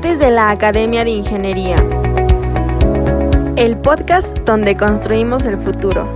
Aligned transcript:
De 0.00 0.30
la 0.30 0.50
Academia 0.50 1.04
de 1.04 1.10
Ingeniería. 1.10 1.76
El 3.54 3.78
podcast 3.82 4.38
donde 4.40 4.74
construimos 4.74 5.44
el 5.44 5.58
futuro. 5.58 6.10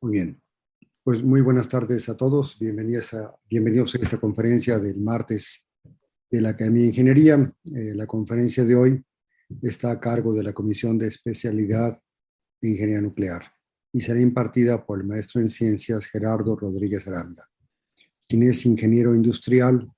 Muy 0.00 0.12
bien. 0.12 0.40
Pues 1.02 1.22
muy 1.24 1.40
buenas 1.40 1.68
tardes 1.68 2.08
a 2.08 2.16
todos. 2.16 2.58
Bienvenidos 2.60 3.12
a, 3.14 3.34
bienvenidos 3.50 3.96
a 3.96 3.98
esta 3.98 4.18
conferencia 4.18 4.78
del 4.78 5.00
martes 5.00 5.66
de 6.30 6.40
la 6.40 6.50
Academia 6.50 6.82
de 6.82 6.88
Ingeniería. 6.88 7.52
Eh, 7.64 7.92
la 7.94 8.06
conferencia 8.06 8.64
de 8.64 8.76
hoy 8.76 9.04
está 9.62 9.90
a 9.90 10.00
cargo 10.00 10.32
de 10.32 10.44
la 10.44 10.52
Comisión 10.52 10.96
de 10.96 11.08
Especialidad 11.08 11.98
de 12.60 12.68
Ingeniería 12.68 13.00
Nuclear 13.00 13.55
y 13.96 14.02
será 14.02 14.20
impartida 14.20 14.84
por 14.84 15.00
el 15.00 15.06
maestro 15.06 15.40
en 15.40 15.48
ciencias 15.48 16.04
Gerardo 16.04 16.54
Rodríguez 16.54 17.08
Aranda, 17.08 17.48
quien 18.28 18.42
es 18.42 18.66
ingeniero 18.66 19.14
industrial 19.14 19.90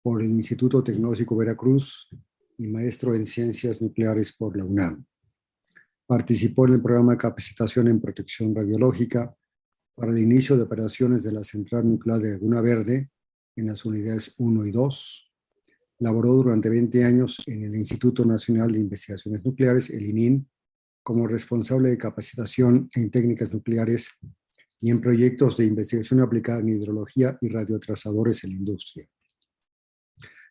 por 0.00 0.22
el 0.22 0.30
Instituto 0.30 0.82
Tecnológico 0.82 1.36
Veracruz 1.36 2.08
y 2.56 2.66
maestro 2.68 3.14
en 3.14 3.26
ciencias 3.26 3.82
nucleares 3.82 4.32
por 4.32 4.56
la 4.56 4.64
UNAM. 4.64 5.04
Participó 6.06 6.66
en 6.66 6.72
el 6.72 6.80
programa 6.80 7.12
de 7.12 7.18
capacitación 7.18 7.88
en 7.88 8.00
protección 8.00 8.54
radiológica 8.54 9.36
para 9.96 10.12
el 10.12 10.18
inicio 10.20 10.56
de 10.56 10.62
operaciones 10.62 11.22
de 11.22 11.32
la 11.32 11.44
central 11.44 11.86
nuclear 11.86 12.20
de 12.20 12.30
Laguna 12.30 12.62
Verde 12.62 13.10
en 13.54 13.66
las 13.66 13.84
unidades 13.84 14.34
1 14.38 14.64
y 14.64 14.70
2. 14.70 15.30
Laboró 15.98 16.32
durante 16.32 16.70
20 16.70 17.04
años 17.04 17.42
en 17.46 17.64
el 17.64 17.76
Instituto 17.76 18.24
Nacional 18.24 18.72
de 18.72 18.78
Investigaciones 18.78 19.44
Nucleares, 19.44 19.90
el 19.90 20.06
ININ, 20.06 20.48
como 21.02 21.26
responsable 21.26 21.90
de 21.90 21.98
capacitación 21.98 22.88
en 22.94 23.10
técnicas 23.10 23.52
nucleares 23.52 24.10
y 24.80 24.90
en 24.90 25.00
proyectos 25.00 25.56
de 25.56 25.66
investigación 25.66 26.20
aplicada 26.20 26.60
en 26.60 26.70
hidrología 26.70 27.38
y 27.40 27.48
radiotrazadores 27.48 28.44
en 28.44 28.50
la 28.50 28.56
industria. 28.56 29.08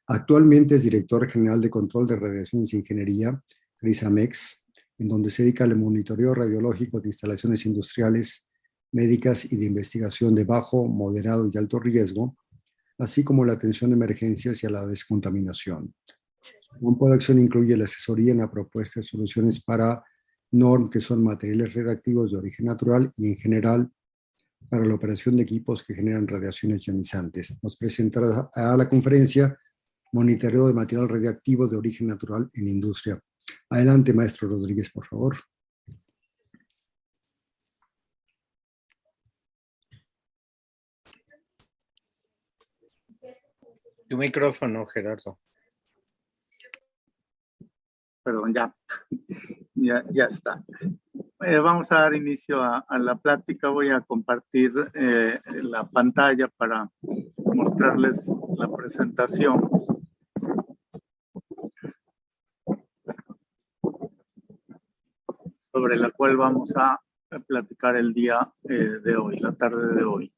Actualmente 0.07 0.75
es 0.75 0.83
director 0.83 1.27
general 1.29 1.61
de 1.61 1.69
control 1.69 2.07
de 2.07 2.15
radiaciones 2.15 2.73
e 2.73 2.77
ingeniería, 2.77 3.41
RISAMEX, 3.81 4.63
en 4.97 5.07
donde 5.07 5.29
se 5.29 5.43
dedica 5.43 5.63
al 5.63 5.75
monitoreo 5.75 6.33
radiológico 6.33 6.99
de 6.99 7.09
instalaciones 7.09 7.65
industriales, 7.65 8.47
médicas 8.91 9.51
y 9.51 9.57
de 9.57 9.65
investigación 9.65 10.35
de 10.35 10.43
bajo, 10.43 10.85
moderado 10.85 11.49
y 11.51 11.57
alto 11.57 11.79
riesgo, 11.79 12.37
así 12.97 13.23
como 13.23 13.45
la 13.45 13.53
atención 13.53 13.89
de 13.89 13.95
emergencias 13.95 14.63
y 14.63 14.67
a 14.67 14.69
la 14.69 14.85
descontaminación. 14.85 15.93
Su 16.61 16.85
campo 16.85 17.09
de 17.09 17.15
acción 17.15 17.39
incluye 17.39 17.75
la 17.75 17.85
asesoría 17.85 18.31
en 18.31 18.39
la 18.39 18.51
propuesta 18.51 18.99
de 18.99 19.03
soluciones 19.03 19.63
para 19.63 20.03
NORM, 20.51 20.89
que 20.89 20.99
son 20.99 21.23
materiales 21.23 21.73
reactivos 21.73 22.31
de 22.31 22.37
origen 22.37 22.65
natural 22.65 23.11
y 23.15 23.29
en 23.29 23.35
general 23.37 23.91
para 24.69 24.85
la 24.85 24.95
operación 24.95 25.35
de 25.35 25.43
equipos 25.43 25.83
que 25.83 25.95
generan 25.95 26.27
radiaciones 26.27 26.85
ionizantes. 26.87 27.57
Nos 27.61 27.75
presentará 27.75 28.49
a 28.53 28.77
la 28.77 28.87
conferencia 28.87 29.57
Monitoreo 30.13 30.67
de 30.67 30.73
material 30.73 31.07
radiactivo 31.07 31.67
de 31.67 31.77
origen 31.77 32.07
natural 32.07 32.49
en 32.53 32.67
industria. 32.67 33.17
Adelante, 33.69 34.13
maestro 34.13 34.49
Rodríguez, 34.49 34.89
por 34.89 35.05
favor. 35.05 35.37
Tu 44.09 44.17
micrófono, 44.17 44.85
Gerardo. 44.85 45.39
Perdón, 48.23 48.53
ya, 48.53 48.73
ya, 49.75 50.03
ya 50.11 50.25
está. 50.25 50.63
Eh, 51.41 51.57
vamos 51.57 51.91
a 51.91 52.01
dar 52.01 52.13
inicio 52.13 52.61
a, 52.61 52.85
la 52.99 53.15
plática. 53.15 53.69
Voy 53.69 53.89
a 53.89 54.01
compartir 54.01 54.71
eh, 54.93 55.39
la 55.63 55.89
pantalla 55.89 56.47
para 56.47 56.89
mostrarles 57.37 58.27
la 58.57 58.71
presentación. 58.71 59.69
sobre 65.71 65.95
la 65.95 66.11
cual 66.11 66.37
vamos 66.37 66.73
a 66.75 66.99
platicar 67.47 67.95
el 67.95 68.13
día 68.13 68.51
eh, 68.63 68.99
de 69.03 69.15
hoy, 69.15 69.39
la 69.39 69.53
tarde 69.53 69.95
de 69.95 70.03
hoy. 70.03 70.33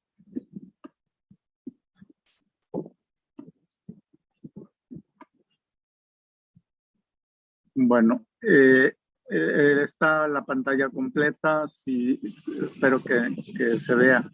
Bueno, 7.75 8.23
eh, 8.41 8.94
eh, 9.31 9.79
está 9.84 10.28
la 10.28 10.45
pantalla 10.45 10.89
completa, 10.89 11.67
sí, 11.67 12.22
espero 12.22 13.01
que, 13.03 13.79
se 13.79 13.95
vea 13.95 14.29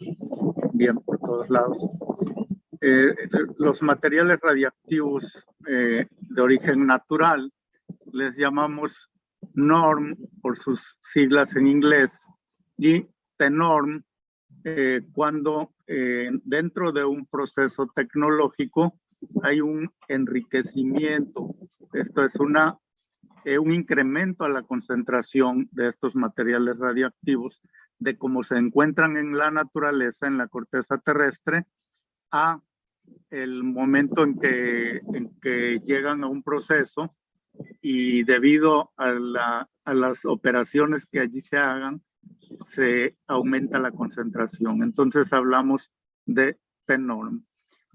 bien 0.74 0.98
por 0.98 1.20
todos 1.20 1.50
lados. 1.50 1.78
Eh, 2.82 3.14
los 3.58 3.82
materiales 3.82 4.40
radiactivos 4.42 5.46
de 5.60 6.42
origen 6.42 6.86
natural 6.86 7.52
les 8.12 8.36
llamamos 8.36 9.10
NORM 9.54 10.16
por 10.42 10.58
sus 10.58 10.98
siglas 11.02 11.56
en 11.56 11.68
inglés 11.68 12.22
y 12.78 13.06
TENORM 13.38 14.04
cuando 15.14 15.74
dentro 16.44 16.92
de 16.92 17.06
un 17.06 17.26
proceso 17.26 17.88
tecnológico 17.94 19.00
hay 19.44 19.62
un 19.62 19.92
enriquecimiento. 20.08 21.56
Esto 21.94 22.24
es 22.24 22.36
una 22.36 22.78
eh, 23.46 23.58
un 23.58 23.74
incremento 23.74 24.44
a 24.44 24.50
la 24.50 24.64
concentración 24.64 25.70
de 25.72 25.88
estos 25.90 26.16
materiales 26.16 26.78
radioactivos 26.78 27.62
de 27.98 28.18
cómo 28.18 28.44
se 28.44 28.58
encuentran 28.58 29.18
en 29.18 29.38
la 29.38 29.52
naturaleza, 29.52 30.28
en 30.28 30.38
la 30.38 30.48
corteza 30.48 30.98
terrestre, 30.98 31.66
a 32.32 32.62
el 33.30 33.64
momento 33.64 34.24
en 34.24 34.40
que, 34.40 35.02
en 35.14 35.40
que 35.42 35.80
llegan 35.86 36.24
a 36.24 36.28
un 36.28 36.44
proceso 36.44 37.16
y 37.82 38.24
debido 38.24 38.92
a, 38.98 39.12
la, 39.12 39.70
a 39.84 39.94
las 39.94 40.26
operaciones 40.26 41.06
que 41.06 41.20
allí 41.20 41.42
se 41.42 41.58
hagan, 41.58 42.02
se 42.66 43.18
aumenta 43.28 43.80
la 43.80 43.92
concentración. 43.92 44.84
Entonces 44.84 45.34
hablamos 45.34 45.92
de 46.26 46.58
TENORM. 46.86 47.44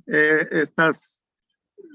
Eh, 0.07 0.49
estas 0.51 1.21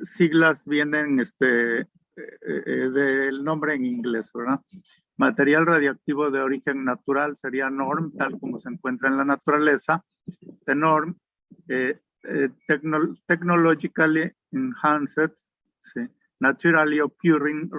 siglas 0.04 0.66
vienen 0.66 1.20
este, 1.20 1.88
eh, 2.19 2.63
eh, 2.66 2.90
del 2.90 3.44
nombre 3.44 3.74
en 3.75 3.85
inglés, 3.85 4.31
¿verdad? 4.34 4.59
Material 5.18 5.66
radiactivo 5.66 6.31
de 6.31 6.40
origen 6.40 6.84
natural 6.84 7.35
sería 7.35 7.69
NORM, 7.69 8.16
tal 8.18 8.40
como 8.40 8.59
se 8.59 8.69
encuentra 8.69 9.09
en 9.09 9.18
la 9.18 9.25
naturaleza. 9.25 10.03
The 10.66 10.75
NORM, 10.75 11.16
eh, 11.68 12.00
technologically 13.28 14.31
enhanced, 14.52 15.31
naturally 16.40 17.00
occurring 17.00 17.69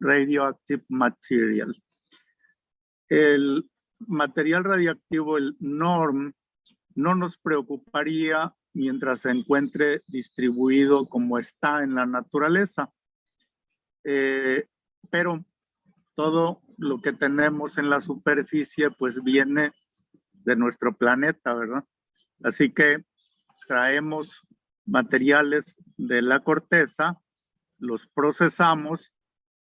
radioactive 0.00 0.84
material. 0.88 1.74
El 3.08 3.70
material 3.98 4.64
radiactivo, 4.64 5.38
el 5.38 5.56
NORM, 5.60 6.32
no 6.96 7.14
nos 7.14 7.38
preocuparía 7.38 8.54
mientras 8.72 9.20
se 9.20 9.30
encuentre 9.30 10.02
distribuido 10.06 11.06
como 11.06 11.38
está 11.38 11.82
en 11.82 11.94
la 11.94 12.06
naturaleza. 12.06 12.92
Eh, 14.04 14.68
pero 15.10 15.44
todo 16.14 16.62
lo 16.76 17.00
que 17.00 17.12
tenemos 17.12 17.78
en 17.78 17.90
la 17.90 18.00
superficie 18.00 18.90
pues 18.90 19.22
viene 19.22 19.72
de 20.32 20.56
nuestro 20.56 20.94
planeta, 20.94 21.54
¿verdad? 21.54 21.84
Así 22.42 22.70
que 22.70 23.04
traemos 23.66 24.46
materiales 24.84 25.78
de 25.96 26.20
la 26.20 26.40
corteza, 26.40 27.20
los 27.78 28.06
procesamos, 28.06 29.12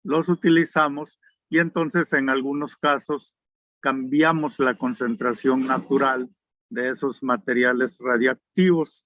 los 0.03 0.29
utilizamos 0.29 1.21
y 1.49 1.59
entonces 1.59 2.13
en 2.13 2.31
algunos 2.31 2.77
casos 2.77 3.37
cambiamos 3.81 4.59
la 4.59 4.77
concentración 4.77 5.67
natural 5.67 6.31
de 6.69 6.91
esos 6.91 7.23
materiales 7.23 7.99
radiactivos. 7.99 9.05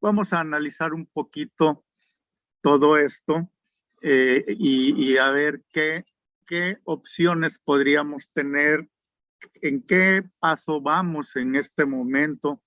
Vamos 0.00 0.32
a 0.32 0.40
analizar 0.40 0.92
un 0.92 1.06
poquito 1.06 1.84
todo 2.60 2.98
esto 2.98 3.50
eh, 4.00 4.44
y, 4.48 5.16
a 5.16 5.30
ver 5.30 5.62
qué, 5.72 6.04
qué 6.46 6.78
opciones 6.84 7.58
podríamos 7.58 8.30
tener, 8.32 8.88
en 9.54 9.82
qué 9.82 10.22
paso 10.38 10.80
vamos 10.80 11.34
en 11.36 11.56
este 11.56 11.84
momento. 11.84 12.62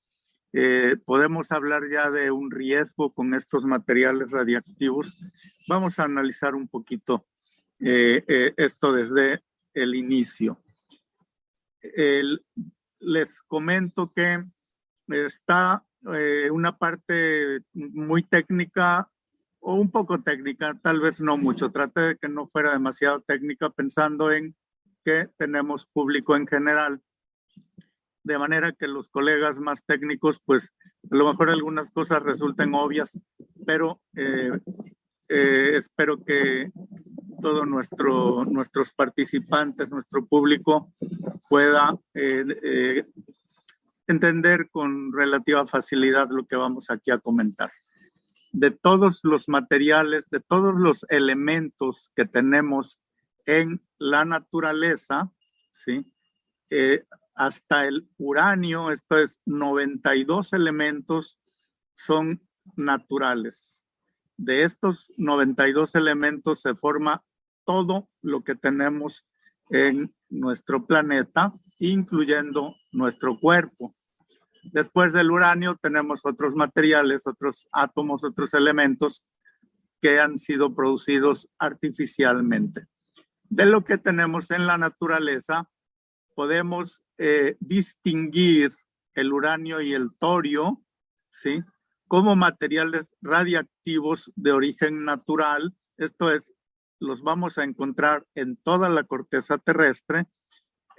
Eh, 0.53 0.97
podemos 1.05 1.51
hablar 1.51 1.83
ya 1.89 2.09
de 2.09 2.29
un 2.29 2.51
riesgo 2.51 3.13
con 3.13 3.33
estos 3.33 3.63
materiales 3.65 4.31
radiactivos. 4.31 5.17
Vamos 5.67 5.99
a 5.99 6.03
analizar 6.03 6.55
un 6.55 6.67
poquito 6.67 7.25
eh, 7.79 8.53
esto 8.57 8.91
desde 8.91 9.41
el 9.73 9.95
inicio. 9.95 10.61
les 12.99 13.41
comento 13.47 14.11
que 14.11 14.43
está 15.07 15.83
una 16.51 16.77
parte 16.77 17.61
muy 17.73 18.23
técnica 18.23 19.09
o 19.61 19.75
un 19.75 19.89
poco 19.89 20.21
técnica, 20.21 20.77
tal 20.81 20.99
vez 20.99 21.21
no 21.21 21.37
mucho. 21.37 21.71
Traté 21.71 22.01
de 22.01 22.17
que 22.17 22.27
no 22.27 22.47
fuera 22.47 22.73
demasiado 22.73 23.21
técnica 23.21 23.69
pensando 23.69 24.31
en 24.31 24.55
que 25.05 25.29
tenemos 25.37 25.85
público 25.85 26.35
en 26.35 26.47
general. 26.47 27.01
De 28.23 28.37
manera 28.37 28.71
que 28.71 28.87
los 28.87 29.09
colegas 29.09 29.59
más 29.59 29.83
técnicos 29.85 30.39
pues 30.45 30.73
A 31.09 31.15
lo 31.15 31.27
mejor 31.27 31.49
algunas 31.49 31.89
cosas 31.91 32.21
resulten 32.21 32.73
obvias, 32.75 33.17
pero 33.65 33.99
eh, 34.15 34.51
eh, 35.29 35.73
espero 35.75 36.23
que 36.23 36.71
todos 37.41 37.67
nuestro, 37.67 38.45
nuestros 38.45 38.93
participantes, 38.93 39.89
nuestro 39.89 40.25
público 40.25 40.93
pueda 41.49 41.97
eh, 42.13 43.05
entender 44.07 44.69
con 44.69 45.11
relativa 45.11 45.65
facilidad 45.65 46.29
lo 46.29 46.45
que 46.45 46.55
vamos 46.55 46.91
aquí 46.91 47.09
a 47.11 47.17
comentar. 47.17 47.71
De 48.51 48.71
todos 48.71 49.21
los 49.23 49.47
materiales, 49.47 50.29
de 50.29 50.39
todos 50.39 50.75
los 50.75 51.05
elementos 51.09 52.11
que 52.15 52.25
tenemos 52.25 52.99
en 53.45 53.81
la 53.97 54.25
naturaleza, 54.25 55.31
¿sí? 55.71 56.05
hasta 57.35 57.87
el 57.87 58.09
uranio, 58.17 58.91
esto 58.91 59.17
es 59.17 59.41
92 59.45 60.53
elementos, 60.53 61.39
son 61.95 62.41
naturales. 62.75 63.85
De 64.37 64.63
estos 64.63 65.11
92 65.17 65.95
elementos 65.95 66.61
se 66.61 66.75
forma 66.75 67.23
todo 67.65 68.09
lo 68.21 68.43
que 68.43 68.55
tenemos 68.55 69.25
en 69.69 70.13
nuestro 70.29 70.85
planeta, 70.85 71.53
incluyendo 71.79 72.75
nuestro 72.91 73.39
cuerpo. 73.39 73.93
Después 74.63 75.13
del 75.13 75.31
uranio 75.31 75.77
tenemos 75.81 76.21
otros 76.23 76.55
materiales, 76.55 77.25
otros 77.25 77.67
átomos, 77.71 78.23
otros 78.23 78.53
elementos 78.53 79.23
que 80.01 80.19
han 80.19 80.37
sido 80.37 80.73
producidos 80.75 81.49
artificialmente. 81.57 82.87
De 83.43 83.65
lo 83.65 83.83
que 83.83 83.97
tenemos 83.97 84.51
en 84.51 84.67
la 84.67 84.77
naturaleza, 84.77 85.69
podemos 86.35 87.03
eh, 87.17 87.57
distinguir 87.59 88.71
el 89.13 89.33
uranio 89.33 89.81
y 89.81 89.93
el 89.93 90.13
torio, 90.17 90.81
¿sí? 91.29 91.61
Como 92.07 92.35
materiales 92.35 93.11
radiactivos 93.21 94.31
de 94.35 94.51
origen 94.51 95.05
natural, 95.05 95.75
esto 95.97 96.31
es, 96.31 96.53
los 96.99 97.21
vamos 97.21 97.57
a 97.57 97.63
encontrar 97.63 98.25
en 98.35 98.57
toda 98.57 98.89
la 98.89 99.03
corteza 99.03 99.57
terrestre 99.57 100.27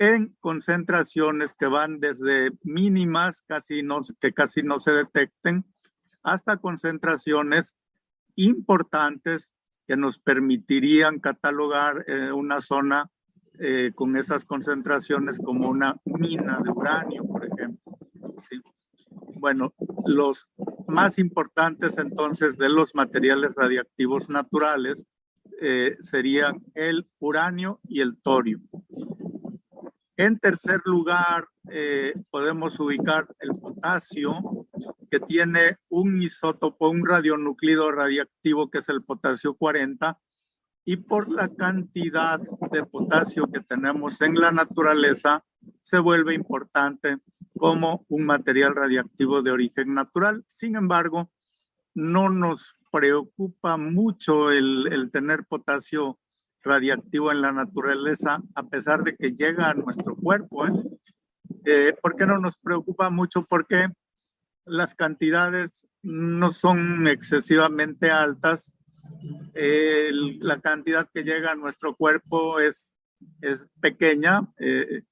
en 0.02 0.36
concentraciones 0.40 1.54
que 1.54 1.68
van 1.68 2.00
desde 2.00 2.50
mínimas, 2.64 3.40
casi 3.46 3.84
no, 3.84 4.00
que 4.20 4.32
casi 4.32 4.64
no 4.64 4.80
se 4.80 4.90
detecten, 4.90 5.64
hasta 6.24 6.56
concentraciones 6.56 7.76
importantes 8.34 9.52
que 9.86 9.96
nos 9.96 10.18
permitirían 10.18 11.20
catalogar 11.20 12.04
eh, 12.08 12.32
una 12.32 12.60
zona 12.60 13.12
eh, 13.60 13.92
con 13.94 14.16
esas 14.16 14.44
concentraciones 14.44 15.38
como 15.38 15.68
una 15.68 15.94
mina 16.04 16.58
de 16.64 16.70
uranio, 16.70 17.24
por 17.24 17.44
ejemplo. 17.44 17.94
Bueno, 19.36 19.72
los 20.04 20.48
más 20.88 21.20
importantes 21.20 21.96
entonces 21.98 22.58
de 22.58 22.70
los 22.70 22.96
materiales 22.96 23.52
radiactivos 23.54 24.28
naturales 24.30 25.06
eh, 25.60 25.96
serían 26.00 26.60
el 26.74 27.08
uranio 27.20 27.78
y 27.84 28.00
el 28.00 28.20
torio. 28.20 28.58
En 30.16 30.38
tercer 30.38 30.80
lugar, 30.84 31.48
eh, 31.70 32.14
podemos 32.30 32.78
ubicar 32.78 33.26
el 33.40 33.58
potasio, 33.58 34.66
que 35.10 35.20
tiene 35.20 35.78
un 35.88 36.22
isótopo, 36.22 36.88
un 36.90 37.06
radionuclido 37.06 37.90
radiactivo 37.92 38.70
que 38.70 38.78
es 38.78 38.88
el 38.88 39.02
potasio 39.02 39.54
40, 39.54 40.18
y 40.84 40.96
por 40.96 41.30
la 41.30 41.48
cantidad 41.48 42.40
de 42.70 42.84
potasio 42.84 43.46
que 43.52 43.60
tenemos 43.60 44.20
en 44.20 44.34
la 44.34 44.50
naturaleza, 44.50 45.44
se 45.80 45.98
vuelve 45.98 46.34
importante 46.34 47.18
como 47.56 48.04
un 48.08 48.26
material 48.26 48.74
radiactivo 48.74 49.42
de 49.42 49.52
origen 49.52 49.94
natural. 49.94 50.44
Sin 50.48 50.74
embargo, 50.76 51.30
no 51.94 52.28
nos 52.28 52.76
preocupa 52.90 53.76
mucho 53.76 54.50
el, 54.50 55.10
tener 55.12 55.44
potasio 55.46 56.18
radiactivo 56.62 57.32
en 57.32 57.42
la 57.42 57.52
naturaleza, 57.52 58.42
a 58.54 58.68
pesar 58.68 59.02
de 59.02 59.16
que 59.16 59.32
llega 59.32 59.70
a 59.70 59.74
nuestro 59.74 60.16
cuerpo. 60.16 60.66
¿eh? 60.66 60.72
Eh, 61.64 61.94
por 62.00 62.16
qué 62.16 62.26
no 62.26 62.38
nos 62.38 62.58
preocupa 62.58 63.10
mucho? 63.10 63.44
Porque 63.44 63.88
las 64.64 64.94
cantidades 64.94 65.88
no 66.02 66.50
son 66.50 67.06
excesivamente 67.08 68.10
altas 68.10 68.74
la 69.54 70.60
cantidad 70.60 71.08
que 71.12 71.24
llega 71.24 71.52
a 71.52 71.56
nuestro 71.56 71.94
cuerpo 71.94 72.60
es, 72.60 72.94
es 73.40 73.66
pequeña, 73.80 74.48
eh, 74.58 75.02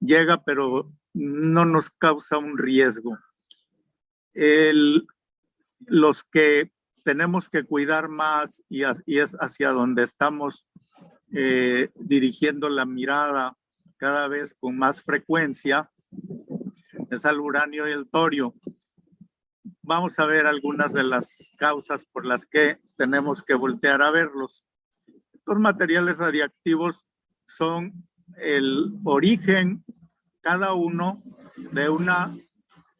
llega 0.00 0.42
pero 0.44 0.92
no 1.14 1.64
nos 1.64 1.90
causa 1.90 2.38
un 2.38 2.58
riesgo. 2.58 3.18
los 5.86 6.24
que 6.24 6.70
tenemos 7.04 7.48
que 7.48 7.64
cuidar 7.64 8.08
más 8.08 8.62
y, 8.68 8.82
es 8.82 9.36
hacia 9.40 9.70
donde 9.70 10.02
estamos 10.02 10.66
eh, 11.32 11.90
dirigiendo 11.94 12.68
la 12.68 12.86
mirada 12.86 13.56
cada 13.96 14.28
vez 14.28 14.54
con 14.58 14.76
más 14.78 15.02
frecuencia 15.02 15.90
es 17.10 17.24
al 17.24 17.40
uranio 17.40 17.88
y 17.88 17.92
el 17.92 18.08
torio 18.08 18.54
vamos 19.88 20.18
a 20.18 20.26
ver 20.26 20.46
algunas 20.46 20.92
de 20.92 21.02
las 21.02 21.50
causas 21.56 22.04
por 22.04 22.26
las 22.26 22.44
que 22.44 22.78
tenemos 22.98 23.42
que 23.42 23.54
voltear 23.54 24.02
a 24.02 24.10
verlos. 24.10 24.66
Estos 25.32 25.58
materiales 25.58 26.18
radiactivos 26.18 27.06
son 27.46 28.06
el 28.36 28.92
origen, 29.04 29.82
cada 30.42 30.74
uno, 30.74 31.22
de 31.72 31.88
una 31.88 32.36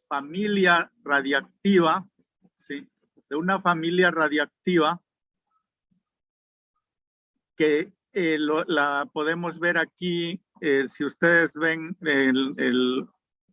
familia 0.07 0.91
radiactiva, 1.03 2.07
¿sí? 2.55 2.89
de 3.29 3.35
una 3.35 3.61
familia 3.61 4.09
radiactiva 4.09 4.99
que 7.55 7.93
eh, 8.13 8.37
la 8.39 9.07
podemos 9.13 9.59
ver 9.59 9.77
aquí, 9.77 10.41
eh, 10.61 10.87
si 10.87 11.05
ustedes 11.05 11.53
ven 11.53 11.95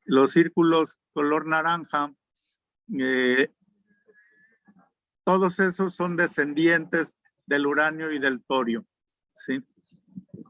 los 0.04 0.30
círculos 0.30 0.98
color 1.12 1.46
naranja, 1.46 2.14
eh, 2.98 3.52
todos 5.24 5.60
esos 5.60 5.94
son 5.94 6.16
descendientes 6.16 7.18
del 7.46 7.66
uranio 7.66 8.10
y 8.12 8.18
del 8.18 8.42
torio. 8.44 8.86
¿sí? 9.34 9.62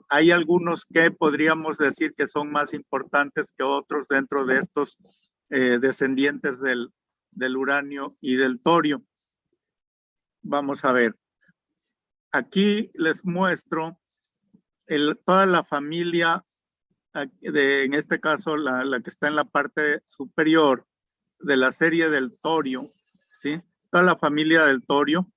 Hay 0.09 0.31
algunos 0.31 0.87
que 0.87 1.11
podríamos 1.11 1.79
decir 1.79 2.15
que 2.15 2.27
son 2.29 2.53
más 2.53 2.75
importantes 2.75 3.53
que 3.57 3.65
otros 3.65 4.07
dentro 4.09 4.45
de 4.45 4.59
estos 4.59 4.99
descendientes 5.49 6.61
del, 6.61 6.93
del 7.31 7.57
uranio 7.57 8.13
y 8.21 8.37
del 8.37 8.61
torio. 8.61 9.03
Vamos 10.43 10.85
a 10.85 10.93
ver. 10.93 11.17
Aquí 12.37 12.91
les 12.95 13.25
muestro 13.25 13.99
toda 15.25 15.47
la 15.47 15.65
familia, 15.65 16.45
de, 17.41 17.85
en 17.85 17.95
este 17.95 18.21
caso 18.21 18.57
la, 18.57 18.85
la 18.85 19.01
que 19.01 19.09
está 19.09 19.29
en 19.29 19.37
la 19.37 19.45
parte 19.45 20.03
superior, 20.05 20.87
de 21.41 21.57
la 21.57 21.73
serie 21.73 22.11
del 22.11 22.37
torio, 22.37 22.93
¿sí? 23.41 23.61
Toda 23.91 24.05
la 24.05 24.17
familia 24.17 24.67
del 24.67 24.85
torio 24.85 25.31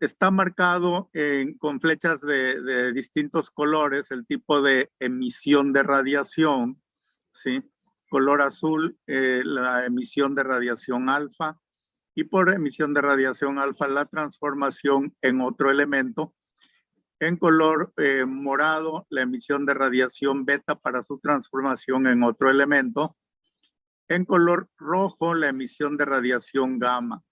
está 0.00 0.30
marcado 0.30 1.10
con 1.58 1.80
flechas 1.80 2.20
de, 2.20 2.92
distintos 2.92 3.50
colores, 3.50 4.10
el 4.10 4.26
tipo 4.26 4.60
de 4.60 4.90
emisión 5.00 5.72
de 5.72 5.82
radiación, 5.82 6.82
¿sí? 7.32 7.62
Color 8.10 8.42
azul, 8.42 8.98
eh, 9.06 9.42
la 9.44 9.86
emisión 9.86 10.34
de 10.34 10.42
radiación 10.42 11.08
alfa, 11.08 11.58
y 12.16 12.24
por 12.24 12.52
emisión 12.52 12.92
de 12.94 13.02
radiación 13.02 13.60
alfa, 13.60 13.86
la 13.86 14.06
transformación 14.06 15.14
en 15.22 15.40
otro 15.40 15.70
elemento. 15.70 16.34
En 17.20 17.36
color 17.36 17.92
eh, 17.98 18.24
morado, 18.26 19.06
la 19.10 19.22
emisión 19.22 19.64
de 19.64 19.74
radiación 19.74 20.44
beta 20.44 20.74
para 20.74 21.02
su 21.02 21.20
transformación 21.20 22.08
en 22.08 22.24
otro 22.24 22.50
elemento 22.50 23.16
en 24.08 24.24
color 24.24 24.68
rojo 24.76 25.34
la 25.34 25.48
emisión 25.48 25.96
de 25.96 26.04
radiación 26.04 26.78
gamma. 26.78 27.22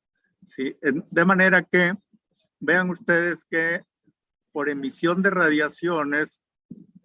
¿sí? 0.44 0.76
De 0.82 1.24
manera 1.24 1.62
que 1.62 1.94
vean 2.60 2.90
ustedes 2.90 3.44
que 3.44 3.82
por 4.52 4.68
emisión 4.68 5.22
de 5.22 5.30
radiaciones 5.30 6.42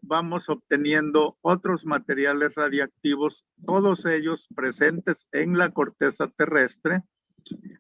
vamos 0.02 0.50
obteniendo 0.50 1.38
otros 1.42 1.86
materiales 1.86 2.56
radiactivos, 2.56 3.46
todos 3.66 4.06
ellos 4.06 4.48
presentes 4.56 5.28
en 5.32 5.58
la 5.58 5.72
corteza 5.72 6.28
terrestre, 6.36 7.04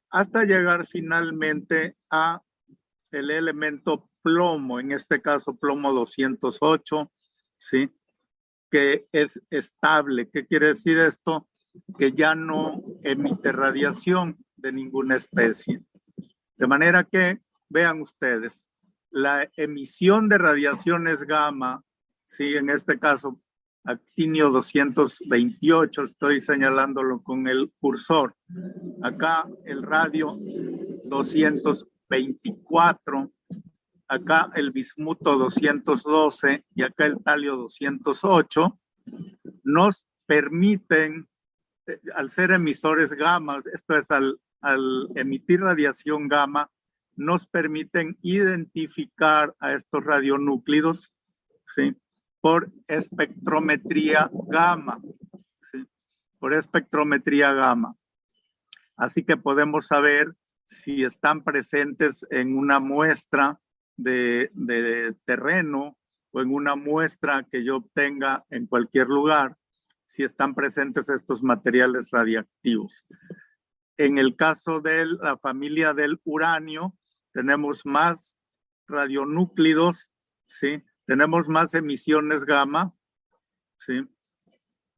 hasta 0.09 0.43
llegar 0.43 0.85
finalmente 0.85 1.95
a 2.09 2.41
el 3.11 3.31
elemento 3.31 4.09
plomo, 4.21 4.79
en 4.79 4.91
este 4.91 5.21
caso 5.21 5.55
plomo 5.55 5.93
208, 5.93 7.11
¿sí? 7.57 7.91
que 8.69 9.07
es 9.11 9.41
estable. 9.49 10.29
¿Qué 10.29 10.45
quiere 10.45 10.67
decir 10.67 10.97
esto? 10.99 11.47
que 11.97 12.11
ya 12.11 12.35
no 12.35 12.83
emite 13.03 13.51
radiación 13.51 14.37
de 14.55 14.71
ninguna 14.71 15.15
especie. 15.15 15.83
De 16.57 16.67
manera 16.67 17.03
que, 17.03 17.41
vean 17.69 18.01
ustedes, 18.01 18.65
la 19.11 19.49
emisión 19.55 20.29
de 20.29 20.37
radiaciones 20.37 21.23
gamma, 21.23 21.83
sí, 22.25 22.55
en 22.55 22.69
este 22.69 22.99
caso 22.99 23.39
actinio 23.83 24.49
228, 24.49 26.03
estoy 26.03 26.41
señalándolo 26.41 27.21
con 27.21 27.47
el 27.47 27.71
cursor. 27.79 28.35
Acá 29.01 29.47
el 29.65 29.83
radio 29.83 30.37
224, 31.05 33.31
acá 34.07 34.51
el 34.55 34.71
bismuto 34.71 35.37
212 35.37 36.65
y 36.75 36.83
acá 36.83 37.05
el 37.05 37.23
talio 37.23 37.55
208, 37.55 38.77
nos 39.63 40.05
permiten, 40.25 41.29
eh, 41.87 42.01
al 42.15 42.29
ser 42.29 42.51
emisores 42.51 43.13
gamma, 43.13 43.63
esto 43.73 43.97
es 43.97 44.11
al, 44.11 44.37
al 44.61 45.09
emitir 45.15 45.61
radiación 45.61 46.27
gamma, 46.27 46.69
nos 47.15 47.45
permiten 47.45 48.17
identificar 48.21 49.55
a 49.59 49.73
estos 49.73 50.03
radionúclidos, 50.03 51.13
¿sí? 51.75 51.95
Por 52.41 52.71
espectrometría 52.87 54.29
gamma, 54.47 55.01
por 56.39 56.53
espectrometría 56.53 57.53
gamma. 57.53 57.95
Así 58.95 59.23
que 59.23 59.37
podemos 59.37 59.87
saber 59.87 60.35
si 60.65 61.03
están 61.03 61.43
presentes 61.43 62.25
en 62.29 62.57
una 62.57 62.79
muestra 62.79 63.59
de, 63.97 64.51
de, 64.53 65.15
terreno 65.25 65.97
o 66.31 66.41
en 66.41 66.53
una 66.53 66.75
muestra 66.75 67.43
que 67.49 67.63
yo 67.63 67.77
obtenga 67.77 68.45
en 68.49 68.67
cualquier 68.67 69.07
lugar, 69.07 69.57
si 70.05 70.23
están 70.23 70.55
presentes 70.55 71.09
estos 71.09 71.43
materiales 71.43 72.09
radiactivos. 72.11 73.05
En 73.97 74.17
el 74.17 74.35
caso 74.35 74.79
de 74.79 75.05
la 75.05 75.37
familia 75.37 75.93
del 75.93 76.19
uranio, 76.23 76.95
tenemos 77.33 77.85
más 77.85 78.37
radionúclidos, 78.87 80.09
¿sí? 80.45 80.83
Tenemos 81.09 81.49
más 81.49 81.73
emisiones 81.73 82.45
gamma, 82.45 82.93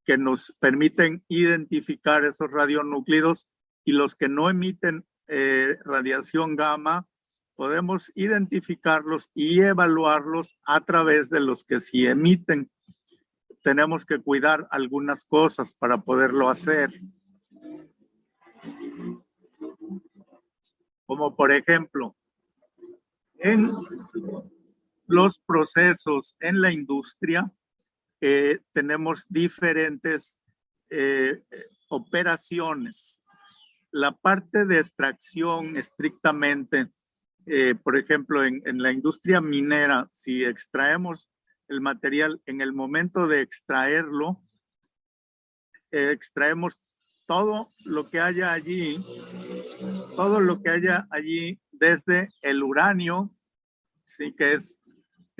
que 0.03 0.17
nos 0.17 0.53
permiten 0.59 1.23
identificar 1.29 2.25
esos 2.25 2.51
radionúclidos 2.51 3.47
y 3.85 3.93
los 3.93 4.15
que 4.15 4.27
no 4.27 4.49
emiten 4.49 5.05
eh, 5.29 5.77
radiación 5.85 6.57
gamma, 6.57 7.07
podemos 7.55 8.11
identificarlos 8.13 9.31
y 9.33 9.61
evaluarlos 9.61 10.57
a 10.65 10.81
través 10.81 11.29
de 11.29 11.39
los 11.39 11.63
que 11.63 11.79
sí 11.79 12.05
emiten. 12.05 12.69
Tenemos 13.61 14.03
que 14.05 14.19
cuidar 14.19 14.67
algunas 14.69 15.23
cosas 15.23 15.73
para 15.73 16.01
poderlo 16.01 16.49
hacer. 16.49 16.91
Como 21.05 21.37
por 21.37 21.53
ejemplo, 21.53 22.17
en 23.35 23.71
los 25.11 25.39
procesos 25.39 26.37
en 26.39 26.61
la 26.61 26.71
industria, 26.71 27.51
eh, 28.21 28.59
tenemos 28.71 29.25
diferentes 29.27 30.37
eh, 30.89 31.43
operaciones. 31.89 33.21
La 33.91 34.13
parte 34.13 34.65
de 34.65 34.79
extracción 34.79 35.75
estrictamente, 35.75 36.91
eh, 37.45 37.75
por 37.75 37.97
ejemplo, 37.97 38.45
en, 38.45 38.61
en, 38.65 38.81
la 38.81 38.93
industria 38.93 39.41
minera, 39.41 40.09
si 40.13 40.45
extraemos 40.45 41.27
el 41.67 41.81
material 41.81 42.41
en 42.45 42.61
el 42.61 42.71
momento 42.71 43.27
de 43.27 43.41
extraerlo, 43.41 44.41
extraemos 45.91 46.79
todo 47.25 47.73
lo 47.83 48.09
que 48.09 48.21
haya 48.21 48.53
allí, 48.53 48.97
todo 50.15 50.39
lo 50.39 50.61
que 50.61 50.69
haya 50.69 51.05
allí 51.11 51.59
desde 51.71 52.29
el 52.41 52.63
uranio, 52.63 53.29
sí 54.05 54.33
que 54.33 54.53
es 54.53 54.80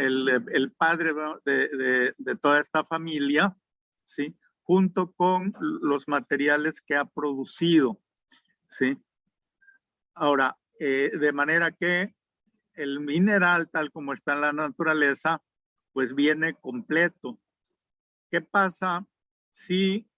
el, 0.02 0.72
padre 0.78 1.14
de, 1.46 2.14
de, 2.18 2.36
toda 2.38 2.60
esta 2.60 2.84
familia, 2.84 3.56
¿sí? 4.04 4.36
Junto 4.64 5.12
con 5.12 5.54
los 5.60 6.08
materiales 6.08 6.82
que 6.82 6.96
ha 6.96 7.06
producido, 7.06 8.02
¿sí? 8.68 8.98
Ahora, 10.14 10.58
eh, 10.80 11.12
de 11.14 11.34
manera 11.34 11.72
que 11.72 12.16
el 12.74 13.00
mineral, 13.00 13.70
tal 13.70 13.92
como 13.92 14.14
está 14.14 14.34
en 14.34 14.42
la 14.42 14.54
naturaleza, 14.54 15.42
pues 15.94 16.16
viene 16.16 16.56
completo. 16.56 17.40
¿Qué 18.30 18.42
pasa 18.42 19.06
si 19.52 20.10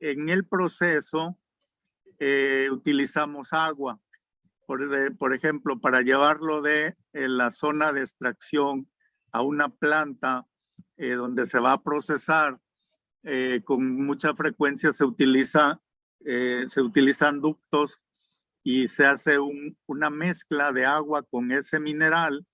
en 0.00 0.28
el 0.28 0.46
proceso 0.46 1.38
eh, 2.18 2.68
utilizamos 2.70 3.52
agua? 3.52 4.00
Por, 4.66 5.16
por, 5.18 5.34
ejemplo, 5.34 5.78
para 5.78 6.00
llevarlo 6.00 6.62
de 6.62 6.96
la 7.12 7.50
zona 7.50 7.92
de 7.92 8.00
extracción 8.00 8.88
a 9.34 9.42
una 9.42 9.68
planta 9.68 10.46
eh, 10.96 11.14
donde 11.14 11.44
se 11.44 11.58
va 11.58 11.72
a 11.72 11.82
procesar, 11.82 12.60
eh, 13.24 13.62
con 13.64 14.06
mucha 14.06 14.32
frecuencia 14.32 14.92
se, 14.92 15.04
utiliza, 15.04 15.82
eh, 16.24 16.64
se 16.68 16.80
utilizan 16.80 17.40
ductos 17.40 18.00
y 18.62 18.86
se 18.86 19.04
hace 19.04 19.38
una 19.86 20.08
mezcla 20.08 20.72
de 20.72 20.86
agua 20.86 21.24
con 21.24 21.50
ese 21.50 21.80
mineral. 21.80 22.46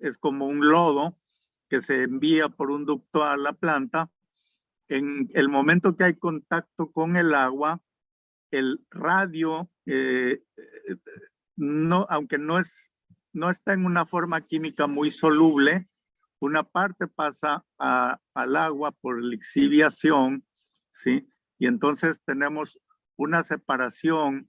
Es 0.00 0.18
como 0.18 0.48
un 0.48 0.68
lodo 0.68 1.16
que 1.68 1.80
se 1.80 2.02
envía 2.02 2.48
por 2.48 2.72
un 2.72 2.84
ducto 2.84 3.24
a 3.24 3.36
la 3.36 3.52
planta. 3.52 4.10
En 4.88 5.30
el 5.34 5.48
momento 5.48 5.96
que 5.96 6.02
hay 6.02 6.14
contacto 6.14 6.90
con 6.90 7.16
el 7.16 7.32
agua, 7.32 7.80
el 8.50 8.84
radio, 8.90 9.70
no, 11.54 12.06
aunque 12.10 12.38
no, 12.38 12.58
es, 12.58 12.92
no 13.32 13.50
está 13.50 13.72
en 13.72 13.86
una 13.86 14.04
forma 14.04 14.40
química 14.40 14.88
muy 14.88 15.12
soluble, 15.12 15.88
una 16.40 16.62
parte 16.62 17.06
pasa 17.08 17.64
al 17.78 18.56
agua 18.56 18.92
por 18.92 19.22
lixiviación, 19.22 20.44
¿sí? 20.90 21.28
Y 21.58 21.66
entonces 21.66 22.22
tenemos 22.24 22.78
una 23.16 23.42
separación 23.42 24.48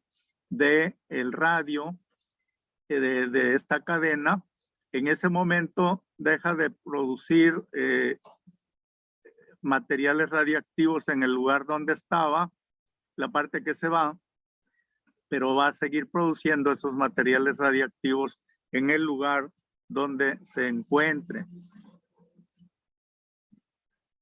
de 0.49 0.97
el 1.09 1.31
radio 1.31 1.97
eh, 2.89 2.99
de, 2.99 3.55
esta 3.55 3.83
cadena. 3.83 4.45
En 4.91 5.07
ese 5.07 5.29
momento 5.29 6.05
deja 6.17 6.55
de 6.55 6.69
producir 6.69 7.63
eh, 7.73 8.19
materiales 9.61 10.29
radiactivos 10.29 11.09
en 11.09 11.23
el 11.23 11.33
lugar 11.33 11.65
donde 11.65 11.93
estaba, 11.93 12.51
la 13.15 13.29
parte 13.29 13.63
que 13.63 13.73
se 13.73 13.89
va, 13.89 14.17
pero 15.27 15.55
va 15.55 15.67
a 15.67 15.73
seguir 15.73 16.09
produciendo 16.09 16.71
esos 16.71 16.93
materiales 16.93 17.57
radiactivos 17.57 18.39
en 18.71 18.89
el 18.89 19.03
lugar 19.03 19.51
donde 19.89 20.39
se 20.45 20.67
encuentre. 20.67 21.45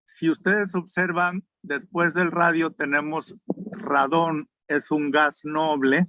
Si 0.05 0.29
ustedes 0.29 0.73
observan, 0.73 1.45
después 1.61 2.13
del 2.15 2.31
radio 2.31 2.71
tenemos 2.71 3.35
radón, 3.71 4.49
es 4.67 4.89
un 4.89 5.11
gas 5.11 5.41
noble. 5.43 6.07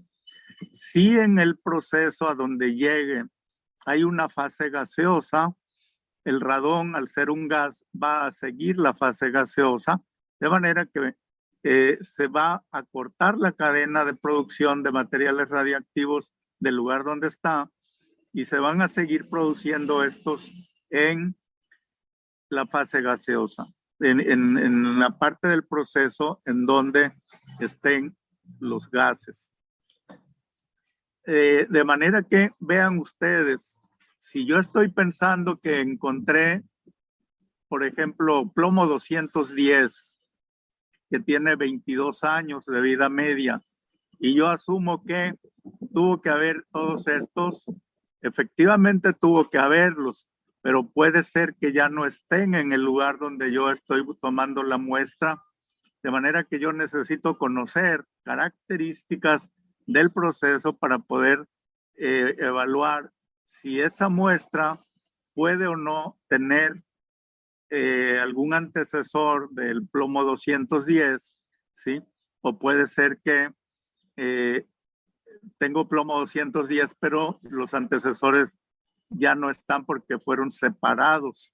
Si 0.73 1.17
en 1.17 1.38
el 1.38 1.59
proceso 1.59 2.29
a 2.29 2.35
donde 2.35 2.75
llegue 2.75 3.25
hay 3.85 4.05
una 4.05 4.29
fase 4.29 4.71
gaseosa, 4.71 5.53
el 6.25 6.41
radón, 6.41 6.95
al 6.95 7.09
ser 7.09 7.31
un 7.31 7.49
gas, 7.49 7.85
va 7.93 8.27
a 8.27 8.31
seguir 8.31 8.79
la 8.79 8.95
fase 8.95 9.31
gaseosa, 9.31 10.00
de 10.41 10.49
manera 10.49 10.87
que 10.87 11.15
eh, 11.65 11.99
se 12.00 12.29
va 12.29 12.65
a 12.71 12.83
cortar 12.85 13.37
la 13.38 13.53
cadena 13.53 14.05
de 14.05 14.15
producción 14.15 14.83
de 14.83 14.93
materiales 14.93 15.49
radiactivos 15.49 16.33
del 16.61 16.77
lugar 16.77 17.05
donde 17.05 17.29
está 17.29 17.71
y 18.32 18.44
se 18.44 18.58
van 18.58 18.82
a 18.82 18.88
seguir 18.88 19.28
produciendo 19.28 20.04
estos 20.04 20.50
en 20.90 21.37
la 22.50 22.66
fase 22.66 23.02
gaseosa 23.02 23.66
en, 24.00 24.99
la 24.99 25.18
parte 25.18 25.49
del 25.49 25.64
proceso 25.64 26.40
en 26.44 26.66
donde 26.66 27.12
estén 27.61 28.16
los 28.61 28.90
gases. 28.90 29.52
Eh, 31.26 31.66
de 31.68 31.85
manera 31.85 32.23
que 32.23 32.50
vean 32.58 32.99
ustedes, 32.99 33.78
si 34.18 34.47
yo 34.47 34.58
estoy 34.58 34.88
pensando 34.90 35.58
que 35.58 35.80
encontré, 35.80 36.62
por 37.68 37.85
ejemplo, 37.85 38.50
plomo 38.54 38.87
210, 38.87 40.16
que 41.11 41.20
tiene 41.20 41.56
22 41.56 42.25
años 42.25 42.64
de 42.64 42.80
vida 42.80 43.08
media, 43.08 43.61
y 44.18 44.35
yo 44.35 44.49
asumo 44.49 45.04
que 45.04 45.35
tuvo 45.92 46.20
que 46.23 46.30
haber 46.30 46.66
todos 46.73 47.06
estos, 47.08 47.66
efectivamente 48.22 49.12
tuvo 49.12 49.48
que 49.48 49.58
haberlos, 49.58 50.28
pero 50.60 50.88
puede 50.88 51.22
ser 51.22 51.54
que 51.60 51.72
ya 51.72 51.88
no 51.88 52.04
estén 52.06 52.54
en 52.54 52.72
el 52.72 52.82
lugar 52.82 53.18
donde 53.18 53.52
yo 53.52 53.70
estoy 53.70 54.04
tomando 54.20 54.62
la 54.62 54.78
muestra, 54.78 55.42
de 56.02 56.10
manera 56.10 56.44
que 56.44 56.58
yo 56.58 56.72
necesito 56.72 57.38
conocer 57.38 58.04
características 58.22 59.50
del 59.87 60.10
proceso 60.10 60.76
para 60.76 60.98
poder 60.98 61.48
eh, 61.96 62.37
evaluar 62.38 63.12
si 63.44 63.80
esa 63.80 64.08
muestra 64.08 64.78
puede 65.34 65.66
o 65.66 65.76
no 65.76 66.18
tener 66.28 66.82
eh, 67.70 68.18
algún 68.20 68.54
antecesor 68.54 69.50
del 69.50 69.87
plomo 69.87 70.25
210, 70.25 71.34
¿sí? 71.72 72.02
O 72.40 72.58
puede 72.58 72.87
ser 72.87 73.20
que 73.25 73.50
eh, 74.16 74.66
tengo 75.59 75.88
plomo 75.88 76.19
210, 76.19 76.97
pero 77.00 77.38
los 77.43 77.75
antecesores 77.75 78.59
ya 79.11 79.35
no 79.35 79.50
están 79.50 79.85
porque 79.85 80.19
fueron 80.19 80.50
separados 80.50 81.52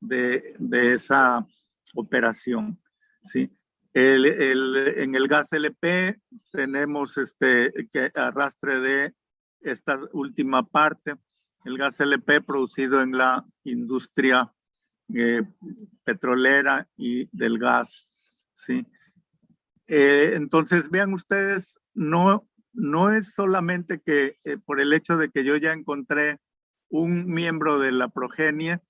de, 0.00 0.56
esa 0.70 1.46
operación. 1.94 2.80
¿sí? 3.24 3.50
El, 3.92 4.26
en 4.26 5.14
el 5.14 5.28
gas 5.28 5.52
LP 5.52 6.20
tenemos 6.50 7.18
este 7.18 7.72
que 7.92 8.10
arrastre 8.14 8.80
de 8.80 9.14
esta 9.60 10.00
última 10.12 10.62
parte, 10.62 11.14
el 11.64 11.78
gas 11.78 12.00
LP 12.00 12.42
producido 12.42 13.02
en 13.02 13.16
la 13.16 13.44
industria 13.64 14.52
eh, 15.14 15.42
petrolera 16.04 16.88
y 16.96 17.28
del 17.36 17.58
gas. 17.58 18.08
¿sí? 18.54 18.86
Eh, 19.86 20.32
entonces, 20.34 20.90
vean 20.90 21.12
ustedes, 21.12 21.78
no, 21.92 22.48
no 22.74 23.12
es 23.12 23.32
solamente 23.34 24.00
que 24.04 24.38
eh, 24.44 24.58
por 24.58 24.80
el 24.80 24.92
hecho 24.92 25.16
de 25.16 25.30
que 25.30 25.44
yo 25.44 25.56
ya 25.56 25.72
encontré 25.72 26.38
un 26.88 27.26
miembro 27.26 27.78
de 27.78 27.92
la 27.92 28.08
progenie, 28.08 28.80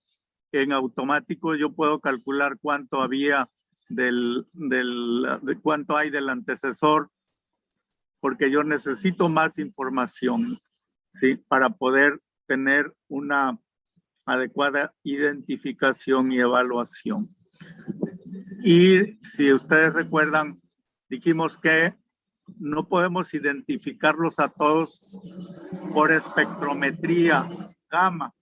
en 0.52 0.72
automático 0.72 1.54
yo 1.54 1.72
puedo 1.72 2.00
calcular 2.00 2.58
cuánto 2.60 3.00
había 3.00 3.48
del, 3.88 4.46
del 4.52 5.26
de 5.42 5.60
cuánto 5.60 5.96
hay 5.96 6.10
del 6.10 6.28
antecesor, 6.28 7.10
porque 8.20 8.50
yo 8.50 8.62
necesito 8.62 9.28
más 9.28 9.58
información, 9.58 10.58
¿sí? 11.12 11.36
Para 11.48 11.70
poder 11.70 12.20
tener 12.46 12.94
una 13.08 13.58
adecuada 14.24 14.94
identificación 15.02 16.32
y 16.32 16.38
evaluación. 16.38 17.28
Y 18.62 19.18
si 19.22 19.52
ustedes 19.52 19.92
recuerdan, 19.92 20.60
dijimos 21.08 21.58
que 21.58 21.92
no 22.58 22.88
podemos 22.88 23.34
identificarlos 23.34 24.38
a 24.38 24.48
todos 24.48 25.00
por 25.92 26.12
espectrometría 26.12 27.44
gamma. 27.90 28.34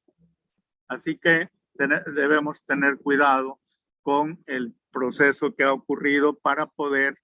Así 0.88 1.16
que 1.16 1.48
debemos 1.74 2.64
tener 2.64 2.98
cuidado 2.98 3.60
con 4.02 4.42
el 4.46 4.74
proceso 4.90 5.54
que 5.54 5.64
ha 5.64 5.72
ocurrido 5.72 6.38
para 6.38 6.66
poder 6.66 7.18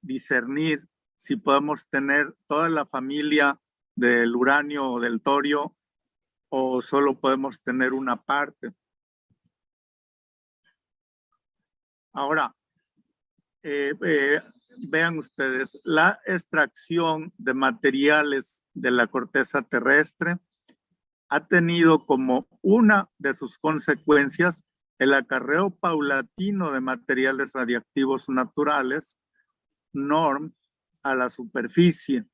discernir 0.00 0.88
si 1.16 1.36
podemos 1.36 1.88
tener 1.88 2.34
toda 2.46 2.68
la 2.68 2.86
familia 2.86 3.60
del 3.94 4.34
uranio 4.34 4.90
o 4.90 5.00
del 5.00 5.20
torio 5.20 5.76
o 6.48 6.82
solo 6.82 7.18
podemos 7.18 7.62
tener 7.62 7.92
una 7.92 8.16
parte. 8.16 8.72
Ahora, 12.12 12.54
eh, 13.62 13.94
eh, 14.04 14.42
vean 14.78 15.18
ustedes, 15.18 15.78
la 15.84 16.20
extracción 16.26 17.32
de 17.38 17.54
materiales 17.54 18.64
de 18.74 18.90
la 18.90 19.06
corteza 19.06 19.62
terrestre 19.62 20.38
ha 21.28 21.46
tenido 21.46 22.04
como 22.04 22.46
una 22.60 23.08
de 23.18 23.34
sus 23.34 23.58
consecuencias 23.58 24.64
el 24.98 25.14
acarreo 25.14 25.70
paulatino 25.70 26.72
de 26.72 26.80
materiales 26.80 27.52
radiactivos 27.52 28.28
naturales, 28.28 29.18
NORM, 29.92 30.52
a 31.02 31.16
la 31.16 31.28
superficie. 31.28 32.24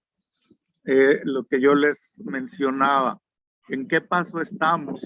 Eh, 0.85 1.21
lo 1.25 1.47
que 1.47 1.61
yo 1.61 1.75
les 1.75 2.15
mencionaba, 2.19 3.21
¿en 3.69 3.89
qué 3.89 4.01
paso 4.01 4.41
estamos? 4.41 5.01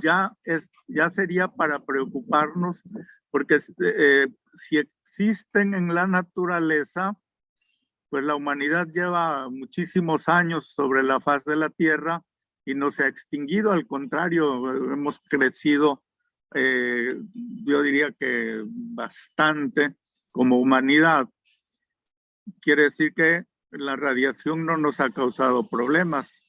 Ya, 0.00 0.36
es, 0.44 0.68
ya 0.86 1.10
sería 1.10 1.48
para 1.48 1.84
preocuparnos 1.84 2.82
porque 3.30 3.58
eh, 3.82 4.28
si 4.54 4.78
existen 4.78 5.74
en 5.74 5.94
la 5.94 6.06
naturaleza, 6.06 7.18
pues 8.08 8.24
la 8.24 8.34
humanidad 8.34 8.86
lleva 8.88 9.50
muchísimos 9.50 10.30
años 10.30 10.70
sobre 10.70 11.02
la 11.02 11.20
faz 11.20 11.44
de 11.44 11.56
la 11.56 11.68
Tierra 11.68 12.22
y 12.64 12.74
no 12.74 12.90
se 12.90 13.04
ha 13.04 13.08
extinguido, 13.08 13.72
al 13.72 13.86
contrario, 13.86 14.72
hemos 14.90 15.20
crecido, 15.20 16.02
eh, 16.54 17.14
yo 17.34 17.82
diría 17.82 18.10
que 18.12 18.62
bastante 18.66 19.96
como 20.32 20.58
humanidad. 20.58 21.28
Quiere 22.60 22.84
decir 22.84 23.12
que 23.12 23.44
la 23.70 23.96
radiación 23.96 24.64
no 24.64 24.76
nos 24.76 25.00
ha 25.00 25.10
causado 25.10 25.68
problemas. 25.68 26.42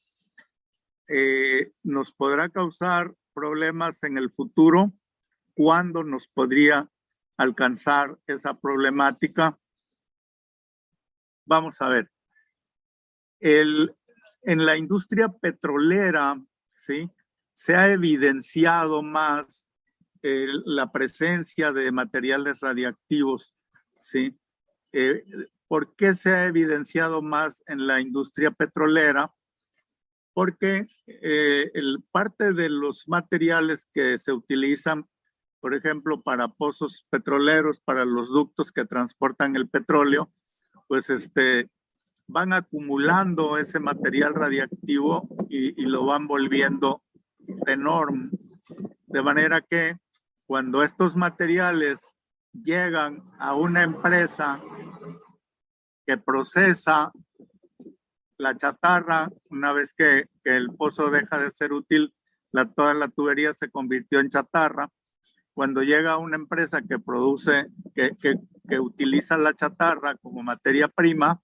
Eh, 1.10 1.72
nos 1.84 2.14
podrá 2.14 2.50
causar 2.50 3.14
problemas 3.38 4.04
en 4.04 4.18
el 4.18 4.32
futuro 4.32 4.92
cuándo 5.54 6.04
nos 6.04 6.28
podría 6.28 6.90
alcanzar 7.38 8.18
esa 8.26 8.60
problemática. 8.60 9.60
Vamos 11.46 11.80
a 11.80 11.88
ver. 11.88 12.12
El, 13.40 13.96
en 14.42 14.66
la 14.66 14.76
industria 14.76 15.30
petrolera, 15.30 16.44
¿sí? 16.74 17.12
Se 17.54 17.76
ha 17.76 17.90
evidenciado 17.90 19.04
más 19.04 19.68
la 20.24 20.92
presencia 20.92 21.72
de 21.72 21.92
materiales 21.92 22.62
radiactivos, 22.62 23.54
¿sí? 24.00 24.36
Eh, 24.94 25.24
¿Por 25.68 25.96
qué 25.96 26.16
se 26.16 26.32
ha 26.32 26.48
evidenciado 26.48 27.22
más 27.22 27.64
en 27.68 27.86
la 27.86 28.02
industria 28.02 28.50
petrolera? 28.50 29.32
Porque 30.38 30.88
eh, 31.08 31.72
el, 31.74 32.04
parte 32.12 32.54
de 32.54 32.70
los 32.70 33.08
materiales 33.08 33.90
que 33.92 34.20
se 34.20 34.32
utilizan 34.32 35.08
por 35.60 35.74
ejemplo, 35.74 36.22
para 36.22 36.48
pozos 36.50 37.06
petroleros, 37.10 37.80
para 37.80 38.06
los 38.06 38.30
ductos 38.30 38.72
que 38.72 38.86
transportan 38.86 39.56
el 39.56 39.68
petróleo, 39.68 40.32
pues 40.88 41.10
este, 41.10 41.70
van 42.28 42.54
acumulando 42.54 43.58
ese 43.58 43.80
material 43.80 44.36
radiactivo 44.36 45.28
y, 45.50 45.74
lo 45.86 46.06
van 46.06 46.28
volviendo 46.28 47.02
enorme. 47.66 48.30
De 49.08 49.24
manera 49.24 49.62
que 49.62 49.98
cuando 50.46 50.84
estos 50.84 51.16
materiales 51.16 52.16
llegan 52.54 53.24
a 53.40 53.56
una 53.56 53.84
empresa 53.84 54.62
que 56.06 56.18
procesa 56.18 57.12
la 58.38 58.56
chatarra, 58.58 59.30
una 59.50 59.74
vez 59.74 59.94
que, 59.94 60.26
el 60.44 60.70
pozo 60.76 61.10
deja 61.10 61.40
de 61.40 61.52
ser 61.52 61.74
útil, 61.74 62.14
toda 62.76 62.94
la 62.94 63.08
tubería 63.08 63.54
se 63.54 63.70
convirtió 63.70 64.20
en 64.20 64.30
chatarra, 64.30 64.90
cuando 65.54 65.82
llega 65.84 66.18
una 66.18 66.36
empresa 66.36 66.82
que 66.82 67.00
produce, 67.00 67.68
que, 67.96 68.12
que, 68.20 68.80
utiliza 68.80 69.38
la 69.38 69.54
chatarra 69.54 70.16
como 70.16 70.44
materia 70.44 70.88
prima, 70.88 71.42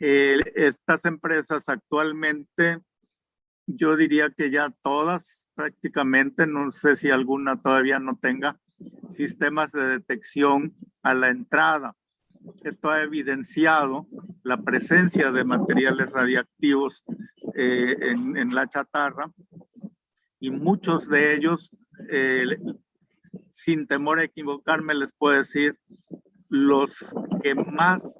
eh, 0.00 0.40
estas 0.56 1.04
empresas 1.04 1.68
actualmente, 1.68 2.80
yo 3.66 3.96
diría 3.96 4.30
que 4.30 4.50
ya 4.50 4.70
todas 4.82 5.46
prácticamente, 5.54 6.46
no 6.46 6.70
sé 6.72 6.96
si 6.96 7.10
alguna 7.10 7.60
todavía 7.62 8.00
no 8.00 8.16
tenga 8.16 8.60
sistemas 9.10 9.70
de 9.70 9.86
detección 9.86 10.74
a 11.02 11.14
la 11.14 11.28
entrada. 11.28 11.94
Esto 12.64 12.90
ha 12.90 13.02
evidenciado 13.02 14.06
la 14.42 14.62
presencia 14.62 15.32
de 15.32 15.44
materiales 15.44 16.10
radiactivos 16.10 17.04
eh, 17.54 17.96
en, 18.00 18.54
la 18.54 18.68
chatarra 18.68 19.30
y 20.40 20.50
muchos 20.50 21.08
de 21.08 21.34
ellos 21.34 21.70
eh, 22.10 22.58
sin 23.50 23.86
temor 23.86 24.18
a 24.18 24.24
equivocarme, 24.24 24.94
les 24.94 25.12
puedo 25.12 25.36
decir 25.36 25.78
los 26.48 26.96
que 27.42 27.54
más 27.54 28.18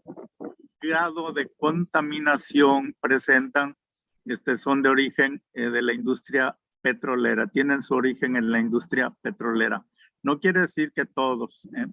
grado 0.80 1.32
de 1.32 1.48
contaminación 1.56 2.94
presentan 3.00 3.76
este, 4.24 4.56
son 4.56 4.82
de 4.82 4.88
origen 4.88 5.42
eh, 5.54 5.70
de 5.70 5.82
la 5.82 5.92
industria 5.92 6.56
petrolera, 6.80 7.46
tienen 7.46 7.82
su 7.82 7.94
origen 7.94 8.36
en 8.36 8.50
la 8.50 8.58
industria 8.58 9.14
petrolera. 9.22 9.84
No 10.22 10.38
quiere 10.38 10.60
decir 10.60 10.92
que 10.92 11.04
todos, 11.04 11.68
¿eh? 11.76 11.86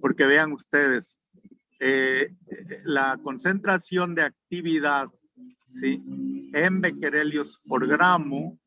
Porque 0.00 0.26
vean 0.26 0.52
ustedes, 0.52 1.18
la 2.84 3.18
concentración 3.22 4.14
de 4.14 4.22
actividad 4.22 5.08
¿sí? 5.68 6.02
en 6.52 6.80
becquerelios 6.80 7.60
por 7.68 7.86
gramo 7.86 8.58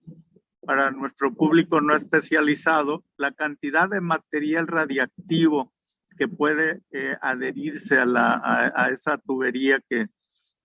para 0.66 0.92
nuestro 0.92 1.34
público 1.34 1.82
no 1.82 1.96
especializado, 1.96 3.04
la 3.18 3.32
cantidad 3.32 3.90
de 3.90 4.00
material 4.00 4.68
radiactivo 4.68 5.74
que 6.18 6.28
puede 6.28 6.82
eh, 6.92 7.18
adherirse 7.22 7.98
a, 7.98 8.06
la, 8.06 8.72
a, 8.76 8.90
esa 8.90 9.18
tubería 9.18 9.80
que, 9.90 10.08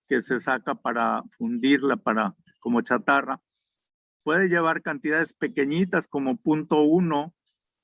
que 0.07 0.21
se 0.21 0.39
saca 0.39 0.75
para 0.75 1.23
fundirla 1.37 1.97
para, 1.97 2.35
como 2.59 2.81
chatarra, 2.81 3.41
puede 4.23 4.49
llevar 4.49 4.81
cantidades 4.81 5.33
pequeñitas 5.33 6.07
como 6.07 6.37
punto 6.37 6.81
uno, 6.81 7.33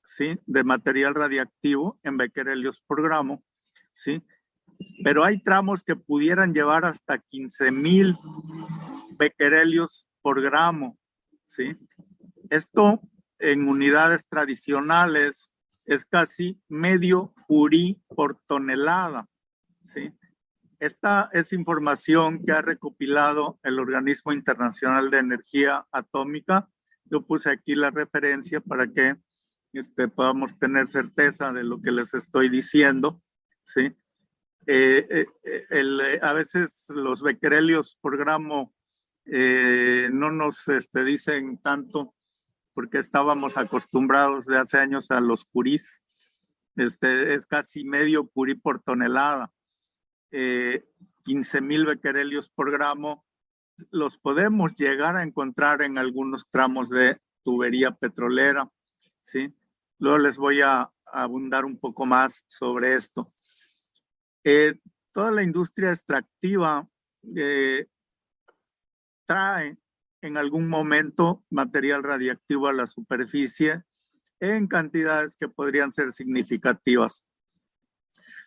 ¿sí? 0.04 0.38
De 0.46 0.64
material 0.64 1.14
radiactivo 1.14 1.98
en 2.02 2.16
becquerelios 2.16 2.80
por 2.86 3.02
gramo, 3.02 3.42
¿sí? 3.92 4.22
Pero 5.02 5.24
hay 5.24 5.42
tramos 5.42 5.84
que 5.84 5.96
pudieran 5.96 6.52
llevar 6.52 6.84
hasta 6.84 7.18
15 7.18 7.70
mil 7.70 8.16
becquerelios 9.18 10.08
por 10.22 10.40
gramo, 10.42 10.98
¿sí? 11.46 11.76
Esto 12.50 13.00
en 13.38 13.68
unidades 13.68 14.26
tradicionales 14.28 15.50
es 15.86 16.04
casi 16.04 16.60
medio 16.68 17.34
urí 17.48 18.02
por 18.08 18.38
tonelada, 18.46 19.28
¿sí? 19.80 20.12
Esta 20.80 21.30
es 21.32 21.52
información 21.52 22.44
que 22.44 22.52
ha 22.52 22.62
recopilado 22.62 23.58
el 23.62 23.78
Organismo 23.78 24.32
Internacional 24.32 25.10
de 25.10 25.18
Energía 25.18 25.86
Atómica. 25.90 26.68
Yo 27.04 27.22
puse 27.22 27.50
aquí 27.50 27.74
la 27.74 27.90
referencia 27.90 28.60
para 28.60 28.86
que 28.88 29.16
este, 29.74 30.08
podamos 30.08 30.58
tener 30.58 30.86
certeza 30.86 31.52
de 31.52 31.64
lo 31.64 31.80
que 31.80 31.90
les 31.90 32.14
estoy 32.14 32.48
diciendo, 32.48 33.22
¿sí? 33.64 33.96
Eh, 34.66 35.26
eh, 35.44 35.66
eh, 35.70 36.18
a 36.22 36.32
veces 36.32 36.86
los 36.88 37.22
becquerelios 37.22 37.96
por 38.00 38.16
gramo 38.16 38.74
no 39.26 40.30
nos 40.30 40.68
este, 40.68 41.02
dicen 41.02 41.58
tanto 41.58 42.14
porque 42.74 42.98
estábamos 42.98 43.56
acostumbrados 43.56 44.44
de 44.44 44.58
hace 44.58 44.78
años 44.78 45.10
a 45.10 45.20
los 45.20 45.46
curís. 45.46 46.02
Este, 46.76 47.34
es 47.34 47.46
casi 47.46 47.84
medio 47.84 48.28
curí 48.28 48.54
por 48.54 48.82
tonelada. 48.82 49.50
15 50.30 51.60
mil 51.62 51.86
becquerelios 51.86 52.50
por 52.50 52.70
gramo 52.70 53.24
los 53.90 54.18
podemos 54.18 54.74
llegar 54.76 55.16
a 55.16 55.22
encontrar 55.22 55.82
en 55.82 55.98
algunos 55.98 56.48
tramos 56.50 56.90
de 56.90 57.18
tubería 57.42 57.92
petrolera, 57.92 58.70
¿sí? 59.20 59.54
Luego 59.98 60.18
les 60.18 60.36
voy 60.36 60.60
a, 60.60 60.90
abundar 61.06 61.64
un 61.64 61.78
poco 61.78 62.06
más 62.06 62.44
sobre 62.48 62.94
esto. 62.94 63.30
Eh, 64.42 64.80
toda 65.12 65.30
la 65.30 65.44
industria 65.44 65.90
extractiva 65.90 66.88
eh, 67.36 67.86
trae 69.24 69.78
en 70.22 70.36
algún 70.36 70.68
momento 70.68 71.44
material 71.50 72.02
radiactivo 72.02 72.66
a 72.66 72.72
la 72.72 72.88
superficie 72.88 73.84
en 74.40 74.66
cantidades 74.66 75.36
que 75.36 75.48
podrían 75.48 75.92
ser 75.92 76.10
significativas. 76.12 77.22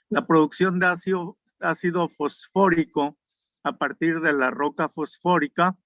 La 0.10 0.28
producción 0.28 0.80
de 0.80 0.88
ácido, 0.88 1.38
ácido 1.60 2.10
fosfórico 2.10 3.18
a 3.64 3.78
partir 3.78 4.20
de 4.20 4.34
la 4.34 4.52
roca 4.52 4.90
fosfórica, 4.90 5.78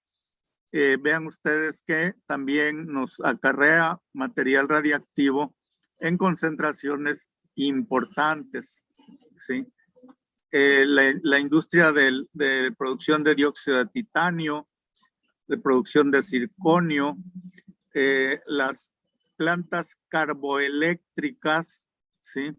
eh, 0.71 0.97
vean 0.99 1.27
ustedes 1.27 1.83
que 1.85 2.13
también 2.27 2.87
nos 2.87 3.19
acarrea 3.23 3.99
material 4.13 4.69
radiactivo 4.69 5.55
en 5.99 6.17
concentraciones 6.17 7.29
importantes. 7.55 8.87
¿sí? 9.37 9.65
Eh, 10.51 10.85
la, 10.85 11.39
industria 11.39 11.91
de, 11.91 12.73
producción 12.77 13.23
de 13.23 13.35
dióxido 13.35 13.77
de 13.77 13.85
titanio, 13.87 14.67
de 15.47 15.57
producción 15.57 16.11
de 16.11 16.21
circonio, 16.21 17.17
eh, 17.93 18.41
las 18.45 18.93
plantas 19.35 19.97
carboeléctricas, 20.07 21.87
¿sí? 22.19 22.51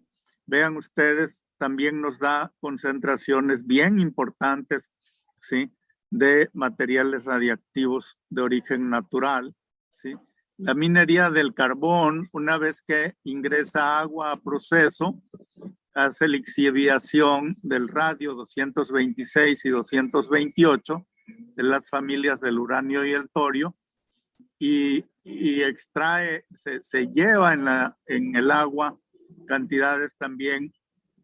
vean 0.46 0.76
ustedes, 0.76 1.44
también 1.58 2.00
nos 2.00 2.18
da 2.18 2.52
concentraciones 2.60 3.64
bien 3.66 4.00
importantes 4.00 4.92
¿sí? 5.42 5.72
De 6.12 6.50
materiales 6.52 7.24
radiactivos 7.24 8.18
de 8.28 8.42
origen 8.42 8.90
natural. 8.90 9.54
¿sí? 9.88 10.14
La 10.58 10.74
minería 10.74 11.30
del 11.30 11.54
carbón, 11.54 12.28
una 12.32 12.58
vez 12.58 12.82
que 12.82 13.14
ingresa 13.24 13.98
agua 13.98 14.32
a 14.32 14.36
proceso, 14.36 15.22
hace 15.94 16.28
la 16.28 16.36
exhibición 16.36 17.56
del 17.62 17.88
radio 17.88 18.34
226 18.34 19.64
y 19.64 19.68
228 19.70 21.06
de 21.56 21.62
las 21.62 21.88
familias 21.88 22.40
del 22.40 22.58
uranio 22.58 23.06
y 23.06 23.12
el 23.12 23.30
torio 23.30 23.74
y, 24.58 25.04
extrae, 25.62 26.44
se, 26.54 26.82
se, 26.82 27.06
lleva 27.06 27.54
en, 27.54 27.64
la, 27.64 27.96
en 28.06 28.36
el 28.36 28.50
agua 28.50 28.98
cantidades 29.46 30.14
también 30.18 30.72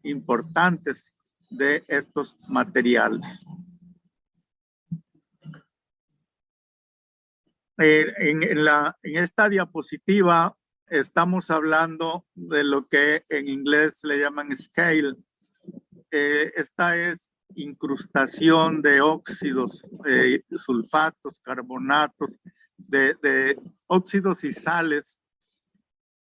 importantes 0.03 1.13
de 1.49 1.83
estos 1.87 2.37
materiales. 2.47 3.45
En, 7.81 8.43
esta 9.03 9.47
diapositiva 9.47 10.53
estamos 10.87 11.49
hablando 11.49 12.25
de 12.35 12.65
lo 12.65 12.83
que 12.83 13.23
en 13.29 13.47
inglés 13.47 14.01
le 14.03 14.19
llaman 14.19 14.53
scale. 14.53 15.15
Eh, 16.11 16.51
esta 16.57 16.97
es 16.97 17.31
incrustación 17.55 18.81
de 18.81 18.99
óxidos, 18.99 19.87
eh, 20.05 20.43
sulfatos, 20.57 21.39
carbonatos, 21.39 22.41
de, 22.75 23.57
óxidos 23.87 24.43
y 24.43 24.51
sales 24.51 25.21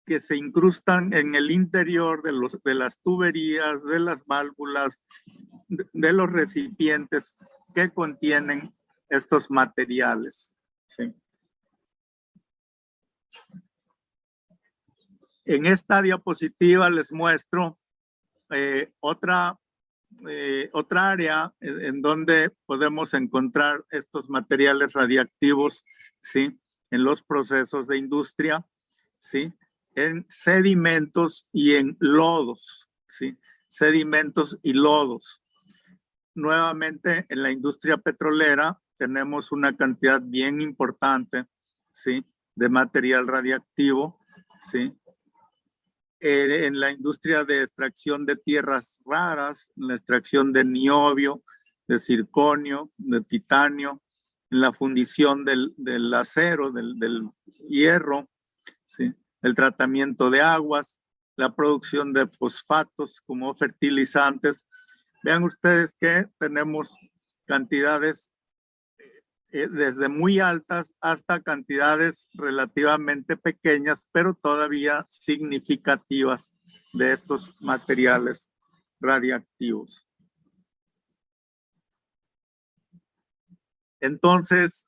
que 0.06 0.22
se 0.22 0.38
incrustan 0.38 1.12
en 1.12 1.36
el 1.36 1.52
interior 1.52 2.22
de 2.24 2.74
las 2.74 3.02
tuberías, 3.02 3.84
de 3.84 4.00
las 4.00 4.26
válvulas, 4.26 5.04
de, 5.68 5.86
de 5.92 6.14
los 6.14 6.32
recipientes 6.32 7.36
que 7.76 7.90
contienen 7.90 8.74
estos 9.10 9.52
materiales. 9.52 10.56
¿sí? 10.88 11.14
En 15.46 15.66
esta 15.66 16.02
diapositiva 16.02 16.90
les 16.90 17.12
muestro 17.12 17.78
eh, 18.50 18.92
otra, 19.00 19.60
eh, 20.30 20.70
otra 20.74 21.12
área 21.12 21.54
en, 21.60 22.02
donde 22.02 22.52
podemos 22.66 23.14
encontrar 23.14 23.84
estos 23.90 24.30
materiales 24.30 24.94
radiactivos, 24.94 25.84
¿sí? 26.22 26.60
En 26.92 27.04
los 27.04 27.24
procesos 27.24 27.88
de 27.88 27.98
industria, 27.98 28.66
¿sí? 29.20 29.54
En 29.96 30.26
sedimentos 30.30 31.48
y 31.52 31.76
en 31.76 31.98
lodos, 32.00 32.90
¿sí? 33.08 33.38
Sedimentos 33.66 34.58
y 34.62 34.74
lodos. 34.74 35.42
Nuevamente, 36.36 37.26
en 37.30 37.44
la 37.44 37.52
industria 37.52 37.98
petrolera 37.98 38.80
tenemos 38.98 39.52
una 39.52 39.76
cantidad 39.76 40.22
bien 40.22 40.62
importante, 40.62 41.46
¿sí? 41.92 42.26
De 42.56 42.70
material 42.70 43.28
radiactivo, 43.28 44.20
¿sí? 44.72 44.94
Eh, 46.20 46.68
en 46.68 46.80
la 46.80 46.92
industria 46.92 47.44
de 47.44 47.62
extracción 47.62 48.26
de 48.26 48.38
tierras 48.38 49.02
raras, 49.06 49.72
en 49.76 49.88
la 49.88 49.96
extracción 49.96 50.54
de 50.54 50.64
niobio, 50.64 51.44
de 51.88 52.00
circonio, 52.00 52.92
de 52.98 53.22
titanio, 53.22 54.02
en 54.50 54.62
la 54.62 54.72
fundición 54.72 55.44
del, 55.44 55.74
del 55.76 56.14
acero, 56.14 56.72
del, 56.72 56.98
del, 56.98 57.30
hierro, 57.68 58.30
¿sí? 58.86 59.14
el 59.42 59.56
tratamiento 59.56 60.30
de 60.30 60.42
aguas, 60.42 61.02
la 61.36 61.54
producción 61.56 62.14
de 62.14 62.28
fosfatos 62.28 63.22
como 63.26 63.54
fertilizantes. 63.54 64.68
Vean 65.24 65.44
ustedes 65.44 65.96
que 66.00 66.28
tenemos 66.40 66.96
cantidades 67.46 68.32
eh, 69.54 69.68
desde 69.68 70.10
muy 70.10 70.40
altas 70.40 70.96
hasta 71.00 71.40
cantidades 71.40 72.28
relativamente 72.34 73.38
pequeñas, 73.38 74.08
pero 74.12 74.34
todavía 74.34 75.06
significativas 75.08 76.52
de 76.94 77.14
estos 77.14 77.56
materiales 77.60 78.50
radiactivos. 79.00 80.08
Entonces, 84.02 84.88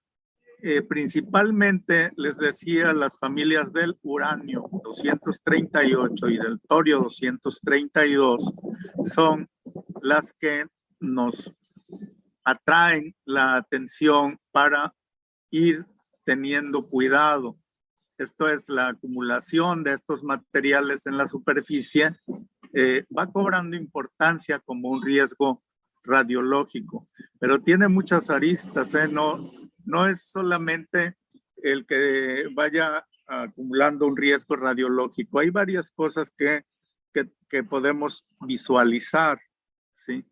eh, 0.64 0.82
principalmente 0.82 2.12
les 2.16 2.38
decía, 2.38 2.92
las 2.92 3.20
familias 3.20 3.72
del 3.72 3.96
uranio 4.02 4.68
238 4.84 6.28
y 6.28 6.38
del 6.40 6.60
torio 6.62 7.02
232 7.02 8.52
son 9.04 9.48
las 10.02 10.34
que 10.34 10.66
nos 11.00 11.54
atraen 12.46 13.16
la 13.26 13.56
atención 13.58 14.40
para 14.52 14.94
ir 15.50 15.86
teniendo 16.24 16.88
cuidado. 16.88 17.58
Esto 18.18 18.48
es 18.48 18.70
la 18.70 18.90
acumulación 18.90 19.84
de 19.84 19.94
estos 19.94 20.24
materiales 20.24 21.06
en 21.06 21.18
la 21.18 21.28
superficie, 21.28 22.16
eh, 22.74 23.06
va 23.18 23.30
cobrando 23.32 23.76
importancia 23.76 24.60
como 24.60 24.90
un 24.90 25.04
riesgo 25.04 25.64
radiológico, 26.04 27.10
pero 27.40 27.60
tiene 27.60 27.88
muchas 27.88 28.30
aristas, 28.30 28.94
¿eh? 28.94 29.08
no, 29.10 29.52
no 29.84 30.08
es 30.08 30.30
solamente 30.30 31.18
el 31.58 31.86
que 31.86 32.48
vaya 32.54 33.06
acumulando 33.28 34.06
un 34.06 34.16
riesgo 34.16 34.56
radiológico, 34.56 35.40
hay 35.40 35.50
varias 35.50 35.92
cosas 35.92 36.32
que, 36.38 36.64
que, 37.12 37.32
que 37.50 37.64
podemos 37.64 38.26
visualizar, 38.40 39.40
¿sí? 39.94 40.26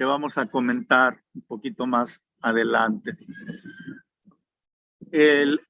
Que 0.00 0.06
vamos 0.06 0.38
a 0.38 0.46
comentar 0.46 1.22
un 1.34 1.42
poquito 1.42 1.86
más 1.86 2.22
adelante. 2.40 3.18
El, 5.12 5.60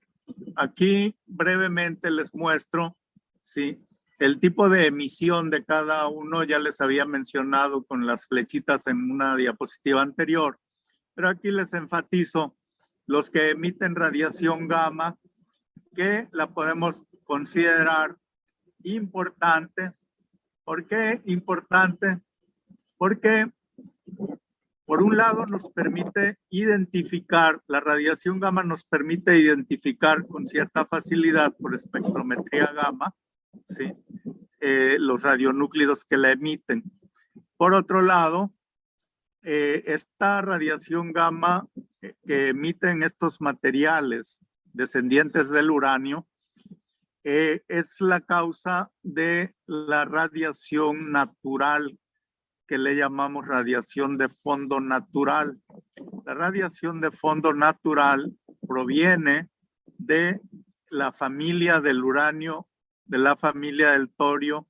aquí 0.55 1.17
brevemente 1.27 2.13
les 2.13 2.33
muestro 2.33 2.97
¿sí? 3.43 3.85
el 4.21 4.39
tipo 4.39 4.69
de 4.69 4.87
emisión 4.87 5.51
de 5.51 5.65
cada 5.65 6.07
uno, 6.07 6.45
ya 6.45 6.61
les 6.61 6.81
había 6.81 7.07
mencionado 7.07 7.83
con 7.83 8.07
las 8.07 8.29
flechitas 8.29 8.87
en 8.87 9.11
una 9.11 9.35
diapositiva 9.35 10.01
anterior, 10.01 10.61
pero 11.13 11.29
aquí 11.29 11.51
les 11.51 11.75
enfatizo 11.75 12.57
los 13.07 13.31
que 13.31 13.51
emiten 13.51 13.97
radiación 13.97 14.69
gamma, 14.69 15.19
que 15.93 16.29
la 16.31 16.51
podemos 16.51 17.05
considerar 17.25 18.17
importante. 18.85 19.91
¿Por 20.63 20.87
qué 20.87 21.21
importante? 21.25 22.21
Porque 22.97 23.51
por 24.85 25.03
un 25.03 25.17
lado, 25.17 25.47
nos 25.47 25.69
permite 25.71 26.39
identificar, 26.51 27.63
la 27.69 27.81
radiación 27.81 28.41
gamma 28.41 28.65
nos 28.65 28.85
permite 28.85 29.39
identificar 29.39 30.27
con 30.27 30.47
cierta 30.47 30.85
facilidad 30.85 31.57
por 31.57 31.75
espectrometría 31.75 32.73
gamma. 32.73 33.15
Eh, 34.63 34.97
los 34.99 35.23
radionúclidos 35.23 36.05
que 36.05 36.17
la 36.17 36.33
emiten. 36.33 36.85
Por 37.57 37.73
otro 37.73 38.03
lado, 38.03 38.53
eh, 39.43 39.85
esta 39.87 40.43
radiación 40.43 41.13
gamma 41.13 41.67
que 42.01 42.49
emiten 42.49 43.03
estos 43.03 43.41
materiales 43.41 44.41
descendientes 44.65 45.49
del 45.49 45.71
uranio 45.71 46.27
eh, 47.25 47.63
es 47.69 48.01
la 48.01 48.21
causa 48.21 48.91
de 49.03 49.55
la 49.67 50.05
radiación 50.05 51.11
natural 51.11 51.99
que 52.71 52.79
le 52.79 52.95
llamamos 52.95 53.49
radiación 53.49 54.17
de 54.17 54.29
fondo 54.29 54.79
natural. 54.79 55.61
La 56.25 56.35
radiación 56.35 57.01
de 57.01 57.11
fondo 57.11 57.53
natural 57.53 58.33
proviene 58.61 59.49
de 59.99 60.41
la 60.89 61.11
familia 61.11 61.81
del 61.81 62.05
uranio, 62.05 62.69
de 63.07 63.19
la 63.19 63.35
familia 63.35 63.91
del 63.91 64.09
torio 64.11 64.69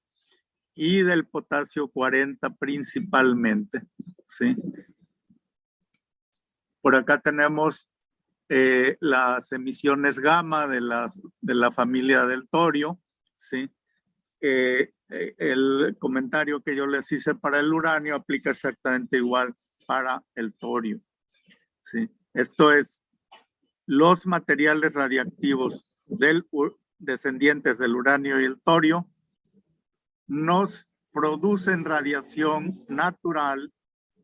y 0.74 1.02
del 1.02 1.26
potasio 1.26 1.88
40 1.88 2.48
principalmente. 2.54 3.82
¿sí? 4.26 4.56
Por 6.80 6.94
acá 6.94 7.20
tenemos 7.20 7.86
eh, 8.48 8.96
las 9.00 9.52
emisiones 9.52 10.20
gamma 10.20 10.66
de, 10.68 10.80
las, 10.80 11.20
de 11.42 11.54
la 11.54 11.70
familia 11.70 12.24
del 12.24 12.48
torio, 12.48 12.98
¿sí? 13.36 13.70
Eh, 14.40 14.94
el 15.10 15.96
comentario 15.98 16.62
que 16.62 16.76
yo 16.76 16.86
les 16.86 17.10
hice 17.12 17.34
para 17.34 17.60
el 17.60 17.72
uranio 17.72 18.14
aplica 18.14 18.50
exactamente 18.50 19.16
igual 19.16 19.54
para 19.86 20.22
el 20.34 20.54
torio, 20.54 21.00
¿sí? 21.82 22.08
Esto 22.32 22.72
es, 22.72 23.00
los 23.86 24.24
materiales 24.26 24.94
radiactivos 24.94 25.84
del, 26.06 26.46
descendientes 26.98 27.78
del 27.78 27.96
uranio 27.96 28.40
y 28.40 28.44
el 28.44 28.60
torio 28.60 29.08
nos 30.28 30.86
producen 31.12 31.84
radiación 31.84 32.84
natural, 32.88 33.72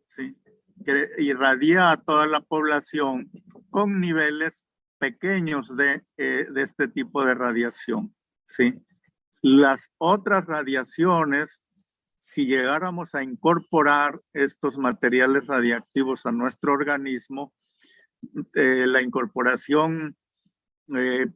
¿sí? 0.04 0.36
que 0.84 1.10
irradia 1.18 1.90
a 1.90 1.96
toda 1.96 2.26
la 2.26 2.40
población 2.40 3.30
con 3.70 4.00
niveles 4.00 4.64
pequeños 4.98 5.76
de, 5.76 6.04
eh, 6.16 6.46
de 6.48 6.62
este 6.62 6.86
tipo 6.86 7.24
de 7.24 7.34
radiación. 7.34 8.14
¿sí? 8.46 8.85
Las 9.48 9.92
otras 9.98 10.44
radiaciones, 10.44 11.62
si 12.18 12.46
llegáramos 12.46 13.14
a 13.14 13.22
incorporar 13.22 14.20
estos 14.32 14.76
materiales 14.76 15.46
radiactivos 15.46 16.26
a 16.26 16.32
nuestro 16.32 16.72
organismo, 16.72 17.54
eh, 18.54 18.86
la 18.88 19.02
incorporación 19.02 20.16
eh, 20.96 21.26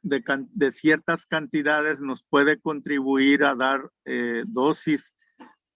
de, 0.00 0.70
ciertas 0.72 1.26
cantidades 1.26 2.00
nos 2.00 2.24
puede 2.24 2.58
contribuir 2.58 3.44
a 3.44 3.54
dar 3.54 3.90
dosis 4.46 5.14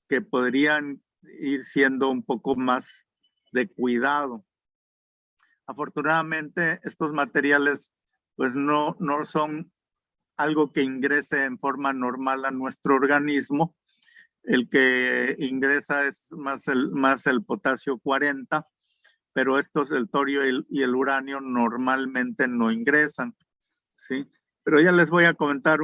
que 0.09 0.23
podrían 0.23 1.03
ir 1.43 1.63
siendo 1.63 2.09
un 2.09 2.23
poco 2.23 2.57
más 2.57 3.07
de 3.53 3.69
cuidado. 3.69 4.47
Afortunadamente, 5.67 6.81
estos 6.85 7.13
materiales 7.13 7.93
pues 8.35 8.55
no, 8.55 8.97
no 8.99 9.27
son 9.27 9.71
algo 10.39 10.73
que 10.73 10.83
ingrese 10.83 11.45
en 11.45 11.59
forma 11.59 11.93
normal 11.93 12.45
a 12.45 12.51
nuestro 12.51 12.95
organismo. 12.95 13.77
El 14.45 14.71
que 14.71 15.37
ingresa 15.39 16.07
es 16.07 16.29
más 16.31 16.69
el, 16.69 16.91
más 16.91 17.27
el 17.27 17.45
potasio 17.45 17.99
40, 17.99 18.67
pero 19.35 19.59
estos, 19.59 19.93
el 19.93 20.09
torio 20.09 20.41
y 20.71 20.83
el, 20.83 20.95
uranio, 20.95 21.41
normalmente 21.41 22.49
no 22.49 22.73
ingresan. 22.73 23.37
¿sí? 23.95 24.27
Pero 24.63 24.81
ya 24.81 24.93
les 24.93 25.11
voy 25.11 25.25
a 25.25 25.35
comentar 25.35 25.81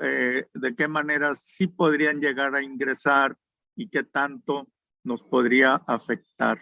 eh, 0.00 0.46
de 0.54 0.74
qué 0.74 0.88
manera 0.88 1.34
sí 1.34 1.66
podrían 1.66 2.20
llegar 2.20 2.54
a 2.54 2.62
ingresar 2.62 3.36
y 3.74 3.88
qué 3.88 4.04
tanto 4.04 4.68
nos 5.04 5.24
podría 5.24 5.74
afectar. 5.86 6.60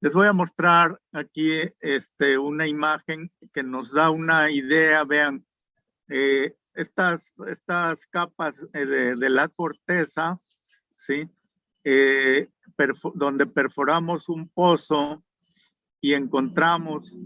Les 0.00 0.14
voy 0.14 0.28
a 0.28 0.32
mostrar 0.32 1.00
aquí 1.12 1.50
este, 1.80 2.38
una 2.38 2.68
imagen 2.68 3.32
que 3.52 3.64
nos 3.64 3.92
da 3.92 4.10
una 4.10 4.48
idea. 4.48 5.02
Vean, 5.04 5.44
eh, 6.08 6.56
estas, 6.74 7.32
estas 7.48 8.06
capas 8.06 8.64
eh, 8.74 8.86
de, 8.86 9.30
la 9.30 9.48
corteza, 9.48 10.38
¿sí? 10.90 11.28
Eh, 11.82 12.48
donde 13.14 13.46
perforamos 13.46 14.28
un 14.28 14.48
pozo 14.48 15.24
y 16.00 16.12
encontramos 16.12 17.16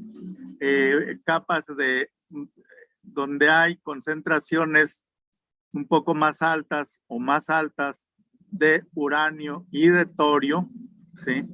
capas 1.24 1.66
de 1.76 2.10
donde 3.02 3.50
hay 3.50 3.76
concentraciones 3.78 5.04
un 5.72 5.86
poco 5.86 6.14
más 6.14 6.40
altas 6.40 7.02
o 7.06 7.18
más 7.18 7.50
altas 7.50 8.06
de 8.50 8.84
uranio 8.94 9.66
y 9.70 9.88
de 9.88 10.06
torio, 10.06 10.68
¿sí? 11.16 11.44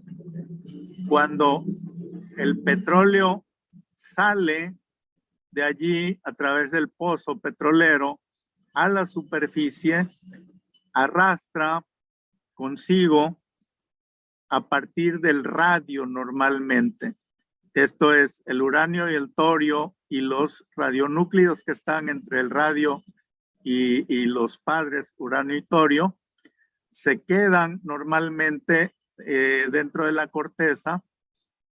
Cuando 1.08 1.64
el 2.36 2.62
petróleo 2.62 3.46
sale 3.94 4.76
de 5.50 5.62
allí 5.62 6.20
a 6.22 6.32
través 6.34 6.70
del 6.70 6.90
pozo 6.90 7.38
petrolero 7.38 8.20
a 8.74 8.90
la 8.90 9.06
superficie, 9.06 10.06
arrastra 10.92 11.82
consigo 12.52 13.40
a 14.50 14.68
partir 14.68 15.20
del 15.20 15.44
radio 15.44 16.04
normalmente. 16.04 17.14
Esto 17.72 18.12
es 18.12 18.42
el 18.44 18.60
uranio 18.60 19.10
y 19.10 19.14
el 19.14 19.32
torio 19.32 19.94
y 20.10 20.20
los 20.20 20.66
radionúclidos 20.76 21.64
que 21.64 21.72
están 21.72 22.10
entre 22.10 22.40
el 22.40 22.50
radio 22.50 23.02
y, 23.62 24.12
y 24.14 24.26
los 24.26 24.58
padres 24.58 25.14
uranio 25.16 25.56
y 25.56 25.62
torio 25.62 26.18
se 26.90 27.22
quedan 27.22 27.80
normalmente 27.82 28.97
eh, 29.26 29.66
dentro 29.70 30.06
de 30.06 30.12
la 30.12 30.28
corteza 30.28 31.02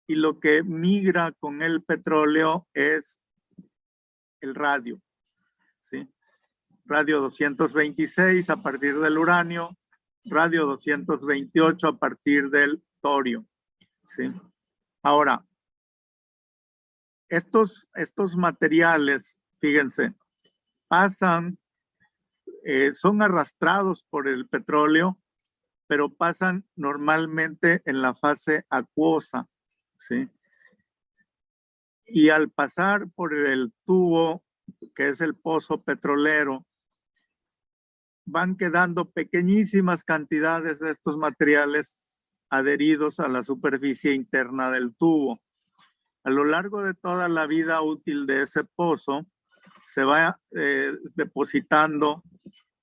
y 0.06 0.14
lo 0.14 0.38
que 0.38 0.62
migra 0.62 1.32
con 1.32 1.62
el 1.62 1.82
petróleo 1.82 2.66
es 2.74 3.20
el 4.40 4.54
radio. 4.54 5.00
¿sí? 5.82 6.08
Radio 6.84 7.20
226 7.20 8.48
a 8.50 8.62
partir 8.62 8.98
del 8.98 9.18
uranio, 9.18 9.76
radio 10.24 10.66
228 10.66 11.88
a 11.88 11.98
partir 11.98 12.50
del 12.50 12.82
torio. 13.00 13.44
¿sí? 14.04 14.32
Ahora, 15.02 15.44
estos, 17.28 17.88
estos 17.94 18.36
materiales, 18.36 19.38
fíjense, 19.60 20.14
pasan 20.88 21.58
eh, 22.68 22.94
son 22.94 23.22
arrastrados 23.22 24.02
por 24.10 24.26
el 24.26 24.48
petróleo, 24.48 25.16
pero 25.86 26.12
pasan 26.12 26.64
normalmente 26.74 27.82
en 27.84 28.02
la 28.02 28.14
fase 28.14 28.64
acuosa, 28.68 29.46
¿sí? 29.98 30.28
Y 32.06 32.30
al 32.30 32.50
pasar 32.50 33.08
por 33.10 33.34
el 33.34 33.72
tubo, 33.84 34.44
que 34.94 35.08
es 35.08 35.20
el 35.20 35.34
pozo 35.34 35.82
petrolero, 35.82 36.66
van 38.24 38.56
quedando 38.56 39.10
pequeñísimas 39.10 40.04
cantidades 40.04 40.80
de 40.80 40.90
estos 40.90 41.16
materiales 41.16 42.20
adheridos 42.50 43.20
a 43.20 43.28
la 43.28 43.42
superficie 43.42 44.14
interna 44.14 44.70
del 44.70 44.94
tubo. 44.94 45.40
A 46.24 46.30
lo 46.30 46.44
largo 46.44 46.82
de 46.82 46.94
toda 46.94 47.28
la 47.28 47.46
vida 47.46 47.82
útil 47.82 48.26
de 48.26 48.42
ese 48.42 48.64
pozo, 48.64 49.26
se 49.86 50.04
va 50.04 50.40
eh, 50.56 50.92
depositando 51.14 52.22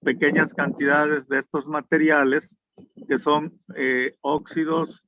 pequeñas 0.02 0.54
cantidades 0.54 1.28
de 1.28 1.40
estos 1.40 1.68
materiales 1.68 2.58
que 3.08 3.20
son 3.20 3.60
eh, 3.76 4.16
óxidos 4.22 5.04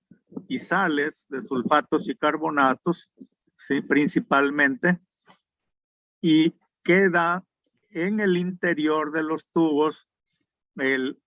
y 0.48 0.60
sales 0.60 1.26
de 1.30 1.42
sulfatos 1.42 2.10
y 2.10 2.16
carbonatos, 2.16 3.10
¿sí? 3.56 3.82
principalmente, 3.82 5.00
y 6.22 6.54
queda 6.84 7.46
en 7.90 8.20
el 8.20 8.38
interior 8.38 9.12
de 9.12 9.24
los 9.24 9.48
tubos 9.48 10.08
el, 10.76 11.20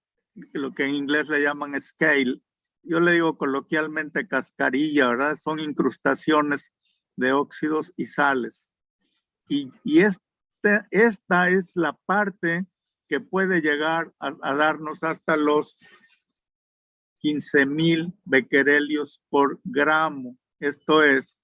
lo 0.53 0.75
que 0.75 0.85
en 0.85 0.95
inglés 0.95 1.29
le 1.29 1.43
llaman 1.43 1.81
scale. 1.81 2.43
Yo 2.83 3.01
le 3.01 3.13
digo 3.13 3.37
coloquialmente 3.37 4.29
cascarilla, 4.29 5.09
¿verdad? 5.09 5.37
Son 5.37 5.59
incrustaciones 5.59 6.73
de 7.17 7.33
óxidos 7.33 7.93
y 7.97 8.05
sales. 8.05 8.71
Y, 9.49 9.73
y 9.83 10.01
este, 10.01 10.87
esta 10.91 11.49
es 11.49 11.73
la 11.75 11.95
parte 12.07 12.67
que 13.09 13.21
puede 13.21 13.61
llegar 13.61 14.13
a, 14.21 14.55
darnos 14.55 15.03
hasta 15.03 15.37
los 15.37 15.79
15 17.19 17.67
mil 17.67 18.15
becquerelios 18.25 19.23
por 19.29 19.61
gramo. 19.65 20.37
Esto 20.61 21.03
es 21.03 21.39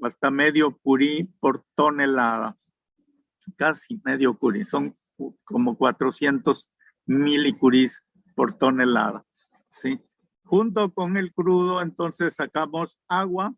hasta 0.00 0.30
medio 0.30 0.76
curí 0.78 1.24
por 1.40 1.64
tonelada. 1.74 2.56
Casi 3.56 4.00
medio 4.04 4.36
curí. 4.36 4.64
Son 4.64 4.96
como 5.44 5.76
400 5.76 6.68
milicurís 7.06 8.04
por 8.34 8.54
tonelada. 8.54 9.24
¿sí? 9.68 10.00
Junto 10.44 10.92
con 10.92 11.16
el 11.16 11.32
crudo, 11.32 11.80
entonces 11.80 12.34
sacamos 12.34 12.98
agua, 13.08 13.54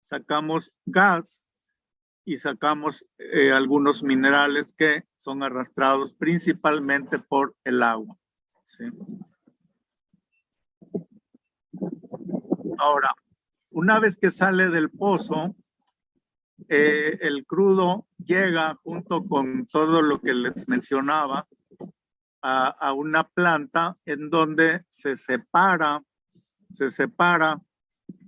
sacamos 0.00 0.72
gas 0.86 1.48
y 2.24 2.38
sacamos 2.38 3.04
eh, 3.18 3.52
algunos 3.52 4.02
minerales 4.02 4.72
que 4.72 5.04
son 5.16 5.42
arrastrados 5.42 6.14
principalmente 6.14 7.18
por 7.18 7.54
el 7.64 7.82
agua. 7.82 8.18
Ahora, 12.78 13.14
una 13.72 13.98
vez 13.98 14.16
que 14.16 14.30
sale 14.30 14.68
del 14.68 14.90
pozo, 14.90 15.56
eh, 16.68 17.18
el 17.20 17.44
crudo 17.44 18.06
llega 18.18 18.76
junto 18.82 19.24
con 19.24 19.66
todo 19.66 20.00
lo 20.00 20.20
que 20.20 20.32
les 20.32 20.68
mencionaba 20.68 21.46
a, 22.40 22.92
una 22.92 23.24
planta 23.26 23.96
en 24.04 24.28
donde 24.28 24.84
se 24.90 25.16
separa, 25.16 26.02
se 26.68 26.90
separa 26.90 27.60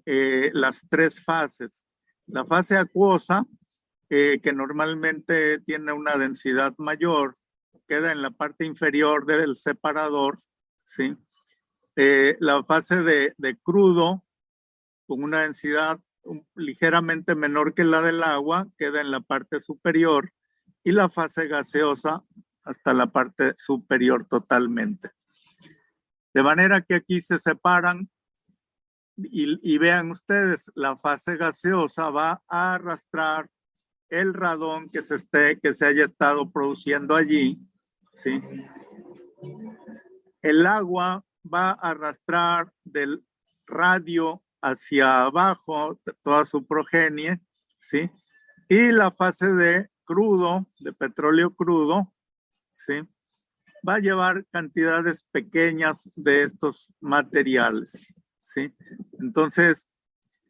eh, 0.07 0.51
las 0.55 0.87
tres 0.89 1.23
fases. 1.23 1.87
La 2.27 2.45
fase 2.45 2.79
acuosa, 2.79 3.47
eh, 4.09 4.41
que 4.43 4.53
normalmente 4.53 5.61
tiene 5.61 5.93
una 5.93 6.17
densidad 6.17 6.75
mayor, 6.79 7.37
queda 7.87 8.11
en 8.11 8.23
la 8.23 8.31
parte 8.31 8.65
inferior 8.65 9.27
del 9.27 9.57
separador, 9.57 10.39
¿sí? 10.85 11.17
la 11.95 12.63
fase 12.65 13.03
de, 13.03 13.35
de, 13.39 13.57
crudo, 13.57 14.26
con 15.07 15.23
una 15.23 15.43
densidad 15.43 16.01
ligeramente 16.55 17.35
menor 17.35 17.75
que 17.75 17.85
la 17.85 18.03
del 18.03 18.23
agua, 18.23 18.67
queda 18.77 19.01
en 19.01 19.11
la 19.11 19.21
parte 19.21 19.61
superior 19.61 20.33
y 20.83 20.93
la 20.93 21.09
fase 21.09 21.47
gaseosa 21.47 22.25
hasta 22.65 22.93
la 22.93 23.07
parte 23.07 23.55
superior 23.57 24.27
totalmente. 24.29 25.13
De 26.35 26.43
manera 26.43 26.83
que 26.83 26.97
aquí 26.97 27.21
se 27.21 27.39
separan 27.39 28.11
y, 29.17 29.79
vean 29.79 30.11
ustedes, 30.11 30.71
la 30.75 30.97
fase 30.97 31.37
gaseosa 31.37 32.11
va 32.11 32.43
a 32.49 32.75
arrastrar 32.75 33.49
el 34.11 34.35
radón 34.35 34.91
que 34.91 35.03
se, 35.03 35.15
esté, 35.15 35.59
que 35.59 35.73
se 35.73 35.87
haya 35.87 36.05
estado 36.05 36.51
produciendo 36.51 37.17
allí, 37.17 37.59
¿sí? 38.13 38.43
El 40.43 40.67
agua 40.67 41.25
va 41.43 41.71
a 41.71 41.91
arrastrar 41.91 42.71
del 42.85 43.25
radio 43.67 44.43
hacia 44.61 45.25
abajo 45.25 45.99
toda 46.23 46.45
su 46.45 46.67
progenie, 46.67 47.41
¿sí? 47.81 48.11
Y 48.69 48.91
la 48.93 49.11
fase 49.11 49.47
de 49.47 49.89
crudo, 50.05 50.67
de 50.81 50.93
petróleo 50.93 51.55
crudo, 51.55 52.13
¿sí? 52.73 53.03
Va 53.89 53.95
a 53.95 54.01
llevar 54.01 54.45
cantidades 54.51 55.25
pequeñas 55.31 56.11
de 56.17 56.43
estos 56.43 56.93
materiales, 57.01 57.97
¿sí? 58.41 58.75
Entonces, 59.21 59.89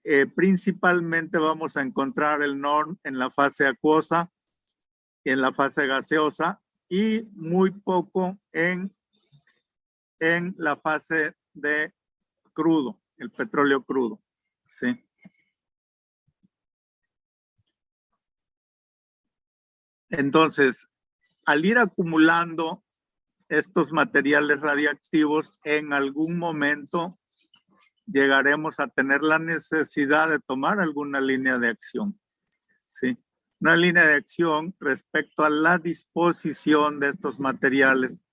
eh, 0.05 0.27
principalmente 0.27 1.39
vamos 1.39 1.77
a 1.77 1.83
encontrar 1.83 2.43
el 2.43 2.61
NORM 2.61 2.97
en 3.05 3.19
la 3.19 3.31
fase 3.31 3.67
acuosa, 3.67 4.31
en 5.25 5.41
la 5.41 5.53
fase 5.53 5.87
gaseosa 5.87 6.63
y 6.89 7.23
muy 7.33 7.73
poco 7.73 8.39
en, 8.53 8.95
en 10.21 10.55
la 10.57 10.77
fase 10.77 11.35
de 11.53 11.93
crudo 12.53 13.01
el 13.19 13.31
petróleo 13.31 13.83
crudo. 13.83 14.23
Sí. 14.67 15.03
Entonces, 20.11 20.89
al 21.45 21.65
ir 21.65 21.79
acumulando 21.79 22.85
estos 23.49 23.93
materiales 23.93 24.61
radiactivos, 24.61 25.59
en 25.65 25.93
algún 25.93 26.39
momento 26.39 27.19
llegaremos 28.07 28.81
a 28.81 28.89
tener 28.89 29.23
la 29.23 29.39
necesidad 29.39 30.29
de 30.29 30.39
tomar 30.41 30.81
alguna 30.81 31.21
línea 31.21 31.59
de 31.59 31.69
acción. 31.69 32.19
Sí. 32.89 33.19
Una 33.61 33.77
línea 33.77 34.07
de 34.07 34.15
acción 34.15 34.75
respecto 34.81 35.45
a 35.45 35.51
la 35.51 35.79
disposición 35.79 37.01
de 37.01 37.09
estos 37.09 37.41
materiales 37.41 38.25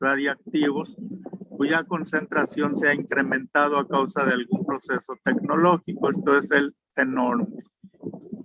radiactivos 0.00 0.96
cuya 1.62 1.84
concentración 1.84 2.74
se 2.74 2.88
ha 2.88 2.94
incrementado 2.94 3.78
a 3.78 3.86
causa 3.86 4.24
de 4.24 4.32
algún 4.32 4.66
proceso 4.66 5.16
tecnológico. 5.22 6.10
Esto 6.10 6.36
es 6.36 6.50
el 6.50 6.74
tenor. 6.92 7.46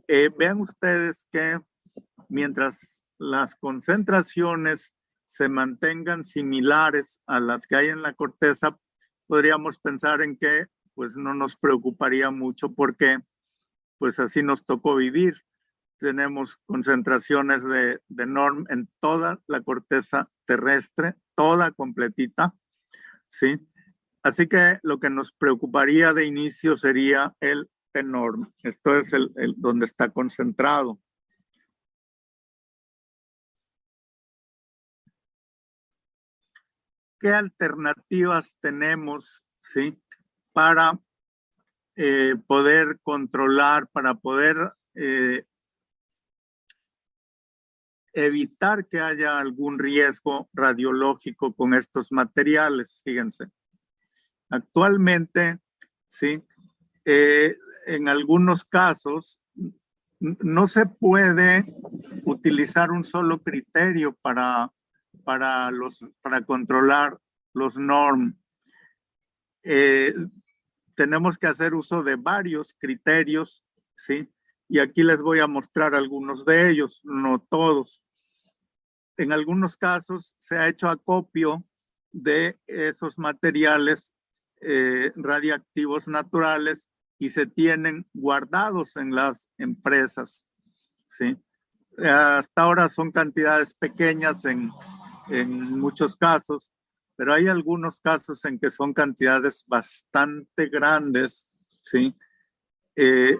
Eh, 0.07 0.29
vean 0.37 0.61
ustedes 0.61 1.27
que 1.31 1.59
mientras 2.29 3.01
las 3.17 3.55
concentraciones 3.55 4.93
se 5.25 5.49
mantengan 5.49 6.25
similares 6.25 7.19
a 7.25 7.39
las 7.39 7.65
que 7.65 7.77
hay 7.77 7.87
en 7.87 8.03
la 8.03 8.13
corteza, 8.13 8.77
podríamos 9.25 9.79
pensar 9.79 10.21
en 10.21 10.37
que 10.37 10.67
pues 10.93 11.15
no 11.15 11.33
nos 11.33 11.55
preocuparía 11.55 12.29
mucho 12.29 12.71
porque 12.71 13.17
pues 13.97 14.19
así 14.19 14.43
nos 14.43 14.63
tocó 14.63 14.95
vivir. 14.95 15.41
Tenemos 15.97 16.57
concentraciones 16.67 17.63
de, 17.63 17.99
de 18.09 18.27
norm 18.27 18.67
en 18.69 18.87
toda 18.99 19.41
la 19.47 19.61
corteza 19.61 20.29
terrestre, 20.45 21.15
toda 21.33 21.71
completita, 21.71 22.53
¿sí? 23.27 23.59
Así 24.23 24.47
que 24.47 24.79
lo 24.83 24.99
que 24.99 25.09
nos 25.09 25.31
preocuparía 25.31 26.13
de 26.13 26.25
inicio 26.25 26.75
sería 26.75 27.35
el 27.39 27.69
tenor. 27.91 28.51
Esto 28.63 28.97
es 28.97 29.13
el, 29.13 29.31
donde 29.57 29.85
está 29.85 30.09
concentrado. 30.09 30.99
¿Qué 37.19 37.29
alternativas 37.29 38.55
tenemos, 38.59 39.43
sí, 39.59 39.99
para 40.53 40.99
eh, 41.95 42.35
poder 42.45 42.99
controlar, 43.01 43.87
para 43.87 44.13
poder 44.13 44.73
eh, 44.93 45.45
evitar 48.25 48.87
que 48.87 48.99
haya 48.99 49.37
algún 49.37 49.77
riesgo 49.77 50.49
radiológico 50.51 51.53
con 51.53 51.75
estos 51.75 52.11
materiales. 52.11 53.01
Fíjense, 53.05 53.51
actualmente, 54.49 55.59
sí, 56.07 56.43
eh, 57.05 57.55
en 57.85 58.09
algunos 58.09 58.65
casos 58.65 59.39
no 60.19 60.65
se 60.65 60.87
puede 60.87 61.71
utilizar 62.23 62.89
un 62.89 63.03
solo 63.03 63.43
criterio 63.43 64.13
para, 64.13 64.73
para, 65.23 65.69
los, 65.69 66.03
para 66.23 66.41
controlar 66.41 67.19
los 67.53 67.77
norm. 67.77 68.35
Eh, 69.61 70.15
tenemos 70.95 71.37
que 71.37 71.45
hacer 71.45 71.75
uso 71.75 72.01
de 72.01 72.15
varios 72.15 72.75
criterios, 72.79 73.63
¿sí? 73.95 74.27
Y 74.67 74.79
aquí 74.79 75.03
les 75.03 75.21
voy 75.21 75.39
a 75.39 75.47
mostrar 75.47 75.93
algunos 75.93 76.45
de 76.45 76.71
ellos, 76.71 76.99
no 77.03 77.37
todos 77.37 78.01
en 79.17 79.31
algunos 79.31 79.77
casos 79.77 80.35
se 80.39 80.57
ha 80.57 80.67
hecho 80.67 80.89
acopio 80.89 81.65
de 82.11 82.59
esos 82.67 83.17
materiales 83.17 84.13
eh, 84.61 85.11
radiactivos 85.15 86.07
naturales 86.07 86.89
y 87.19 87.29
se 87.29 87.47
tienen 87.47 88.07
guardados 88.13 88.95
en 88.95 89.13
las 89.13 89.49
empresas. 89.57 90.45
¿sí? 91.07 91.37
Hasta 91.97 92.61
ahora 92.61 92.89
son 92.89 93.11
cantidades 93.11 93.73
pequeñas 93.73 94.45
en, 94.45 94.71
muchos 95.77 96.15
casos, 96.15 96.73
pero 97.17 97.33
hay 97.33 97.47
algunos 97.47 97.99
casos 97.99 98.45
en 98.45 98.57
que 98.59 98.71
son 98.71 98.93
cantidades 98.93 99.65
bastante 99.67 100.67
grandes, 100.69 101.49
¿sí? 101.81 102.15
Eh, 102.95 103.37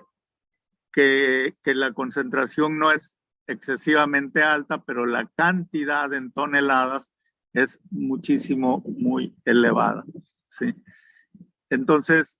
que, 0.92 1.56
que, 1.64 1.74
la 1.74 1.94
concentración 1.94 2.78
no 2.78 2.92
es 2.92 3.17
excesivamente 3.48 4.44
alta, 4.44 4.84
pero 4.84 5.06
la 5.06 5.26
cantidad 5.26 6.14
en 6.14 6.32
toneladas 6.32 7.12
es 7.54 7.80
muchísimo, 7.90 8.84
muy 8.86 9.36
elevada. 9.46 10.06
¿sí? 10.48 10.76
Entonces, 11.70 12.40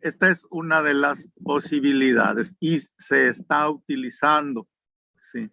esta 0.00 0.30
es 0.30 0.46
una 0.50 0.82
de 0.82 0.94
las 0.94 1.28
posibilidades 1.42 2.54
y 2.60 2.78
se 2.96 3.28
está 3.28 3.68
utilizando. 3.68 4.68
¿sí? 5.18 5.50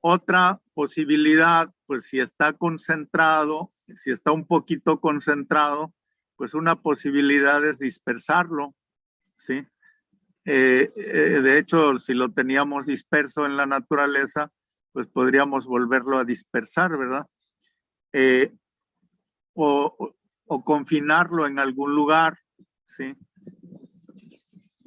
Otra 0.00 0.60
posibilidad, 0.74 1.72
pues 1.86 2.04
si 2.04 2.20
está 2.20 2.52
concentrado, 2.52 3.70
si 3.96 4.10
está 4.10 4.32
un 4.32 4.46
poquito 4.46 5.00
concentrado, 5.00 5.92
pues 6.36 6.54
una 6.54 6.76
posibilidad 6.76 7.64
es 7.64 7.80
dispersarlo, 7.80 8.76
¿sí? 9.36 9.66
Eh, 10.50 10.90
eh, 10.96 11.42
de 11.42 11.58
hecho, 11.58 11.98
si 11.98 12.14
lo 12.14 12.32
teníamos 12.32 12.86
disperso 12.86 13.44
en 13.44 13.58
la 13.58 13.66
naturaleza, 13.66 14.50
pues 14.92 15.06
podríamos 15.06 15.66
volverlo 15.66 16.16
a 16.16 16.24
dispersar, 16.24 16.96
¿verdad? 16.96 17.26
Eh, 18.14 18.50
o, 19.52 20.14
o, 20.46 20.64
confinarlo 20.64 21.46
en 21.46 21.58
algún 21.58 21.94
lugar, 21.94 22.38
¿sí? 22.86 23.14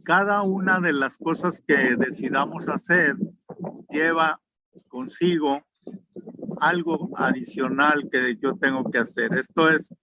Cada 0.04 0.42
una 0.42 0.80
de 0.80 0.94
las 0.94 1.20
cosas 1.20 1.62
que 1.62 1.96
decidamos 1.96 2.68
hacer 2.68 3.16
lleva 3.88 4.42
consigo 4.88 5.64
algo 6.60 7.12
adicional 7.18 8.10
que 8.12 8.36
yo 8.42 8.56
tengo 8.56 8.90
que 8.90 8.98
hacer. 8.98 9.36
Esto 9.36 9.70
es 9.70 9.94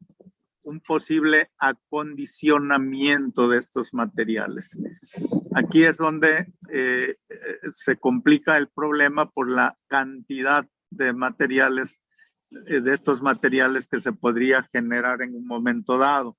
un 0.62 0.80
posible 0.80 1.50
acondicionamiento 1.58 3.48
de 3.48 3.58
estos 3.58 3.94
materiales. 3.94 4.76
Aquí 5.54 5.84
es 5.84 5.96
donde 5.96 6.52
eh, 6.70 7.14
se 7.72 7.96
complica 7.96 8.56
el 8.56 8.68
problema 8.68 9.30
por 9.30 9.50
la 9.50 9.76
cantidad 9.86 10.66
de 10.90 11.12
materiales, 11.12 12.00
eh, 12.66 12.80
de 12.80 12.94
estos 12.94 13.22
materiales 13.22 13.86
que 13.86 14.00
se 14.00 14.12
podría 14.12 14.62
generar 14.72 15.22
en 15.22 15.34
un 15.34 15.46
momento 15.46 15.98
dado. 15.98 16.36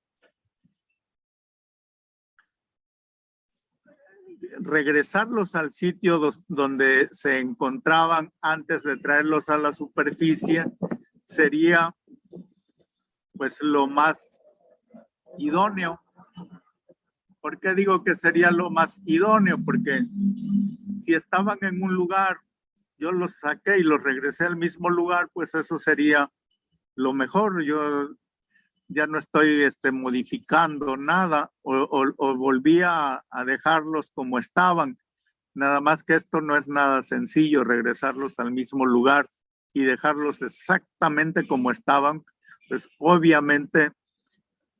regresarlos 4.62 5.54
al 5.54 5.72
sitio 5.72 6.20
donde 6.48 7.08
se 7.12 7.38
encontraban 7.38 8.30
antes 8.42 8.82
de 8.82 8.98
traerlos 8.98 9.48
a 9.48 9.56
la 9.56 9.72
superficie 9.72 10.66
sería 11.24 11.94
pues 13.32 13.56
lo 13.60 13.86
más 13.86 14.42
idóneo. 15.38 16.00
¿Por 17.40 17.58
qué 17.58 17.74
digo 17.74 18.04
que 18.04 18.14
sería 18.14 18.50
lo 18.50 18.70
más 18.70 19.00
idóneo? 19.04 19.58
Porque 19.64 20.04
si 21.04 21.14
estaban 21.14 21.58
en 21.62 21.82
un 21.82 21.94
lugar, 21.94 22.38
yo 22.98 23.12
los 23.12 23.38
saqué 23.38 23.78
y 23.78 23.82
los 23.82 24.02
regresé 24.02 24.44
al 24.44 24.56
mismo 24.56 24.90
lugar, 24.90 25.30
pues 25.32 25.54
eso 25.54 25.78
sería 25.78 26.30
lo 26.94 27.12
mejor. 27.14 27.64
Yo 27.64 28.10
ya 28.88 29.06
no 29.06 29.18
estoy 29.18 29.62
este, 29.62 29.92
modificando 29.92 30.96
nada 30.96 31.50
o, 31.62 32.36
volví 32.36 32.82
a, 32.82 33.24
a, 33.30 33.44
dejarlos 33.44 34.10
como 34.10 34.38
estaban. 34.38 34.98
Nada 35.54 35.80
más 35.80 36.02
que 36.02 36.16
esto 36.16 36.40
no 36.40 36.56
es 36.56 36.68
nada 36.68 37.02
sencillo, 37.02 37.64
regresarlos 37.64 38.38
al 38.38 38.52
mismo 38.52 38.84
lugar 38.84 39.30
y 39.72 39.84
dejarlos 39.84 40.42
exactamente 40.42 41.46
como 41.46 41.70
estaban, 41.70 42.24
pues 42.68 42.88
obviamente 42.98 43.92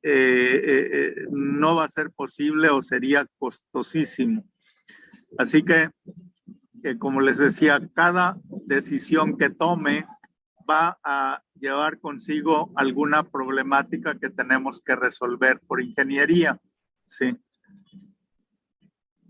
eh, 0.03 0.61
eh, 0.65 0.89
eh, 0.93 1.15
no 1.29 1.75
va 1.75 1.85
a 1.85 1.89
ser 1.89 2.11
posible 2.11 2.69
o 2.69 2.81
sería 2.81 3.27
costosísimo. 3.37 4.43
Así 5.37 5.63
que, 5.63 5.89
como 6.97 7.21
les 7.21 7.37
decía, 7.37 7.79
cada 7.93 8.37
decisión 8.65 9.37
que 9.37 9.49
tome 9.49 10.07
va 10.69 10.97
a 11.03 11.43
llevar 11.53 11.99
consigo 11.99 12.71
alguna 12.75 13.23
problemática 13.23 14.17
que 14.17 14.29
tenemos 14.29 14.81
que 14.81 14.95
resolver 14.95 15.59
por 15.59 15.81
ingeniería. 15.81 16.59
Sí. 17.05 17.37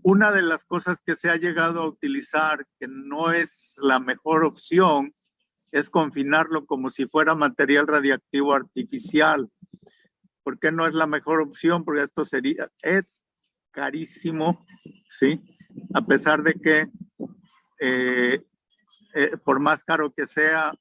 Una 0.02 0.32
de 0.32 0.42
las 0.42 0.64
cosas 0.64 1.00
que 1.04 1.16
se 1.16 1.30
ha 1.30 1.36
llegado 1.36 1.82
a 1.82 1.88
utilizar, 1.88 2.66
que 2.80 2.88
no 2.88 3.30
es 3.30 3.76
la 3.80 4.00
mejor 4.00 4.44
opción, 4.44 5.12
es 5.70 5.90
confinarlo 5.90 6.66
como 6.66 6.90
si 6.90 7.06
fuera 7.06 7.34
material 7.34 7.86
radiactivo 7.86 8.54
artificial. 8.54 9.48
¿Por 10.42 10.58
qué 10.58 10.72
no 10.72 10.86
es 10.86 10.94
la 10.94 11.06
mejor 11.06 11.40
opción? 11.40 11.84
Porque 11.84 12.02
esto 12.02 12.24
sería, 12.24 12.70
es 12.82 13.24
carísimo, 13.70 14.66
¿sí? 15.08 15.40
A 15.94 16.02
pesar 16.02 16.42
de 16.42 16.54
que 16.54 16.90
eh, 17.80 18.44
eh, 19.14 19.36
por 19.44 19.60
más 19.60 19.84
caro 19.84 20.10
que 20.12 20.26
sea, 20.26 20.72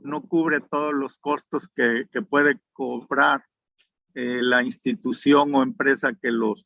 no 0.00 0.22
cubre 0.22 0.60
todos 0.60 0.94
los 0.94 1.18
costos 1.18 1.68
que, 1.68 2.06
puede 2.28 2.60
cobrar 2.72 3.44
eh, 4.14 4.40
la 4.40 4.62
institución 4.62 5.54
o 5.54 5.62
empresa 5.62 6.14
que 6.14 6.30
los, 6.30 6.64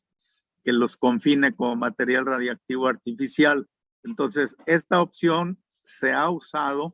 que 0.63 0.73
los 0.73 0.95
confine 0.95 1.55
como 1.55 1.75
material 1.75 2.25
radiactivo 2.25 2.87
artificial. 2.87 3.67
Entonces, 4.03 4.55
esta 4.65 5.01
opción 5.01 5.57
se 5.83 6.13
ha 6.13 6.29
usado, 6.29 6.93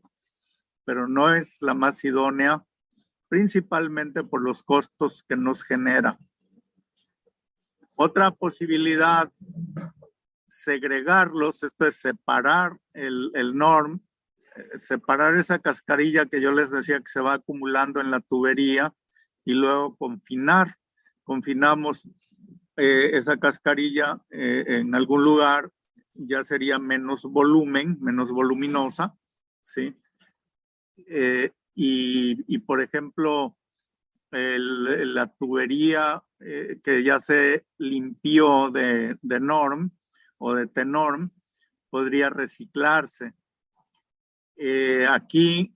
pero 0.86 1.08
no 1.08 1.34
es 1.34 1.58
la 1.62 1.74
más 1.74 2.04
idónea, 2.04 2.64
principalmente 3.36 4.24
por 4.24 4.42
los 4.42 4.64
costos 4.64 5.22
que 5.28 5.36
nos 5.36 5.62
genera. 5.62 6.18
Otra 7.98 8.32
posibilidad, 8.32 9.30
segregarlos, 10.48 11.64
esto 11.64 11.86
es 11.86 11.98
separar 11.98 12.80
el, 12.94 13.32
el 13.34 13.58
norm 13.58 14.00
separar 14.80 15.38
esa 15.38 15.60
cascarilla 15.60 16.28
que 16.28 16.40
yo 16.40 16.54
les 16.54 16.72
decía 16.72 17.00
que 17.00 17.12
se 17.12 17.20
va 17.20 17.34
acumulando 17.34 18.00
en 18.00 18.10
la 18.10 18.22
tubería 18.22 18.94
y 19.44 19.54
luego 19.54 19.98
confinar. 19.98 20.78
Confinamos 21.26 22.08
eh, 22.78 23.10
esa 23.18 23.36
cascarilla 23.36 24.22
eh, 24.30 24.64
en 24.68 24.96
algún 24.96 25.26
lugar, 25.26 25.70
ya 26.14 26.46
sería 26.46 26.80
menos 26.80 27.24
volumen, 27.24 27.98
menos 28.00 28.32
voluminosa, 28.32 29.14
¿sí? 29.62 29.94
Eh, 31.10 31.52
y, 31.76 32.58
por 32.60 32.82
ejemplo, 32.82 33.58
la 34.32 35.28
tubería 35.28 36.24
que 36.40 37.04
ya 37.04 37.20
se 37.20 37.66
limpió 37.78 38.72
de, 38.72 39.18
norm 39.22 39.92
o 40.38 40.56
de 40.56 40.68
tenorm 40.68 41.30
podría 41.90 42.30
reciclarse 42.30 43.34
eh, 44.58 45.06
aquí 45.10 45.76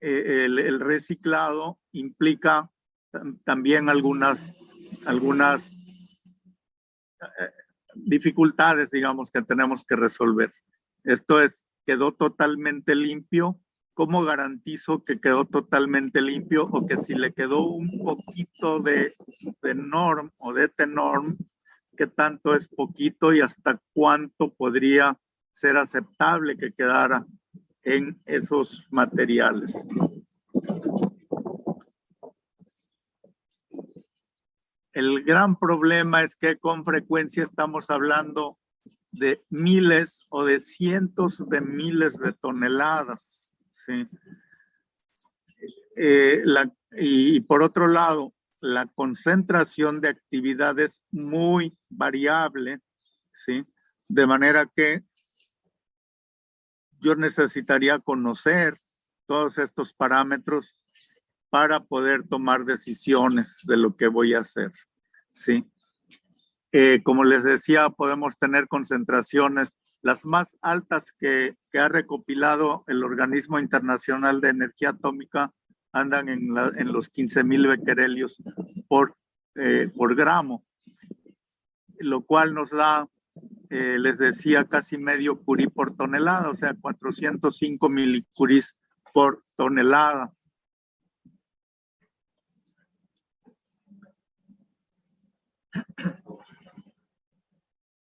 eh, 0.00 0.44
el, 0.44 0.80
reciclado 0.80 1.78
implica 1.92 2.70
también 3.44 3.88
algunas, 3.88 4.52
algunas 5.06 5.72
eh, 7.20 7.50
dificultades, 7.94 8.90
digamos, 8.90 9.30
que 9.30 9.42
tenemos 9.42 9.84
que 9.84 9.96
resolver. 9.96 10.52
Esto 11.04 11.40
es, 11.40 11.64
quedó 11.86 12.12
totalmente 12.12 12.94
limpio. 12.94 13.60
¿Cómo 14.04 14.24
garantizo 14.24 15.04
que 15.04 15.20
quedó 15.20 15.44
totalmente 15.44 16.20
limpio 16.20 16.64
o 16.64 16.84
que 16.84 16.96
si 16.96 17.14
le 17.14 17.32
quedó 17.32 17.68
un 17.68 18.02
poquito 18.02 18.80
de, 18.80 19.14
de 19.62 19.74
norm 19.76 20.32
o 20.40 20.52
de 20.52 20.68
tenorm, 20.68 21.36
qué 21.96 22.08
tanto 22.08 22.56
es 22.56 22.66
poquito 22.66 23.32
y 23.32 23.42
hasta 23.42 23.80
cuánto 23.92 24.52
podría 24.54 25.16
ser 25.52 25.76
aceptable 25.76 26.58
que 26.58 26.72
quedara 26.72 27.24
en 27.84 28.20
esos 28.26 28.84
materiales. 28.90 29.72
El 34.94 35.22
gran 35.22 35.56
problema 35.56 36.24
es 36.24 36.34
que 36.34 36.58
con 36.58 36.84
frecuencia 36.84 37.44
estamos 37.44 37.88
hablando 37.88 38.58
de 39.12 39.44
miles 39.50 40.26
o 40.28 40.44
de 40.44 40.58
cientos 40.58 41.48
de 41.48 41.60
miles 41.60 42.18
de 42.18 42.32
toneladas. 42.32 43.41
¿Sí? 43.86 44.06
Eh, 45.96 46.42
y, 46.92 47.40
por 47.40 47.62
otro 47.62 47.86
lado, 47.86 48.34
la 48.60 48.86
concentración 48.86 50.00
de 50.00 50.08
actividades 50.08 51.02
muy 51.10 51.76
variable, 51.88 52.80
¿sí? 53.32 53.64
De 54.08 54.26
manera 54.26 54.70
que 54.74 55.02
yo 57.00 57.16
necesitaría 57.16 57.98
conocer 57.98 58.78
todos 59.26 59.58
estos 59.58 59.92
parámetros 59.92 60.76
para 61.50 61.80
poder 61.80 62.26
tomar 62.26 62.64
decisiones 62.64 63.58
de 63.64 63.76
lo 63.76 63.96
que 63.96 64.06
voy 64.06 64.34
a 64.34 64.40
hacer. 64.40 64.70
Sí. 65.30 65.66
Eh, 66.70 67.02
como 67.02 67.24
les 67.24 67.42
decía, 67.42 67.90
podemos 67.90 68.38
tener 68.38 68.68
concentraciones, 68.68 69.74
las 70.02 70.24
más 70.24 70.58
altas 70.60 71.12
que, 71.12 71.56
ha 71.74 71.88
recopilado 71.88 72.84
el 72.88 73.02
Organismo 73.02 73.58
Internacional 73.58 74.40
de 74.40 74.50
Energía 74.50 74.90
Atómica 74.90 75.52
andan 75.92 76.28
en, 76.28 76.92
los 76.92 77.08
15 77.08 77.44
mil 77.44 77.66
becquerelios 77.66 78.42
por, 78.88 79.16
eh, 79.54 79.90
por 79.94 80.14
gramo, 80.14 80.64
lo 81.98 82.22
cual 82.22 82.54
nos 82.54 82.70
da 82.70 83.08
eh, 83.70 83.98
les 83.98 84.18
decía, 84.18 84.64
casi 84.64 84.98
medio 84.98 85.34
curí 85.34 85.66
por 85.66 85.96
tonelada, 85.96 86.50
o 86.50 86.54
sea, 86.54 86.74
405 86.78 87.88
milicurís 87.88 88.76
por 89.14 89.42
tonelada. 89.56 90.30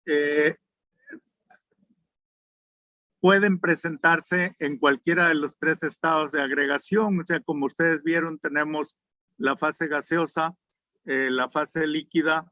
Eh, 0.06 0.56
pueden 3.20 3.60
presentarse 3.60 4.56
en 4.58 4.78
cualquiera 4.78 5.28
de 5.28 5.34
los 5.34 5.58
tres 5.58 5.82
estados 5.82 6.32
de 6.32 6.42
agregación. 6.42 7.20
O 7.20 7.26
sea, 7.26 7.40
como 7.40 7.66
ustedes 7.66 8.02
vieron, 8.02 8.38
tenemos 8.38 8.96
la 9.36 9.56
fase 9.56 9.86
gaseosa, 9.88 10.52
eh, 11.06 11.28
la 11.30 11.48
fase 11.48 11.86
líquida 11.86 12.50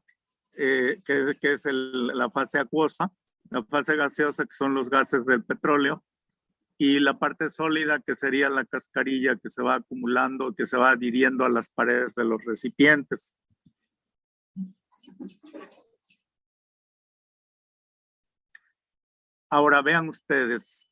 eh, 0.57 1.01
que, 1.05 1.53
es 1.53 1.65
la 1.65 2.29
fase 2.29 2.59
acuosa, 2.59 3.11
la 3.49 3.63
fase 3.63 3.95
gaseosa, 3.95 4.45
que 4.45 4.55
son 4.55 4.73
los 4.73 4.89
gases 4.89 5.25
del 5.25 5.43
petróleo, 5.43 6.03
y 6.77 6.99
la 6.99 7.17
parte 7.17 7.49
sólida, 7.49 7.99
que 7.99 8.15
sería 8.15 8.49
la 8.49 8.65
cascarilla 8.65 9.35
que 9.35 9.49
se 9.49 9.61
va 9.61 9.75
acumulando, 9.75 10.53
que 10.53 10.65
se 10.65 10.77
va 10.77 10.91
adhiriendo 10.91 11.45
a 11.45 11.49
las 11.49 11.69
paredes 11.69 12.15
de 12.15 12.25
los 12.25 12.43
recipientes. 12.45 13.35
Ahora 19.49 19.81
vean 19.81 20.09
ustedes, 20.09 20.89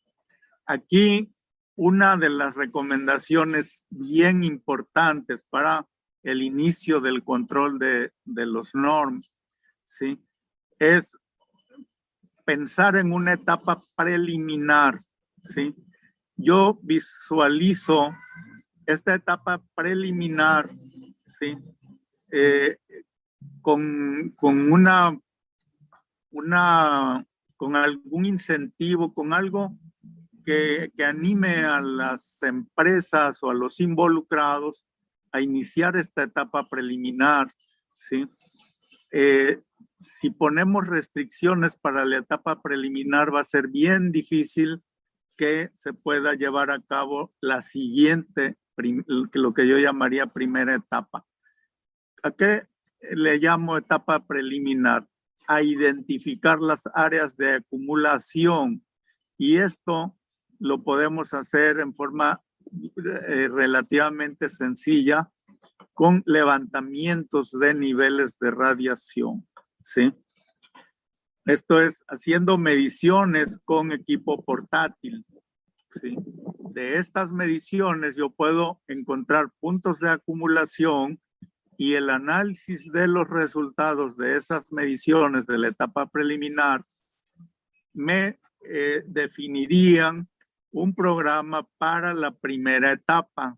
aquí 0.65 1.33
una 1.75 2.17
de 2.17 2.29
las 2.29 2.55
recomendaciones 2.55 3.85
bien 3.89 4.43
importantes 4.43 5.45
para 5.49 5.87
el 6.23 6.41
inicio 6.41 6.99
del 6.99 7.23
control 7.23 7.77
de, 7.77 8.11
de 8.25 8.45
los 8.45 8.73
norms 8.73 9.29
¿sí? 9.87 10.21
Es 10.79 11.17
pensar 12.45 12.95
en 12.95 13.11
una 13.11 13.33
etapa 13.33 13.81
preliminar, 13.95 14.99
¿sí? 15.43 15.75
Yo 16.35 16.79
visualizo 16.83 18.15
esta 18.85 19.15
etapa 19.15 19.61
preliminar, 19.75 20.69
¿sí? 21.25 21.57
Eh, 22.31 22.77
con, 23.61 24.33
con 24.37 24.71
una, 24.71 25.17
una, 26.31 27.25
con 27.57 27.75
algún 27.75 28.25
incentivo, 28.25 29.13
con 29.13 29.33
algo 29.33 29.77
que, 30.45 30.91
que, 30.95 31.03
anime 31.03 31.65
a 31.65 31.81
las 31.81 32.41
empresas 32.43 33.43
o 33.43 33.49
a 33.49 33.53
los 33.53 33.79
involucrados 33.81 34.85
a 35.31 35.41
iniciar 35.41 35.97
esta 35.97 36.23
etapa 36.23 36.69
preliminar, 36.69 37.53
¿sí? 37.89 38.27
Eh, 39.11 39.61
si 39.99 40.29
ponemos 40.29 40.87
restricciones 40.87 41.75
para 41.75 42.05
la 42.05 42.17
etapa 42.17 42.61
preliminar, 42.61 43.33
va 43.33 43.41
a 43.41 43.45
ser 43.45 43.67
bien 43.67 44.11
difícil 44.11 44.83
que 45.35 45.71
se 45.75 45.93
pueda 45.93 46.33
llevar 46.33 46.71
a 46.71 46.81
cabo 46.81 47.33
la 47.41 47.61
siguiente, 47.61 48.57
lo 48.75 49.53
que 49.53 49.67
yo 49.67 49.77
llamaría 49.77 50.27
primera 50.27 50.75
etapa. 50.75 51.25
¿A 52.23 52.31
qué 52.31 52.67
le 53.11 53.37
llamo 53.37 53.77
etapa 53.77 54.25
preliminar? 54.25 55.07
A 55.47 55.61
identificar 55.61 56.59
las 56.59 56.83
áreas 56.93 57.35
de 57.37 57.53
acumulación. 57.55 58.83
Y 59.37 59.57
esto 59.57 60.15
lo 60.59 60.83
podemos 60.83 61.33
hacer 61.33 61.79
en 61.79 61.93
forma 61.93 62.41
eh, 63.27 63.47
relativamente 63.47 64.49
sencilla 64.49 65.31
con 65.93 66.21
levantamientos 66.25 67.51
de 67.51 67.73
niveles 67.73 68.37
de 68.39 68.51
radiación. 68.51 69.47
¿sí? 69.81 70.13
Esto 71.45 71.81
es 71.81 72.03
haciendo 72.07 72.57
mediciones 72.57 73.59
con 73.63 73.91
equipo 73.91 74.43
portátil. 74.43 75.25
¿sí? 75.91 76.17
De 76.71 76.97
estas 76.97 77.31
mediciones 77.31 78.15
yo 78.15 78.29
puedo 78.29 78.81
encontrar 78.87 79.49
puntos 79.59 79.99
de 79.99 80.09
acumulación 80.09 81.19
y 81.77 81.93
el 81.93 82.09
análisis 82.09 82.91
de 82.91 83.07
los 83.07 83.29
resultados 83.29 84.17
de 84.17 84.35
esas 84.35 84.71
mediciones 84.71 85.45
de 85.45 85.59
la 85.59 85.67
etapa 85.67 86.07
preliminar 86.07 86.83
me 87.93 88.39
eh, 88.61 89.03
definirían 89.05 90.27
un 90.71 90.93
programa 90.93 91.67
para 91.77 92.13
la 92.13 92.31
primera 92.31 92.91
etapa. 92.91 93.57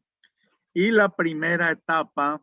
Y 0.74 0.91
la 0.91 1.09
primera 1.15 1.72
etapa 1.72 2.41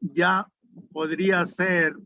ya 0.00 0.50
podría 0.92 1.44
ser 1.46 1.96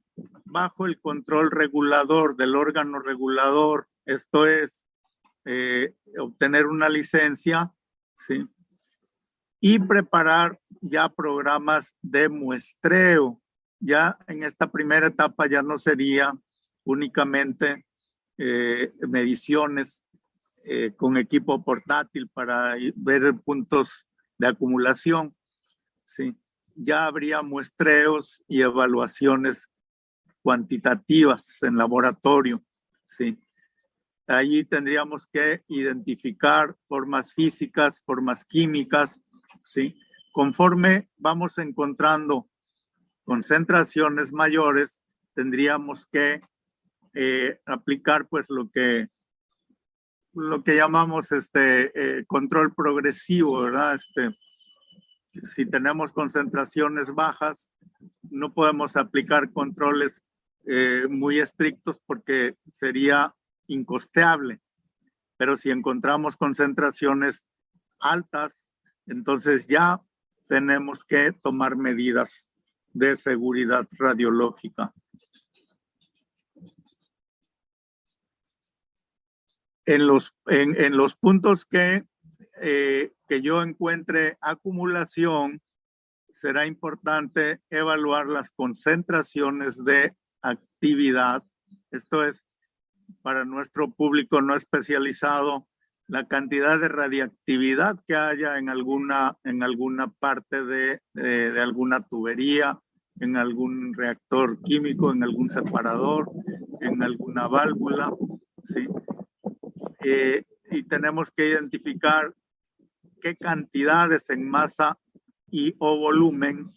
bajo 0.45 0.87
el 0.87 1.01
control 1.01 1.51
regulador 1.51 2.37
del 2.37 2.55
órgano 2.55 3.01
regulador, 3.01 3.89
esto 4.07 4.47
es 4.47 4.85
eh, 5.45 5.95
obtener 6.19 6.67
una 6.67 6.89
licencia, 6.89 7.73
¿sí? 8.15 8.49
Y 9.61 9.79
preparar 9.79 10.61
ya 10.81 11.09
programas 11.09 11.97
de 12.03 12.29
muestreo. 12.29 13.41
Ya 13.81 14.19
en 14.27 14.43
esta 14.45 14.71
primera 14.71 15.09
etapa 15.09 15.49
ya 15.49 15.63
no 15.63 15.79
sería 15.79 16.37
únicamente 16.85 17.85
eh, 18.39 18.93
mediciones 19.09 20.05
eh, 20.65 20.93
con 20.97 21.17
equipo 21.17 21.63
portátil 21.65 22.29
para 22.29 22.77
ver 22.97 23.35
puntos 23.45 24.07
de 24.39 24.49
acumulación, 24.49 25.35
¿sí? 26.05 26.37
ya 26.79 27.07
habría 27.07 27.43
muestreos 27.43 28.45
y 28.47 28.63
evaluaciones 28.63 29.69
cuantitativas 30.43 31.63
en 31.63 31.77
laboratorio, 31.77 32.65
¿sí? 33.05 33.39
Allí 34.27 34.65
tendríamos 34.65 35.27
que 35.27 35.65
identificar 35.69 36.77
formas 36.87 37.33
físicas, 37.33 38.03
formas 38.05 38.45
químicas, 38.45 39.21
¿sí? 39.69 40.01
Conforme 40.33 41.09
vamos 41.19 41.59
encontrando 41.59 42.49
concentraciones 43.25 44.33
mayores, 44.33 44.99
tendríamos 45.35 46.07
que 46.07 46.41
eh, 47.13 47.61
aplicar 47.67 48.29
pues 48.29 48.49
lo 48.49 48.71
que 48.71 49.09
lo 50.33 50.63
que 50.63 50.77
llamamos 50.77 51.33
este 51.33 51.91
eh, 51.95 52.25
control 52.27 52.73
progresivo, 52.75 53.61
¿verdad? 53.63 53.97
Este, 53.97 54.31
si 55.43 55.67
tenemos 55.67 56.13
concentraciones 56.13 57.13
bajas, 57.13 57.71
no 58.23 58.55
podemos 58.55 58.97
aplicar 58.97 59.53
controles 59.53 60.23
eh, 60.67 61.07
muy 61.11 61.41
estrictos 61.41 62.01
porque 62.07 62.57
sería 62.69 63.35
incosteable. 63.67 64.61
Pero 65.37 65.57
si 65.57 65.71
encontramos 65.71 66.37
concentraciones 66.37 67.47
altas, 67.99 68.71
entonces 69.09 69.67
ya 69.67 70.01
tenemos 70.49 71.05
que 71.05 71.33
tomar 71.33 71.77
medidas 71.77 72.49
de 72.93 73.17
seguridad 73.17 73.87
radiológica. 73.99 74.93
En 79.85 80.07
los, 80.07 80.35
en 80.47 80.97
los 80.97 81.17
puntos 81.17 81.65
que 81.65 82.05
eh, 82.61 83.13
que 83.29 83.41
yo 83.41 83.63
encuentre 83.63 84.37
acumulación, 84.41 85.63
será 86.31 86.67
importante 86.67 87.61
evaluar 87.71 88.27
las 88.27 88.51
concentraciones 88.51 89.85
de 89.85 90.17
actividad. 90.43 91.45
Esto 91.91 92.25
es, 92.25 92.45
para 93.23 93.45
nuestro 93.45 93.93
público 93.93 94.41
no 94.43 94.57
especializado, 94.57 95.69
la 96.09 96.27
cantidad 96.27 96.81
de 96.81 96.89
radiactividad 96.89 98.01
que 98.07 98.17
haya 98.17 98.59
en 98.59 98.71
alguna, 98.71 99.37
en 99.45 99.63
alguna 99.63 100.09
parte 100.09 100.65
de, 100.65 101.01
de, 101.13 101.61
alguna 101.61 102.01
tubería, 102.01 102.81
en 103.21 103.37
algún 103.37 103.95
reactor 103.95 104.61
químico, 104.63 105.13
en 105.13 105.23
algún 105.23 105.51
separador, 105.51 106.31
en 106.81 107.03
alguna 107.03 107.47
válvula, 107.47 108.11
¿sí? 108.65 108.89
Eh, 110.03 110.45
y 110.71 110.83
tenemos 110.85 111.31
que 111.31 111.49
identificar 111.49 112.35
qué 113.21 113.37
cantidades 113.37 114.31
en 114.31 114.49
masa 114.49 114.97
y 115.51 115.75
o 115.79 115.99
volumen 115.99 116.73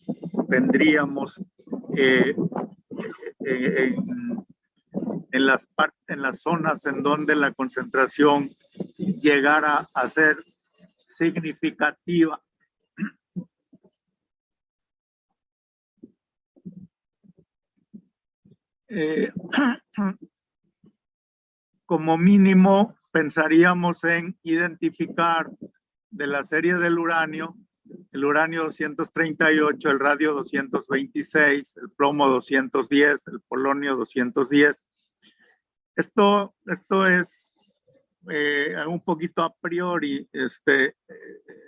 tendríamos 0.50 1.42
eh, 1.96 2.36
eh, 3.46 3.96
en, 5.32 5.46
las 5.46 5.68
en 6.08 6.22
las 6.22 6.42
zonas 6.42 6.86
en 6.86 7.04
donde 7.04 7.36
la 7.36 7.54
concentración 7.54 8.50
llegara 9.22 9.89
a 9.93 10.10
ser 10.10 10.43
significativa. 11.10 12.41
Eh, 18.88 19.32
como 21.86 22.18
mínimo 22.18 22.95
pensaríamos 23.12 24.04
en 24.04 24.38
identificar 24.43 25.49
de 26.10 26.28
la 26.28 26.43
serie 26.43 26.76
del 26.76 26.99
uranio, 26.99 27.56
el 28.12 28.26
uranio 28.26 28.64
238, 28.64 29.89
el 29.89 29.99
radio 29.99 30.34
226, 30.34 31.78
el 31.78 31.89
plomo 31.91 32.28
210, 32.28 33.28
el 33.28 33.41
polonio 33.41 33.95
210. 33.95 34.86
Esto, 35.95 36.56
esto 36.66 37.08
es 37.08 37.51
eh, 38.30 38.76
un 38.88 39.02
poquito 39.04 39.42
a 39.44 39.54
priori, 39.54 40.28
este, 40.32 40.86
eh, 40.86 40.96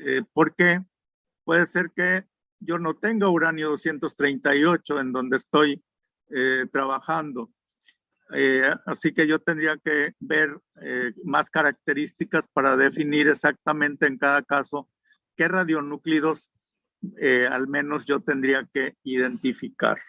eh, 0.01 0.24
porque 0.34 0.82
puede 1.43 1.66
ser 1.66 1.91
que 1.95 2.26
yo 2.60 2.78
no 2.78 2.95
tenga 2.95 3.28
uranio 3.28 3.70
238 3.70 4.99
en 4.99 5.12
donde 5.12 5.38
estoy 5.38 5.84
trabajando. 6.72 7.51
Así 8.88 9.14
que 9.14 9.28
yo 9.28 9.38
tendría 9.38 9.78
que 9.78 10.14
ver 10.20 10.58
más 11.24 11.51
características 11.51 12.47
para 12.47 12.76
definir 12.76 13.28
exactamente 13.28 14.08
en 14.08 14.18
cada 14.18 14.41
caso 14.41 14.89
qué 15.36 15.47
radionúclidos 15.47 16.49
al 17.51 17.68
menos 17.68 18.06
yo 18.06 18.22
tendría 18.22 18.68
que 18.74 18.95
identificar. 19.04 19.99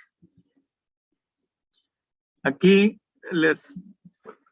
Aquí 2.42 3.00
les 3.32 3.74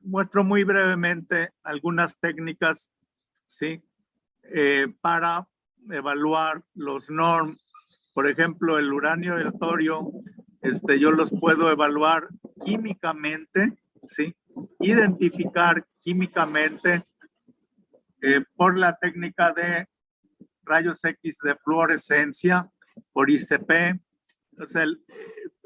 muestro 0.04 0.44
muy 0.44 0.64
brevemente 0.64 1.50
algunas 1.62 2.18
técnicas 2.18 2.90
¿sí? 3.46 3.82
para 5.00 5.48
evaluar 5.90 6.62
los 6.74 7.10
NORM. 7.10 7.56
Por 8.14 8.26
ejemplo, 8.26 8.78
el 8.78 8.92
uranio 8.92 9.38
y 9.38 9.42
el 9.42 9.58
torio, 9.58 10.10
este, 10.60 10.98
yo 10.98 11.10
los 11.10 11.30
puedo 11.30 11.70
evaluar 11.70 12.28
químicamente, 12.64 13.78
¿sí? 14.06 14.34
Identificar 14.80 15.86
químicamente 16.00 17.04
eh, 18.20 18.44
por 18.54 18.78
la 18.78 18.96
técnica 18.96 19.52
de 19.52 19.88
rayos 20.64 21.04
X 21.04 21.38
de 21.42 21.56
fluorescencia, 21.56 22.70
por 23.12 23.30
ICP. 23.30 24.00
O 24.58 24.68
sea, 24.68 24.84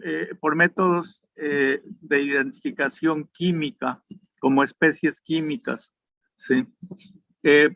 eh, 0.05 0.35
por 0.41 0.55
métodos 0.55 1.23
eh, 1.35 1.83
de 1.85 2.23
identificación 2.23 3.29
química, 3.33 4.03
como 4.41 4.63
especies 4.63 5.21
químicas. 5.21 5.93
¿sí? 6.37 6.67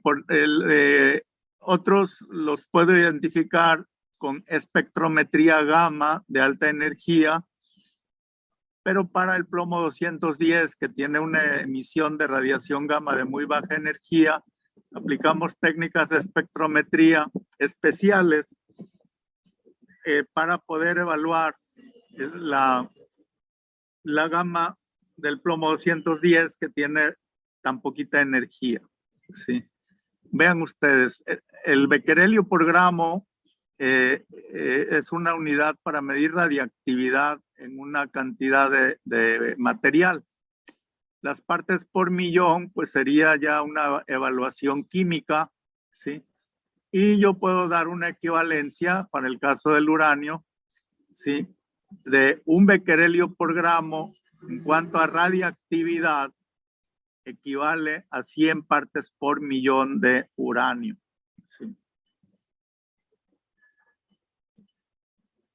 por 0.02 0.24
el, 0.28 1.22
otros 1.60 2.24
los 2.30 2.66
puedo 2.68 2.96
identificar 2.96 3.86
con 4.18 4.44
espectrometría 4.48 5.62
gamma 5.62 6.24
de 6.26 6.40
alta 6.40 6.68
energía, 6.68 7.44
pero 8.82 9.08
para 9.08 9.36
el 9.36 9.46
plomo 9.46 9.80
210, 9.80 10.76
que 10.76 10.88
tiene 10.88 11.20
una 11.20 11.60
emisión 11.60 12.18
de 12.18 12.26
radiación 12.26 12.86
gamma 12.86 13.14
de 13.14 13.24
muy 13.24 13.44
baja 13.44 13.76
energía, 13.76 14.42
aplicamos 14.94 15.58
técnicas 15.58 16.08
de 16.08 16.18
espectrometría 16.18 17.26
especiales 17.58 18.56
eh, 20.06 20.24
para 20.32 20.58
poder 20.58 20.98
evaluar 20.98 21.56
la, 22.10 22.88
la 24.02 24.28
gama 24.28 24.76
del 25.20 25.40
plomo 25.40 25.70
210 25.70 26.56
que 26.56 26.68
tiene 26.68 27.14
tan 27.62 27.80
poquita 27.80 28.20
energía. 28.20 28.80
¿sí? 29.34 29.64
Vean 30.32 30.62
ustedes, 30.62 31.22
el 31.64 31.88
becquerelio 31.88 32.46
por 32.46 32.66
gramo 32.66 33.26
eh, 33.78 34.24
eh, 34.52 34.88
es 34.90 35.10
una 35.10 35.34
unidad 35.34 35.74
para 35.82 36.02
medir 36.02 36.34
radiactividad 36.34 37.40
en 37.56 37.78
una 37.78 38.08
cantidad 38.08 38.70
de, 38.70 38.98
de, 39.04 39.56
material. 39.56 40.22
Las 41.22 41.40
partes 41.40 41.86
por 41.86 42.10
millón, 42.10 42.70
pues 42.70 42.90
sería 42.90 43.36
ya 43.36 43.62
una 43.62 44.04
evaluación 44.06 44.84
química, 44.84 45.50
¿sí? 45.92 46.22
Y 46.92 47.18
yo 47.20 47.38
puedo 47.38 47.68
dar 47.68 47.88
una 47.88 48.08
equivalencia 48.08 49.08
para 49.10 49.28
el 49.28 49.38
caso 49.38 49.72
del 49.72 49.88
uranio, 49.88 50.44
¿sí? 51.12 51.48
De 52.04 52.42
un 52.44 52.66
becquerelio 52.66 53.34
por 53.34 53.54
gramo 53.54 54.14
en 54.48 54.62
cuanto 54.62 54.98
a 54.98 55.06
radiactividad 55.06 56.32
equivale 57.24 58.06
a 58.10 58.22
100 58.22 58.62
partes 58.64 59.12
por 59.18 59.40
millón 59.40 60.00
de 60.00 60.28
uranio. 60.36 60.96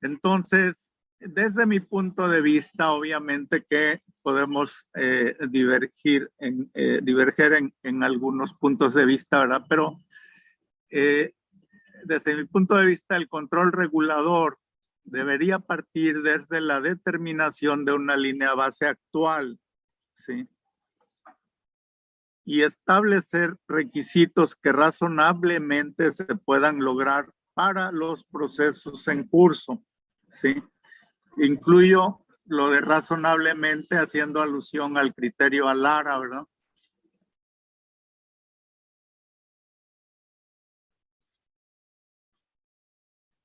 Entonces, 0.02 0.94
desde 1.20 1.66
mi 1.66 1.80
punto 1.80 2.28
de 2.28 2.42
vista, 2.42 2.92
obviamente 2.92 3.64
que 3.64 4.02
podemos 4.22 4.88
eh, 4.94 5.36
divergir 5.50 6.32
en, 6.38 6.70
eh, 6.74 7.00
diverger 7.02 7.54
en, 7.54 7.74
en, 7.82 8.04
algunos 8.04 8.54
puntos 8.54 8.94
de 8.94 9.06
vista, 9.06 9.40
¿verdad? 9.40 9.66
Pero 9.68 10.00
eh, 10.90 11.34
desde 12.04 12.36
mi 12.36 12.46
punto 12.46 12.76
de 12.76 12.86
vista, 12.86 13.16
el 13.16 13.28
control 13.28 13.72
regulador 13.72 14.60
debería 15.06 15.60
partir 15.60 16.22
desde 16.22 16.60
la 16.62 16.82
determinación 16.82 17.86
de 17.86 17.94
una 17.94 18.18
línea 18.18 18.54
base 18.54 18.88
actual, 18.88 19.60
¿sí? 20.14 20.48
Y 22.44 22.62
establecer 22.62 23.56
requisitos 23.68 24.56
que 24.56 24.72
razonablemente 24.72 26.12
se 26.12 26.26
puedan 26.26 26.80
lograr 26.80 27.32
para 27.54 27.92
los 27.92 28.24
procesos 28.26 29.08
en 29.08 29.28
curso, 29.28 29.84
¿sí? 30.30 30.62
Incluyo 31.38 32.26
lo 32.46 32.70
de 32.70 32.82
razonablemente 32.82 33.98
haciendo 33.98 34.42
alusión 34.42 34.98
al 34.98 35.14
criterio 35.14 35.68
Alara, 35.68 36.20
¿verdad? 36.20 36.44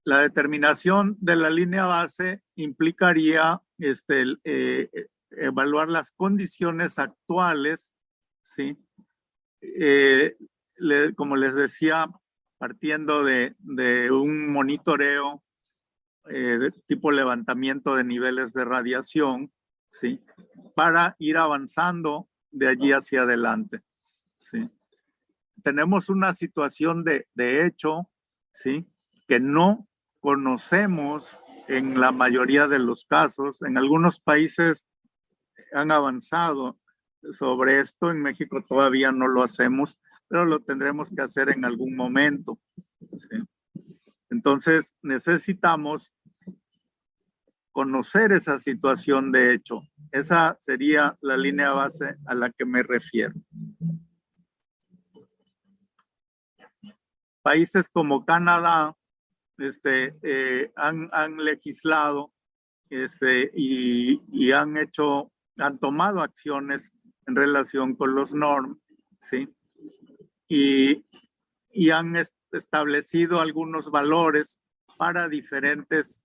La 0.05 0.21
determinación 0.21 1.17
de 1.21 1.37
la 1.37 1.51
línea 1.51 1.87
base 1.87 2.43
implicaría 2.57 3.61
este, 3.79 4.25
eh, 4.45 4.91
evaluar 5.31 5.89
las 5.89 6.11
condiciones 6.11 6.99
actuales, 6.99 7.93
¿sí? 8.43 8.79
Eh, 9.61 10.37
como 11.17 11.37
les 11.37 11.55
decía, 11.55 12.09
partiendo 12.57 13.25
de, 13.25 13.55
un 14.11 14.51
monitoreo 14.51 15.43
eh, 16.29 16.59
de 16.59 16.71
tipo 16.87 17.11
levantamiento 17.11 17.95
de 17.95 18.05
niveles 18.05 18.55
de 18.55 18.65
radiación, 18.65 19.53
¿sí? 19.91 20.25
Para 20.75 21.17
ir 21.19 21.37
avanzando 21.37 22.31
de 22.51 22.69
allí 22.69 22.93
hacia 22.93 23.23
adelante, 23.23 23.83
¿sí? 24.39 24.71
Tenemos 25.63 26.09
una 26.09 26.33
situación 26.33 27.05
de, 27.05 27.29
de 27.35 27.67
hecho, 27.67 28.11
¿sí? 28.51 28.91
Que 29.29 29.41
no 29.41 29.90
conocemos 30.21 31.41
en 31.69 32.01
la 32.01 32.13
mayoría 32.13 32.69
de 32.69 32.79
los 32.79 33.05
casos. 33.05 33.63
En 33.63 33.79
algunos 33.79 34.21
países 34.21 34.87
han 35.73 35.91
avanzado 35.91 36.79
sobre 37.33 37.81
esto, 37.81 38.11
en 38.11 38.23
México 38.23 38.63
todavía 38.67 39.13
no 39.13 39.29
lo 39.29 39.43
hacemos, 39.43 39.99
pero 40.29 40.45
lo 40.45 40.61
tendremos 40.61 41.11
que 41.11 41.23
hacer 41.23 41.51
en 41.51 41.65
algún 41.65 41.95
momento. 41.95 42.59
Entonces 44.31 44.95
necesitamos 45.03 46.15
conocer 47.73 48.33
esa 48.33 48.59
situación 48.59 49.33
de 49.33 49.55
hecho. 49.55 49.83
Esa 50.13 50.57
sería 50.61 51.17
la 51.21 51.37
línea 51.37 51.71
base 51.71 52.17
a 52.27 52.35
la 52.35 52.51
que 52.51 52.65
me 52.65 52.83
refiero. 52.83 53.35
Países 57.43 57.89
como 57.91 58.25
Canadá 58.25 58.97
este, 59.61 60.17
eh, 60.23 60.73
han, 60.77 61.09
han, 61.13 61.37
legislado 61.37 62.33
este, 62.89 63.51
y, 63.55 64.23
y, 64.33 64.53
han 64.53 64.77
hecho, 64.77 65.31
han 65.59 65.79
tomado 65.79 66.21
acciones 66.21 66.93
en 67.27 67.37
relación 67.37 67.95
con 67.95 68.15
los 68.15 68.33
norms, 68.33 68.79
¿sí? 69.21 69.49
Y, 70.49 71.05
y 71.73 71.91
han 71.91 72.17
establecido 72.53 73.41
algunos 73.41 73.91
valores 73.91 74.59
para 74.99 75.29
diferentes 75.29 76.21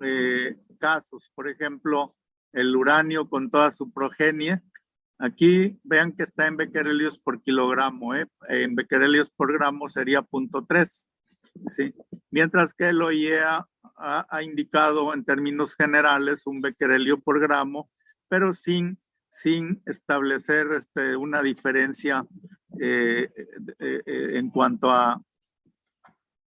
eh, 0.00 0.56
casos. 0.78 1.30
Por 1.34 1.48
ejemplo, 1.48 2.16
el 2.52 2.74
uranio 2.74 3.28
con 3.28 3.50
toda 3.50 3.70
su 3.70 3.92
progenie. 3.92 4.62
Aquí 5.18 5.78
vean 5.84 6.12
que 6.12 6.22
está 6.22 6.46
en 6.46 6.56
becquerelios 6.56 7.18
por 7.18 7.42
kilogramo. 7.42 8.14
¿eh? 8.14 8.26
En 8.48 8.74
becquerelios 8.74 9.30
por 9.30 9.52
gramo 9.52 9.88
sería 9.88 10.22
0.3. 10.22 11.06
¿sí? 11.66 11.94
Mientras 12.30 12.74
que 12.74 12.88
el 12.88 13.02
OIEA 13.02 13.66
ha, 13.96 14.26
ha, 14.28 14.42
indicado 14.42 15.12
en 15.14 15.24
términos 15.24 15.74
generales 15.74 16.46
un 16.46 16.60
becquerelio 16.60 17.20
por 17.20 17.40
gramo, 17.40 17.90
pero 18.28 18.52
sin, 18.52 18.98
sin 19.30 19.82
establecer 19.86 20.68
este, 20.72 21.16
una 21.16 21.42
diferencia 21.42 22.24
eh, 22.80 23.28
eh, 23.78 24.02
eh 24.06 24.30
en 24.38 24.50
cuanto 24.50 24.90
a, 24.90 25.20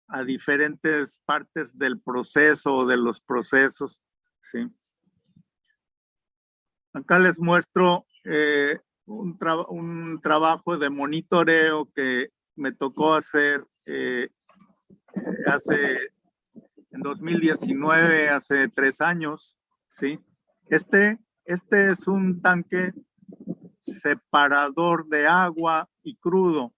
a 0.09 0.25
diferentes 0.25 1.21
partes 1.25 1.77
del 1.77 2.01
proceso 2.01 2.73
o 2.73 2.87
de 2.87 2.97
los 2.97 3.21
procesos. 3.21 4.01
¿sí? 4.41 4.67
Acá 6.93 7.19
les 7.19 7.39
muestro 7.39 8.07
un, 9.07 9.39
tra 9.39 9.57
un, 9.69 10.21
trabajo 10.23 10.79
de 10.79 10.91
monitoreo 10.91 11.91
que 11.93 12.31
me 12.55 12.73
tocó 12.73 13.15
hacer 13.15 13.67
hace 15.47 16.13
en 16.91 17.01
2019, 17.01 18.29
hace 18.29 18.69
tres 18.69 19.01
años. 19.01 19.57
¿sí? 19.89 20.19
Este, 20.69 21.19
este 21.45 21.91
es 21.91 22.07
un 22.07 22.41
tanque 22.41 22.93
separador 23.81 25.09
de 25.09 25.27
agua 25.27 25.89
y 26.03 26.17
crudo. 26.17 26.75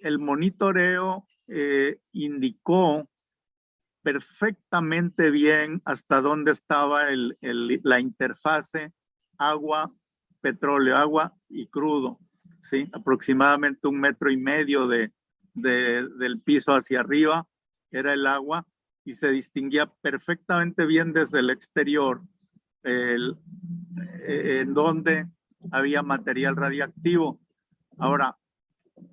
El 0.00 0.18
monitoreo 0.18 1.26
eh, 1.48 1.98
indicó 2.12 3.08
perfectamente 4.02 5.30
bien 5.30 5.82
hasta 5.84 6.20
dónde 6.20 6.52
estaba 6.52 7.10
el, 7.10 7.36
la 7.82 8.00
interfase 8.00 8.92
agua, 9.38 9.92
petróleo, 10.40 10.96
agua 10.96 11.36
y 11.48 11.68
crudo, 11.68 12.18
¿sí? 12.62 12.88
Aproximadamente 12.92 13.86
un 13.88 14.00
metro 14.00 14.30
y 14.30 14.36
medio 14.36 14.86
de, 14.88 15.12
de, 15.60 16.08
del 16.18 16.40
piso 16.40 16.72
hacia 16.72 17.00
arriba 17.00 17.46
era 17.90 18.12
el 18.12 18.26
agua 18.26 18.66
y 19.04 19.14
se 19.14 19.30
distinguía 19.30 19.86
perfectamente 19.86 20.84
bien 20.86 21.12
desde 21.12 21.40
el 21.40 21.50
exterior 21.50 22.22
el, 22.82 23.36
eh, 24.26 24.60
en 24.62 24.74
donde 24.74 25.26
había 25.70 26.02
material 26.02 26.56
radiactivo. 26.56 27.40
Ahora, 27.96 28.36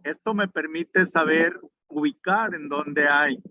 esto 0.03 0.33
me 0.33 0.47
permite 0.47 1.05
saber 1.05 1.59
ubicar 1.87 2.53
en 2.55 2.69
dónde 2.69 3.07
hay 3.07 3.41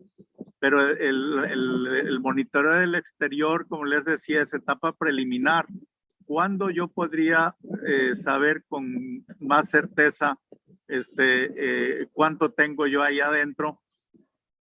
pero 0.65 0.81
el, 0.81 1.45
el, 1.45 1.87
el, 2.07 2.21
monitoreo 2.21 2.73
del 2.73 2.95
exterior, 2.95 3.67
como 3.69 3.85
les 3.85 4.03
decía, 4.07 4.41
es 4.41 4.55
etapa 4.55 4.95
preliminar. 4.95 5.67
¿Cuándo 6.25 6.71
yo 6.71 6.89
podría 6.89 7.55
eh, 7.87 8.15
saber 8.15 8.65
con 8.67 9.27
más 9.41 9.69
certeza 9.69 10.39
este, 10.89 12.03
eh, 12.03 12.09
cuánto 12.13 12.53
tengo 12.53 12.87
yo 12.87 13.03
ahí 13.03 13.21
adentro? 13.21 13.83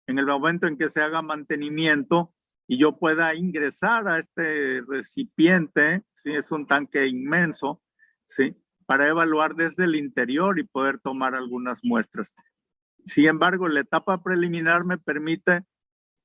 En 0.08 0.20
el 0.20 0.26
momento 0.26 0.68
en 0.68 0.78
que 0.78 0.90
se 0.90 1.02
haga 1.02 1.22
mantenimiento 1.22 2.34
y 2.68 2.80
yo 2.80 2.98
pueda 2.98 3.36
ingresar 3.36 4.08
a 4.08 4.20
este 4.20 4.82
recipiente, 4.88 6.04
¿sí? 6.16 6.32
es 6.32 6.52
un 6.52 6.68
tanque 6.68 7.08
inmenso, 7.08 7.82
¿sí? 8.26 8.56
para 8.86 9.08
evaluar 9.08 9.56
desde 9.56 9.86
el 9.86 9.96
interior 9.96 10.60
y 10.60 10.64
poder 10.64 11.00
tomar 11.00 11.36
algunas 11.36 11.80
muestras. 11.84 12.36
Sin 13.06 13.28
embargo, 13.28 13.68
la 13.68 13.82
etapa 13.82 14.24
preliminar 14.24 14.84
me 14.84 14.98
permite 14.98 15.64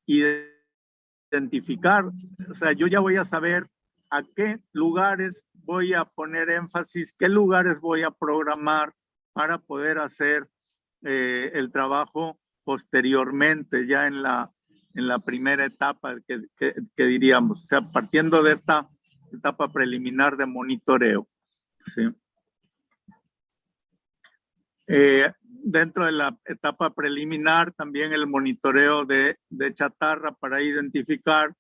identificar, 0.06 2.06
o 2.06 2.54
sea, 2.54 2.72
yo 2.72 2.86
ya 2.86 3.00
voy 3.00 3.16
a 3.16 3.24
saber 3.24 3.68
a 4.10 4.22
qué 4.22 4.60
lugares 4.72 5.46
voy 5.52 5.94
a 5.94 6.04
poner 6.04 6.50
énfasis, 6.50 7.14
qué 7.18 7.28
lugares 7.28 7.80
voy 7.80 8.02
a 8.02 8.10
programar 8.10 8.94
para 9.34 9.58
poder 9.58 9.98
hacer 9.98 10.48
eh, 11.02 11.50
el 11.52 11.70
trabajo 11.70 12.40
posteriormente, 12.64 13.86
ya 13.86 14.06
en 14.06 14.22
la, 14.22 14.50
en 14.94 15.06
la 15.06 15.18
primera 15.18 15.66
etapa 15.66 16.16
que, 16.26 16.46
que, 16.56 17.04
diríamos, 17.04 17.64
o 17.64 17.66
sea, 17.66 17.82
partiendo 17.82 18.42
de 18.42 18.54
esta 18.54 18.88
etapa 19.30 19.68
preliminar 19.68 20.38
de 20.38 20.46
monitoreo. 20.46 21.28
¿sí? 21.94 22.08
Eh, 24.86 25.30
dentro 25.46 26.06
de 26.06 26.12
la 26.12 26.38
etapa 26.46 26.94
preliminar, 26.94 27.72
también 27.72 28.14
el 28.14 28.26
monitoreo 28.26 29.04
de, 29.04 29.36
de, 29.50 29.74
chatarra 29.74 30.32
para 30.32 30.62
identificar 30.62 31.54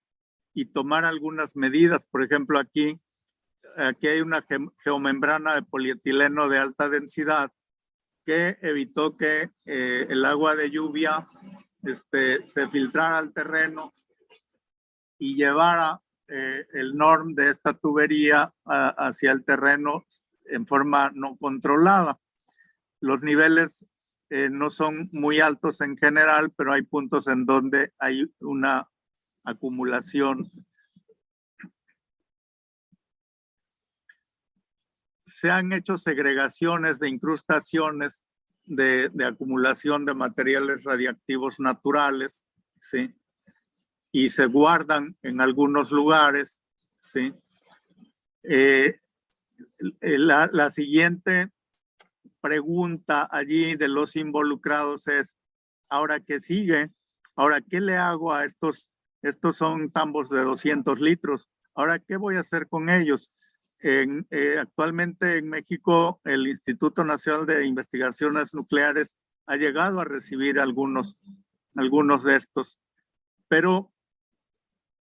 y 0.54 0.66
tomar 0.66 1.04
algunas 1.04 1.54
medidas. 1.54 2.06
Por 2.06 2.22
ejemplo, 2.22 2.58
aquí, 2.58 2.98
aquí 3.76 4.06
hay 4.06 4.20
una 4.20 4.44
geomembrana 4.78 5.54
de 5.54 5.62
polietileno 5.62 6.48
de 6.48 6.58
alta 6.58 6.88
densidad 6.88 7.50
que 8.24 8.58
evitó 8.62 9.16
que 9.16 9.50
eh, 9.66 10.06
el 10.08 10.24
agua 10.24 10.56
de 10.56 10.70
lluvia 10.70 11.24
este, 11.82 12.46
se 12.46 12.68
filtrara 12.68 13.18
al 13.18 13.32
terreno 13.32 13.92
y 15.18 15.36
llevara 15.36 16.00
eh, 16.28 16.66
el 16.72 16.96
norm 16.96 17.34
de 17.34 17.50
esta 17.50 17.74
tubería 17.74 18.52
hacia 18.64 19.32
el 19.32 19.44
terreno 19.44 20.04
en 20.46 20.66
forma 20.66 21.10
no 21.14 21.36
controlada. 21.36 22.18
Los 23.00 23.20
niveles 23.22 23.86
eh, 24.30 24.48
no 24.50 24.70
son 24.70 25.08
muy 25.12 25.40
altos 25.40 25.80
en 25.80 25.96
general, 25.96 26.50
pero 26.56 26.72
hay 26.72 26.82
puntos 26.82 27.28
en 27.28 27.44
donde 27.44 27.92
hay 27.98 28.24
una 28.40 28.88
acumulación. 29.44 30.50
Se 35.34 35.50
han 35.50 35.72
hecho 35.72 35.98
segregaciones 35.98 37.00
de 37.00 37.08
incrustaciones 37.08 38.22
de, 38.66 39.10
acumulación 39.26 40.04
de 40.04 40.14
materiales 40.14 40.84
radiactivos 40.84 41.58
naturales, 41.58 42.46
¿sí? 42.80 43.12
Y 44.12 44.28
se 44.28 44.46
guardan 44.46 45.16
en 45.22 45.40
algunos 45.40 45.90
lugares, 45.90 46.60
¿sí? 47.00 47.34
Eh, 48.44 49.00
la, 50.00 50.48
la 50.52 50.70
siguiente 50.70 51.50
pregunta 52.40 53.28
allí 53.28 53.74
de 53.74 53.88
los 53.88 54.14
involucrados 54.14 55.08
es, 55.08 55.36
¿ahora 55.88 56.20
qué 56.20 56.38
sigue? 56.38 56.92
Ahora, 57.34 57.60
¿qué 57.60 57.80
le 57.80 57.96
hago 57.96 58.32
a 58.32 58.44
estos? 58.44 58.88
Estos 59.20 59.56
son 59.56 59.90
tambos 59.90 60.30
de 60.30 60.42
200 60.42 61.00
litros. 61.00 61.48
Ahora, 61.74 61.98
¿qué 61.98 62.16
voy 62.16 62.36
a 62.36 62.40
hacer 62.40 62.68
con 62.68 62.88
ellos? 62.88 63.43
Eh, 63.86 64.56
actualmente 64.58 65.36
en 65.36 65.50
México 65.50 66.18
el 66.24 66.46
Instituto 66.46 67.04
Nacional 67.04 67.44
de 67.44 67.66
Investigaciones 67.66 68.54
Nucleares 68.54 69.14
ha 69.44 69.56
llegado 69.56 70.00
a 70.00 70.06
recibir 70.06 70.58
algunos, 70.58 71.14
algunos 71.76 72.24
de 72.24 72.36
estos, 72.36 72.80
pero 73.46 73.92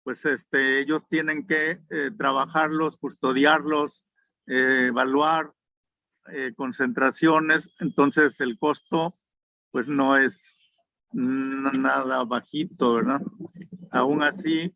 pues 0.03 0.25
este, 0.25 0.79
ellos 0.81 1.07
tienen 1.09 1.47
que 1.47 1.83
eh, 1.91 2.11
trabajarlos, 2.17 2.97
custodiarlos, 2.97 4.07
eh, 4.47 4.87
evaluar 4.89 5.53
concentraciones, 6.57 7.75
entonces 7.81 8.41
el 8.41 8.57
costo 8.59 9.19
pues 9.73 9.89
no 9.89 10.17
es 10.17 10.57
nada 11.13 12.25
bajito, 12.25 12.95
¿verdad? 12.95 13.21
Aún 13.91 14.23
así, 14.23 14.73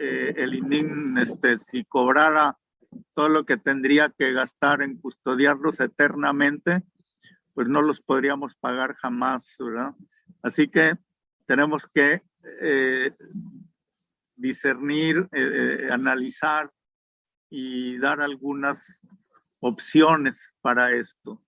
el 0.00 0.54
ININ, 0.54 1.16
este, 1.18 1.60
si 1.60 1.84
cobrara 1.84 2.58
todo 3.14 3.28
lo 3.28 3.44
que 3.44 3.56
tendría 3.56 4.08
que 4.10 4.32
gastar 4.32 4.82
en 4.82 4.96
custodiarlos 4.98 5.80
eternamente, 5.80 6.82
pues 7.54 7.68
no 7.68 7.82
los 7.82 8.00
podríamos 8.00 8.56
pagar 8.56 8.94
jamás, 8.94 9.56
¿verdad? 9.58 9.94
Así 10.42 10.68
que 10.68 10.98
tenemos 11.46 11.86
que 11.86 12.22
eh, 12.60 13.14
discernir, 14.36 15.28
eh, 15.32 15.86
eh, 15.86 15.92
analizar 15.92 16.72
y 17.50 17.98
dar 17.98 18.20
algunas 18.20 19.00
opciones 19.60 20.54
para 20.60 20.92
esto. 20.92 21.42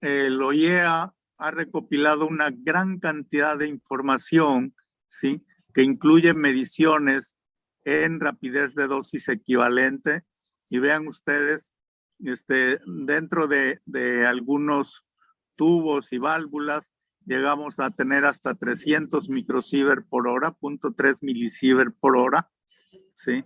El 0.00 0.40
OIEA 0.42 1.14
ha 1.38 1.50
recopilado 1.50 2.26
una 2.26 2.50
gran 2.50 3.00
cantidad 3.00 3.56
de 3.56 3.68
información, 3.68 4.74
¿sí? 5.06 5.42
Que 5.74 5.82
incluye 5.82 6.32
mediciones 6.32 7.34
en 7.84 8.20
rapidez 8.20 8.74
de 8.74 8.86
dosis 8.86 9.28
equivalente. 9.28 10.24
Y 10.70 10.78
vean 10.78 11.06
ustedes, 11.08 11.72
este, 12.20 12.80
dentro 12.86 13.48
de, 13.48 13.80
de 13.84 14.26
algunos 14.26 15.04
tubos 15.56 16.12
y 16.12 16.18
válvulas, 16.18 16.92
llegamos 17.26 17.80
a 17.80 17.90
tener 17.90 18.24
hasta 18.24 18.54
300 18.54 19.28
microsievert 19.28 20.06
por 20.08 20.28
hora, 20.28 20.52
punto 20.52 20.92
3 20.94 21.22
milisievert 21.22 21.94
por 21.98 22.16
hora, 22.16 22.50
¿sí? 23.14 23.44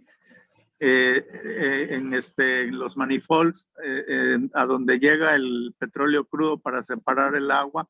Eh, 0.81 1.27
eh, 1.45 1.89
en, 1.91 2.15
este, 2.15 2.71
los 2.71 2.97
manifolds, 2.97 3.69
eh, 3.85 4.39
a 4.55 4.65
donde 4.65 5.01
llega 5.01 5.35
el 5.35 5.75
petróleo 5.77 6.25
crudo 6.25 6.61
para 6.61 6.85
separar 6.85 7.35
el 7.35 7.51
agua, 7.51 7.89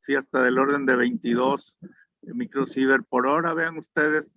sí, 0.00 0.14
hasta 0.14 0.42
del 0.42 0.58
orden 0.58 0.86
de 0.86 0.96
22 0.96 1.76
microsievert 2.22 3.06
por 3.08 3.26
hora. 3.26 3.54
Vean 3.54 3.78
ustedes, 3.78 4.34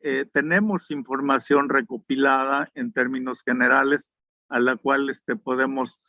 eh, 0.00 0.26
tenemos 0.32 0.90
información 0.90 1.68
recopilada 1.68 2.70
en 2.74 2.92
términos 2.92 3.42
generales 3.42 4.12
a 4.48 4.60
la 4.60 4.76
cual 4.76 5.10
este, 5.10 5.36
podemos 5.36 6.00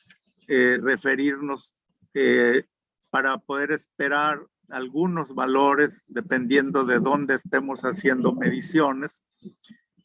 eh, 0.47 0.79
referirnos 0.81 1.75
eh, 2.13 2.65
para 3.09 3.37
poder 3.37 3.71
esperar 3.71 4.45
algunos 4.69 5.33
valores 5.33 6.05
dependiendo 6.07 6.85
de 6.85 6.99
dónde 6.99 7.35
estemos 7.35 7.81
haciendo 7.81 8.33
mediciones, 8.33 9.23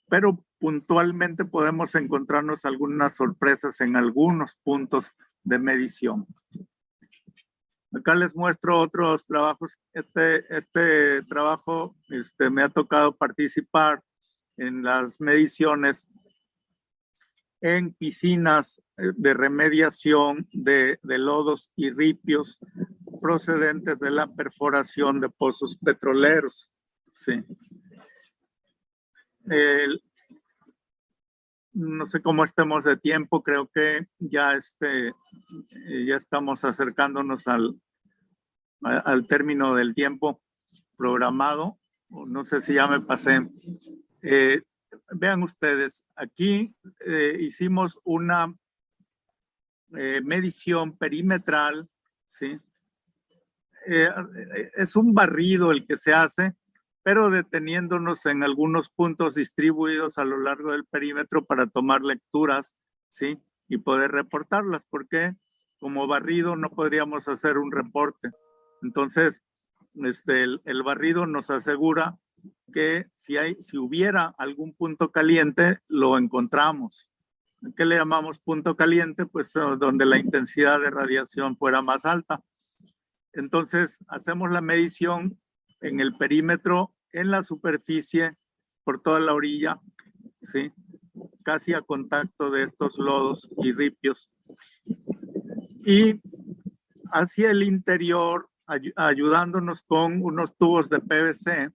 pero 0.08 0.42
puntualmente 0.58 1.44
podemos 1.44 1.94
encontrarnos 1.94 2.64
algunas 2.64 3.14
sorpresas 3.14 3.80
en 3.80 3.96
algunos 3.96 4.56
puntos 4.62 5.12
de 5.42 5.58
medición. 5.58 6.26
Acá 7.96 8.14
les 8.14 8.34
muestro 8.34 8.80
otros 8.80 9.26
trabajos. 9.26 9.78
Este, 9.92 10.44
este 10.54 11.22
trabajo 11.24 11.94
este, 12.08 12.50
me 12.50 12.62
ha 12.62 12.68
tocado 12.68 13.16
participar 13.16 14.02
en 14.56 14.82
las 14.82 15.20
mediciones 15.20 16.08
en 17.60 17.94
piscinas 17.94 18.82
eh, 18.98 19.12
de 19.16 19.34
remediación 19.34 20.48
de, 20.52 20.98
de 21.02 21.18
lodos 21.18 21.70
y 21.76 21.90
ripios 21.90 22.58
procedentes 23.20 24.00
de 24.00 24.10
la 24.10 24.26
perforación 24.26 25.20
de 25.20 25.30
pozos 25.30 25.78
petroleros. 25.78 26.70
Sí. 27.14 27.42
no 31.72 32.06
sé 32.06 32.20
cómo 32.20 32.44
estemos 32.44 32.84
de 32.84 32.96
tiempo, 32.96 33.42
creo 33.42 33.70
que 33.72 34.08
ya, 34.18 34.54
este, 34.54 35.12
ya 36.06 36.16
estamos 36.16 36.64
acercándonos 36.64 37.46
al, 37.46 37.80
al 38.84 39.26
término 39.26 39.74
del 39.74 39.94
tiempo 39.94 40.40
programado. 40.96 41.78
No 42.08 42.44
sé 42.44 42.60
si 42.60 42.74
ya 42.74 42.86
me 42.86 43.00
pasé. 43.00 43.48
Eh, 44.22 44.62
vean 45.10 45.42
ustedes, 45.42 46.04
aquí 46.14 46.74
eh, 47.04 47.36
hicimos 47.40 47.98
una 48.04 48.54
eh, 49.96 50.20
medición 50.24 50.96
perimetral, 50.96 51.88
¿sí? 52.26 52.58
es 53.86 54.96
un 54.96 55.12
barrido 55.12 55.70
el 55.70 55.86
que 55.86 55.98
se 55.98 56.14
hace, 56.14 56.54
pero 57.02 57.28
deteniéndonos 57.28 58.24
en 58.24 58.42
algunos 58.42 58.88
puntos 58.88 59.34
distribuidos 59.34 60.16
a 60.16 60.24
lo 60.24 60.38
largo 60.38 60.72
del 60.72 60.86
perímetro 60.86 61.44
para 61.44 61.66
tomar 61.66 62.00
lecturas, 62.00 62.76
¿sí? 63.10 63.38
Y 63.68 63.76
poder 63.76 64.12
reportarlas, 64.12 64.86
porque 64.88 65.34
como 65.78 66.06
barrido 66.06 66.56
no 66.56 66.70
podríamos 66.70 67.28
hacer 67.28 67.58
un 67.58 67.72
reporte. 67.72 68.30
Entonces, 68.84 69.42
este, 69.94 70.42
el, 70.42 70.82
barrido 70.84 71.26
nos 71.26 71.50
asegura 71.50 72.18
que 72.70 73.06
si, 73.14 73.38
hay, 73.38 73.56
si 73.60 73.78
hubiera 73.78 74.34
algún 74.36 74.74
punto 74.74 75.10
caliente, 75.10 75.78
lo 75.88 76.18
encontramos. 76.18 77.10
¿Qué 77.76 77.86
le 77.86 77.96
llamamos 77.96 78.38
punto 78.40 78.76
caliente? 78.76 79.24
Pues 79.24 79.56
eh, 79.56 79.60
donde 79.78 80.04
la 80.04 80.18
intensidad 80.18 80.80
de 80.80 80.90
radiación 80.90 81.56
fuera 81.56 81.80
más 81.80 82.04
alta. 82.04 82.44
Entonces, 83.32 84.04
hacemos 84.06 84.50
la 84.50 84.60
medición 84.60 85.40
en 85.80 86.00
el 86.00 86.16
perímetro, 86.18 86.94
en 87.12 87.30
la 87.30 87.42
superficie, 87.42 88.36
por 88.84 89.00
toda 89.00 89.18
la 89.18 89.32
orilla, 89.32 89.80
¿sí? 90.42 90.70
casi 91.42 91.72
a 91.72 91.80
contacto 91.80 92.50
de 92.50 92.64
estos 92.64 92.98
lodos 92.98 93.48
y 93.56 93.72
ripios. 93.72 94.30
Y 95.86 96.20
hacia 97.06 97.50
el 97.50 97.62
interior, 97.62 98.50
ayudándonos 98.66 99.82
con 99.82 100.22
unos 100.22 100.56
tubos 100.56 100.88
de 100.88 101.00
PVC, 101.00 101.70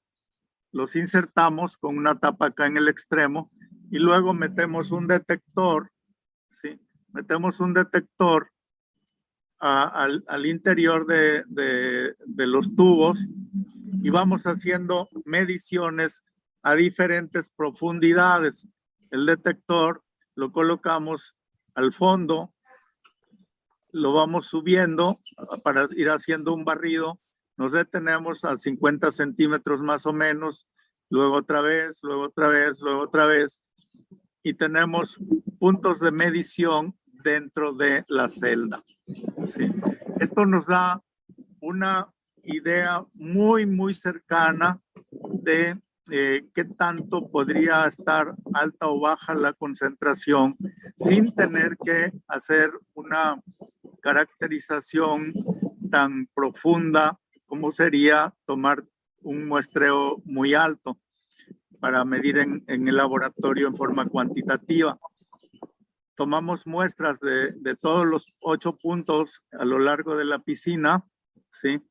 los 0.71 0.95
insertamos 0.95 1.77
con 1.77 1.97
una 1.97 2.19
tapa 2.19 2.47
acá 2.47 2.67
en 2.67 2.77
el 2.77 2.87
extremo 2.87 3.49
y 3.91 3.99
luego 3.99 4.33
metemos 4.33 4.91
un 4.91 5.07
detector, 5.07 5.91
¿sí? 6.49 6.79
Metemos 7.11 7.59
un 7.59 7.73
detector 7.73 8.51
al, 9.59 10.23
al, 10.27 10.45
interior 10.45 11.05
de, 11.05 11.43
de, 11.47 12.15
de 12.25 12.47
los 12.47 12.75
tubos 12.75 13.27
y 14.01 14.09
vamos 14.09 14.43
haciendo 14.43 15.09
mediciones 15.25 16.23
a 16.61 16.75
diferentes 16.75 17.49
profundidades. 17.49 18.67
El 19.11 19.25
detector 19.25 20.03
lo 20.35 20.51
colocamos 20.51 21.35
al 21.73 21.91
fondo, 21.91 22.53
lo 23.91 24.13
vamos 24.13 24.47
subiendo 24.47 25.19
para 25.63 25.87
ir 25.95 26.09
haciendo 26.09 26.53
un 26.53 26.65
barrido, 26.65 27.19
nos 27.57 27.73
detenemos 27.73 28.43
a 28.45 28.57
50 28.57 29.11
centímetros 29.11 29.81
más 29.81 30.05
o 30.05 30.13
menos, 30.13 30.67
luego 31.09 31.35
otra 31.35 31.61
vez, 31.61 31.99
luego 32.03 32.23
otra 32.23 32.47
vez, 32.47 32.79
luego 32.81 33.01
otra 33.01 33.25
vez, 33.25 33.61
y 34.43 34.53
tenemos 34.53 35.19
puntos 35.59 35.99
de 35.99 36.11
medición 36.11 36.97
dentro 37.05 37.73
de 37.73 38.05
la 38.07 38.29
celda. 38.29 38.83
Esto 40.19 40.45
nos 40.45 40.67
da 40.67 41.01
una 41.59 42.07
idea 42.43 43.05
muy, 43.13 43.65
muy 43.65 43.93
cercana 43.93 44.79
de 45.11 45.77
eh, 46.11 46.47
qué 46.53 46.65
tanto 46.65 47.29
podría 47.29 47.85
estar 47.85 48.33
alta 48.53 48.87
o 48.87 48.99
baja 48.99 49.35
la 49.35 49.53
concentración 49.53 50.57
sin 50.97 51.33
tener 51.35 51.77
que 51.77 52.11
hacer 52.27 52.71
una 52.93 53.39
caracterización 53.99 55.33
tan 55.89 56.27
profunda 56.33 57.19
como 57.45 57.71
sería 57.71 58.33
tomar 58.45 58.85
un 59.21 59.47
muestreo 59.47 60.21
muy 60.25 60.53
alto 60.53 60.99
para 61.79 62.05
medir 62.05 62.37
en, 62.37 62.63
el 62.67 62.95
laboratorio 62.95 63.67
en 63.67 63.75
forma 63.75 64.05
cuantitativa. 64.07 64.99
Tomamos 66.15 66.67
muestras 66.67 67.19
de, 67.19 67.53
de, 67.53 67.75
todos 67.75 68.05
los 68.05 68.33
ocho 68.41 68.77
puntos 68.77 69.41
a 69.51 69.65
lo 69.65 69.79
largo 69.79 70.15
de 70.15 70.25
la 70.25 70.39
piscina, 70.39 71.05
¿sí? 71.51 71.81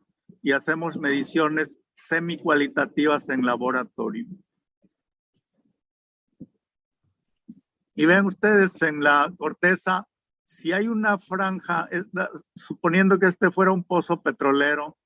Y 0.42 0.52
hacemos 0.52 0.98
mediciones 0.98 1.80
semi-cualitativas 1.96 3.28
en 3.30 3.44
laboratorio. 3.44 4.26
Y 7.94 8.06
ven 8.06 8.26
ustedes 8.26 8.80
en 8.82 9.02
la 9.02 9.32
corteza, 9.36 10.06
si 10.48 10.72
hay 10.72 10.88
una 10.88 11.18
franja, 11.18 11.88
suponiendo 12.54 13.18
que 13.18 13.26
este 13.26 13.50
fuera 13.50 13.70
un 13.70 13.84
pozo 13.84 14.22
petrolero, 14.22 14.96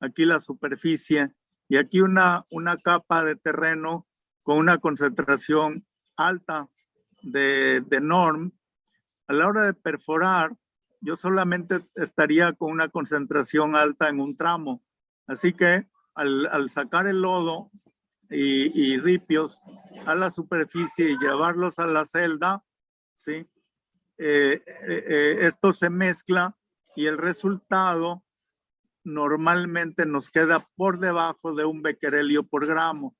aquí 0.00 0.24
la 0.24 0.40
superficie, 0.40 1.34
y 1.68 1.76
aquí 1.76 2.00
una, 2.00 2.44
una 2.50 2.78
capa 2.78 3.22
de 3.22 3.36
terreno 3.36 4.06
con 4.42 4.56
una 4.56 4.78
concentración 4.78 5.86
alta 6.16 6.68
de, 7.22 7.82
de 7.82 8.00
norm, 8.00 8.52
a 9.28 9.34
la 9.34 9.46
hora 9.46 9.62
de 9.64 9.74
perforar, 9.74 10.56
yo 11.02 11.16
solamente 11.16 11.86
estaría 11.94 12.54
con 12.54 12.72
una 12.72 12.88
concentración 12.88 13.76
alta 13.76 14.08
en 14.08 14.18
un 14.18 14.34
tramo. 14.34 14.82
Así 15.26 15.52
que 15.52 15.88
al, 16.14 16.70
sacar 16.70 17.06
el 17.06 17.20
lodo 17.20 17.70
y, 18.30 18.96
ripios 18.96 19.60
a 20.06 20.14
la 20.14 20.30
superficie 20.30 21.10
y 21.10 21.18
llevarlos 21.18 21.78
a 21.78 21.86
la 21.86 22.06
celda, 22.06 22.64
¿sí? 23.14 23.46
Eh, 24.18 24.62
eh, 24.66 25.04
eh, 25.08 25.38
esto 25.42 25.72
se 25.72 25.90
mezcla 25.90 26.56
y 26.94 27.06
el 27.06 27.18
resultado 27.18 28.24
normalmente 29.04 30.06
nos 30.06 30.30
queda 30.30 30.66
por 30.74 30.98
debajo 30.98 31.54
de 31.54 31.64
un 31.64 31.82
becquerelio 31.82 32.42
por 32.42 32.66
gramo, 32.66 33.14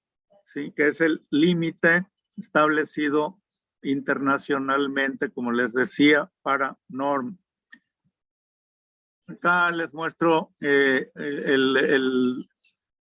¿sí? 0.44 0.72
que 0.72 0.88
es 0.88 1.00
el 1.00 1.26
límite 1.30 2.06
establecido 2.36 3.40
internacionalmente, 3.82 5.30
como 5.30 5.52
les 5.52 5.74
decía, 5.74 6.32
para 6.42 6.78
norm. 6.88 7.38
Acá 9.28 9.70
les 9.70 9.92
muestro 9.92 10.54
el, 10.60 11.10
el, 11.14 12.48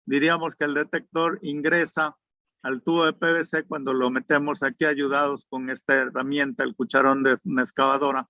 diríamos 0.06 0.56
que 0.56 0.66
el 0.66 0.74
detector 0.74 1.40
ingresa 1.42 2.18
al 2.62 2.84
tubo 2.84 3.06
de 3.06 3.14
PVC 3.14 3.66
cuando 3.68 3.94
lo 3.94 4.10
metemos 4.10 4.64
aquí 4.64 4.86
ayudados 4.86 5.46
con 5.50 5.70
esta 5.70 5.96
herramienta, 5.96 6.64
el 6.64 6.76
cucharón 6.76 7.24
de 7.24 7.38
una 7.46 7.64
excavadora. 7.64 8.30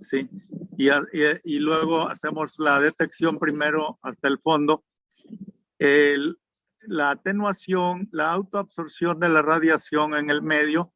Sí. 0.00 0.28
Y, 0.78 0.88
y, 1.44 1.58
luego 1.58 2.08
hacemos 2.08 2.58
la 2.58 2.80
detección 2.80 3.38
primero 3.38 3.98
hasta 4.02 4.28
el 4.28 4.38
fondo. 4.38 4.84
La 5.78 7.10
atenuación, 7.10 8.08
la 8.12 8.32
autoabsorción 8.32 9.20
de 9.20 9.28
la 9.28 9.42
radiación 9.42 10.14
en 10.14 10.30
el 10.30 10.40
medio, 10.40 10.94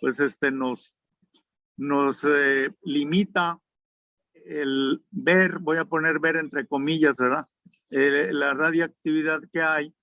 pues 0.00 0.20
este 0.20 0.52
nos, 0.52 0.96
nos 1.76 2.22
eh, 2.24 2.70
limita 2.82 3.58
el 4.46 5.02
ver, 5.10 5.58
voy 5.58 5.78
a 5.78 5.84
poner 5.84 6.20
ver 6.20 6.36
entre 6.36 6.66
comillas, 6.66 7.16
¿verdad? 7.16 7.46
Eh, 7.90 8.30
la 8.32 8.54
radiactividad 8.54 9.40
que 9.52 9.62
hay 9.62 9.95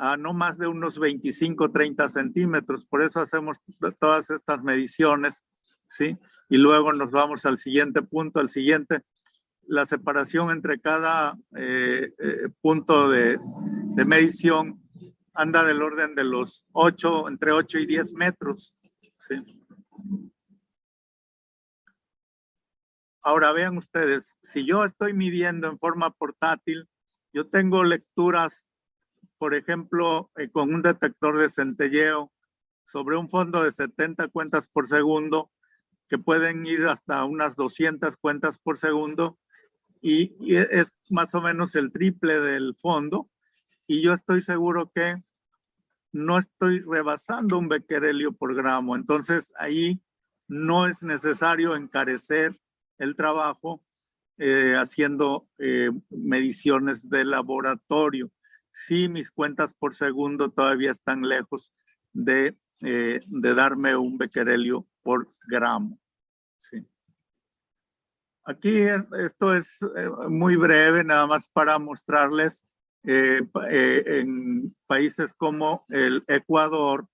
a 0.00 0.16
no 0.16 0.32
más 0.32 0.56
de 0.56 0.66
unos 0.66 0.98
25, 0.98 1.70
30 1.72 2.08
centímetros. 2.08 2.86
Por 2.86 3.02
eso 3.02 3.20
hacemos 3.20 3.58
todas 3.98 4.30
estas 4.30 4.62
mediciones, 4.62 5.44
¿sí? 5.88 6.16
Y 6.48 6.56
luego 6.56 6.94
nos 6.94 7.10
vamos 7.10 7.44
al 7.44 7.58
siguiente 7.58 8.00
punto, 8.00 8.40
al 8.40 8.48
siguiente. 8.48 9.02
La 9.66 9.84
separación 9.84 10.50
entre 10.52 10.80
cada 10.80 11.36
eh, 11.54 12.14
eh, 12.18 12.48
punto 12.62 13.10
de, 13.10 13.38
de, 13.94 14.04
medición 14.06 14.82
anda 15.34 15.64
del 15.64 15.82
orden 15.82 16.14
de 16.14 16.24
los 16.24 16.64
8, 16.72 17.28
entre 17.28 17.52
8 17.52 17.78
y 17.80 17.86
10 17.86 18.14
metros, 18.14 18.74
¿sí? 19.18 19.36
Ahora 23.22 23.52
vean 23.52 23.76
ustedes, 23.76 24.34
si 24.42 24.64
yo 24.64 24.82
estoy 24.86 25.12
midiendo 25.12 25.68
en 25.68 25.78
forma 25.78 26.10
portátil, 26.10 26.88
yo 27.34 27.46
tengo 27.48 27.84
lecturas, 27.84 28.69
por 29.40 29.54
ejemplo, 29.54 30.30
eh, 30.36 30.50
con 30.50 30.74
un 30.74 30.82
detector 30.82 31.38
de 31.38 31.48
centelleo 31.48 32.30
sobre 32.86 33.16
un 33.16 33.30
fondo 33.30 33.64
de 33.64 33.72
70 33.72 34.28
cuentas 34.28 34.68
por 34.68 34.86
segundo, 34.86 35.50
que 36.08 36.18
pueden 36.18 36.66
ir 36.66 36.84
hasta 36.84 37.24
unas 37.24 37.56
200 37.56 38.18
cuentas 38.18 38.58
por 38.58 38.76
segundo, 38.76 39.38
y, 40.02 40.34
y 40.40 40.56
es 40.56 40.92
más 41.08 41.34
o 41.34 41.40
menos 41.40 41.74
el 41.74 41.90
triple 41.90 42.38
del 42.38 42.76
fondo, 42.82 43.30
y 43.86 44.02
yo 44.02 44.12
estoy 44.12 44.42
seguro 44.42 44.92
que 44.94 45.24
no 46.12 46.36
estoy 46.36 46.80
rebasando 46.80 47.56
un 47.56 47.68
becquerelio 47.68 48.32
por 48.32 48.54
gramo. 48.54 48.94
Entonces 48.94 49.54
ahí 49.56 50.02
no 50.48 50.86
es 50.86 51.02
necesario 51.02 51.74
encarecer 51.74 52.60
el 52.98 53.16
trabajo 53.16 53.82
eh, 54.36 54.74
haciendo 54.76 55.48
eh, 55.56 55.90
mediciones 56.10 57.08
de 57.08 57.24
laboratorio. 57.24 58.30
Sí, 58.72 59.08
mis 59.08 59.30
cuentas 59.30 59.74
por 59.74 59.94
segundo 59.94 60.50
todavía 60.50 60.90
están 60.90 61.22
lejos 61.22 61.72
de, 62.12 62.56
eh, 62.82 63.20
de 63.26 63.54
darme 63.54 63.96
un 63.96 64.18
becquerelio 64.18 64.86
por 65.02 65.32
gramo. 65.48 65.98
Aquí 68.44 68.80
esto 69.18 69.54
es 69.54 69.78
muy 70.28 70.56
breve, 70.56 71.04
nada 71.04 71.26
más 71.26 71.48
para 71.50 71.78
mostrarles 71.78 72.64
en 73.04 74.74
países 74.86 75.34
como 75.34 75.84
el 75.88 76.24
Ecuador, 76.26 77.06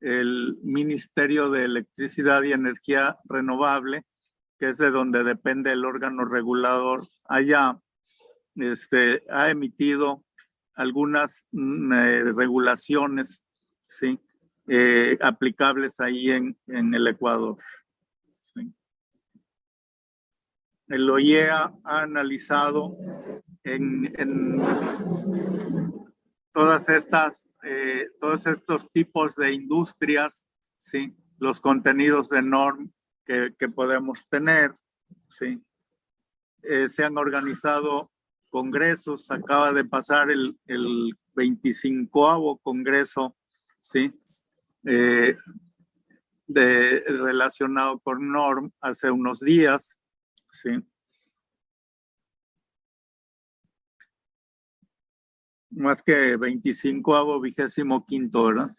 el 0.00 0.58
Ministerio 0.62 1.50
de 1.50 1.64
Electricidad 1.64 2.42
y 2.42 2.52
Energía 2.52 3.18
Renovable 3.24 4.04
que 4.60 4.68
es 4.68 4.76
de 4.76 4.90
donde 4.90 5.24
depende 5.24 5.72
el 5.72 5.86
órgano 5.86 6.26
regulador, 6.26 7.08
este, 8.56 9.24
ha 9.30 9.48
emitido 9.48 10.22
algunas 10.74 11.46
mm, 11.52 11.92
eh, 11.92 12.24
regulaciones 12.32 13.44
¿sí? 13.86 14.18
Eh, 14.68 15.18
aplicables 15.20 15.98
ahí 16.00 16.30
en, 16.30 16.56
el 16.66 17.06
Ecuador. 17.06 17.56
El 20.86 21.08
OIEA 21.08 21.72
ha 21.84 22.00
analizado 22.00 22.96
en, 23.62 24.60
todas 26.52 26.88
estas, 26.88 27.48
eh, 27.62 28.08
todos 28.20 28.46
estos 28.46 28.90
tipos 28.90 29.36
de 29.36 29.52
industrias, 29.52 30.46
¿sí? 30.78 31.16
los 31.38 31.60
contenidos 31.60 32.28
de 32.28 32.42
norm 32.42 32.92
que, 33.24 33.68
podemos 33.74 34.28
tener. 34.28 34.74
¿sí? 35.28 35.62
Eh, 36.62 36.88
se 36.88 37.04
han 37.04 37.18
organizado 37.18 38.10
congresos, 38.50 39.30
acaba 39.30 39.72
de 39.72 39.84
pasar 39.84 40.30
el, 40.30 40.58
el 40.66 41.16
25 41.34 42.58
congreso, 42.62 43.36
¿sí? 43.80 44.12
Eh, 44.84 45.36
de, 46.46 47.00
relacionado 47.06 47.98
con 48.00 48.32
NORM 48.32 48.72
hace 48.80 49.10
unos 49.10 49.40
días, 49.40 49.98
¿sí? 50.52 50.70
Más 55.70 56.02
que 56.02 56.36
25 56.36 57.40
vigésimo 57.40 58.04
quinto, 58.04 58.44
¿verdad? 58.46 58.70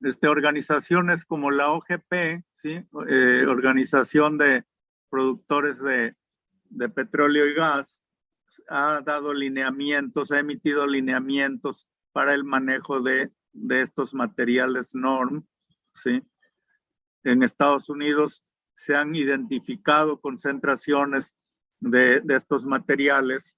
Este, 0.00 0.28
organizaciones 0.28 1.24
como 1.24 1.50
la 1.50 1.70
OGP, 1.70 2.44
¿sí? 2.52 2.84
Eh, 3.08 3.44
Organización 3.46 4.36
de 4.36 4.64
Productores 5.08 5.80
de, 5.80 6.16
de 6.70 6.88
Petróleo 6.88 7.46
y 7.46 7.54
Gas, 7.54 8.03
ha 8.68 9.00
dado 9.02 9.32
lineamientos, 9.32 10.32
ha 10.32 10.40
emitido 10.40 10.86
lineamientos 10.86 11.88
para 12.12 12.34
el 12.34 12.44
manejo 12.44 13.00
de, 13.00 13.32
de 13.52 13.80
estos 13.82 14.14
materiales 14.14 14.94
NORM, 14.94 15.46
¿sí? 15.94 16.22
En 17.22 17.42
Estados 17.42 17.88
Unidos 17.88 18.44
se 18.74 18.96
han 18.96 19.14
identificado 19.14 20.20
concentraciones 20.20 21.34
de, 21.80 22.20
de 22.20 22.36
estos 22.36 22.64
materiales. 22.64 23.56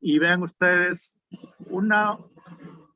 Y 0.00 0.18
vean 0.18 0.42
ustedes, 0.42 1.18
una 1.66 2.18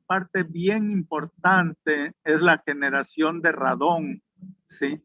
parte 0.07 0.43
bien 0.43 0.89
importante 0.89 2.13
es 2.23 2.41
la 2.41 2.61
generación 2.65 3.41
de 3.41 3.51
radón, 3.51 4.23
¿sí? 4.65 5.01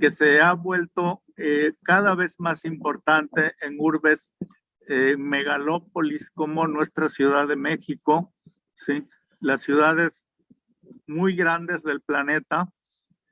Que 0.00 0.10
se 0.10 0.40
ha 0.40 0.52
vuelto 0.54 1.22
eh, 1.36 1.72
cada 1.82 2.14
vez 2.14 2.38
más 2.38 2.64
importante 2.64 3.54
en 3.60 3.76
urbes 3.78 4.32
eh, 4.88 5.16
megalópolis 5.18 6.30
como 6.30 6.66
nuestra 6.66 7.08
Ciudad 7.08 7.46
de 7.46 7.56
México, 7.56 8.32
¿sí? 8.74 9.06
las 9.40 9.62
ciudades 9.62 10.26
muy 11.06 11.36
grandes 11.36 11.82
del 11.82 12.00
planeta 12.00 12.72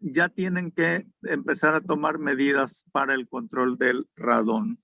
ya 0.01 0.29
tienen 0.29 0.71
que 0.71 1.07
empezar 1.23 1.75
a 1.75 1.81
tomar 1.81 2.19
medidas 2.19 2.85
para 2.93 3.15
el 3.15 3.29
control 3.29 3.79
del 3.79 4.07
radón. 4.17 4.79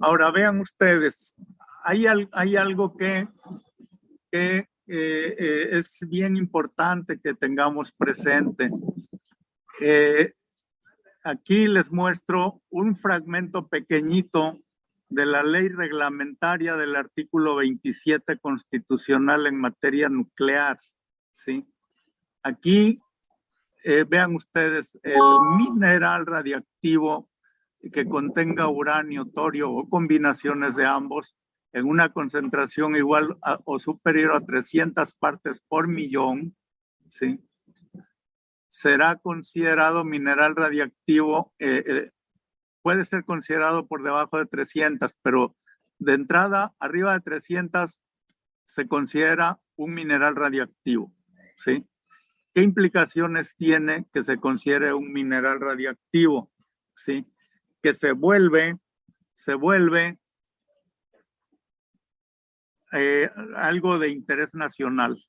Ahora 0.00 0.30
vean 0.30 0.60
ustedes, 0.60 1.34
hay, 1.82 2.06
hay 2.32 2.56
algo 2.56 2.96
que, 2.96 3.28
que 4.30 4.68
eh, 4.88 5.34
eh, 5.38 5.68
es 5.72 6.00
bien 6.08 6.36
importante 6.36 7.18
que 7.18 7.34
tengamos 7.34 7.92
presente. 7.92 8.70
Eh, 9.80 10.34
aquí 11.24 11.66
les 11.66 11.90
muestro 11.90 12.62
un 12.70 12.94
fragmento 12.94 13.68
pequeñito 13.68 14.60
de 15.08 15.26
la 15.26 15.42
ley 15.42 15.68
reglamentaria 15.68 16.76
del 16.76 16.96
artículo 16.96 17.56
27 17.56 18.38
constitucional 18.38 19.46
en 19.46 19.56
materia 19.56 20.08
nuclear. 20.08 20.78
¿sí? 21.32 21.66
Aquí 22.42 23.00
vean 24.08 24.34
ustedes 24.34 24.98
el 25.02 25.20
mineral 25.56 26.26
radiactivo 26.26 27.30
que 27.92 28.08
contenga 28.08 28.68
uranio, 28.68 29.26
torio 29.26 29.70
o 29.70 29.88
combinaciones 29.88 30.74
de 30.74 30.84
ambos 30.84 31.36
en 31.72 31.86
una 31.86 32.08
concentración 32.08 32.96
igual 32.96 33.38
o 33.64 33.78
superior 33.78 34.34
a 34.34 34.40
300 34.40 35.14
partes 35.14 35.60
por 35.68 35.86
millón, 35.86 36.56
¿sí? 37.06 37.40
será 38.76 39.16
considerado 39.16 40.04
mineral 40.04 40.54
radiactivo, 40.54 41.54
eh, 41.58 41.82
eh, 41.86 42.10
puede 42.82 43.06
ser 43.06 43.24
considerado 43.24 43.86
por 43.86 44.02
debajo 44.02 44.38
de 44.38 44.44
300, 44.44 45.16
pero 45.22 45.56
de 45.98 46.12
entrada, 46.12 46.74
arriba 46.78 47.14
de 47.14 47.20
300, 47.20 48.02
se 48.66 48.86
considera 48.86 49.58
un 49.76 49.94
mineral 49.94 50.36
radiactivo. 50.36 51.10
¿sí? 51.58 51.86
¿Qué 52.56 52.62
implicaciones 52.62 53.54
tiene 53.54 54.06
que 54.14 54.22
se 54.22 54.38
considere 54.38 54.94
un 54.94 55.12
mineral 55.12 55.60
radiactivo? 55.60 56.50
¿sí? 56.94 57.30
que 57.82 57.92
se 57.92 58.12
vuelve, 58.12 58.78
se 59.34 59.54
vuelve 59.54 60.18
eh, 62.92 63.30
algo 63.56 63.98
de 63.98 64.08
interés 64.08 64.54
nacional, 64.54 65.24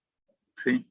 ¿sí? 0.56 0.90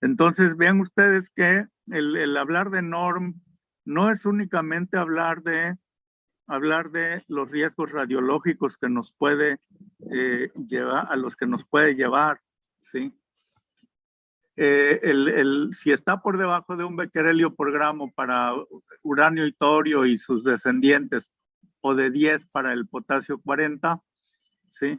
Entonces, 0.00 0.56
vean 0.56 0.80
ustedes 0.80 1.30
que 1.30 1.66
el, 1.88 2.36
hablar 2.36 2.70
de 2.70 2.82
norm 2.82 3.40
no 3.86 4.10
es 4.10 4.26
únicamente 4.26 4.98
hablar 4.98 5.42
de 5.42 5.76
hablar 6.48 6.90
de 6.90 7.24
los 7.26 7.50
riesgos 7.50 7.90
radiológicos 7.90 8.78
que 8.78 8.88
nos 8.88 9.10
puede 9.10 9.58
eh, 10.12 10.52
llevar, 10.68 11.08
a 11.10 11.16
los 11.16 11.34
que 11.34 11.46
nos 11.46 11.64
puede 11.64 11.96
llevar, 11.96 12.40
¿sí? 12.80 13.12
Eh, 14.58 15.00
el, 15.02 15.70
si 15.74 15.92
está 15.92 16.22
por 16.22 16.38
debajo 16.38 16.76
de 16.76 16.84
un 16.84 16.96
becquerelio 16.96 17.54
por 17.54 17.72
gramo 17.72 18.10
para 18.12 18.54
uranio 19.02 19.46
y 19.46 19.52
torio 19.52 20.06
y 20.06 20.18
sus 20.18 20.44
descendientes, 20.44 21.30
o 21.82 21.94
de 21.94 22.10
10 22.10 22.46
para 22.46 22.72
el 22.72 22.88
potasio 22.88 23.38
40, 23.40 24.02
¿sí? 24.70 24.98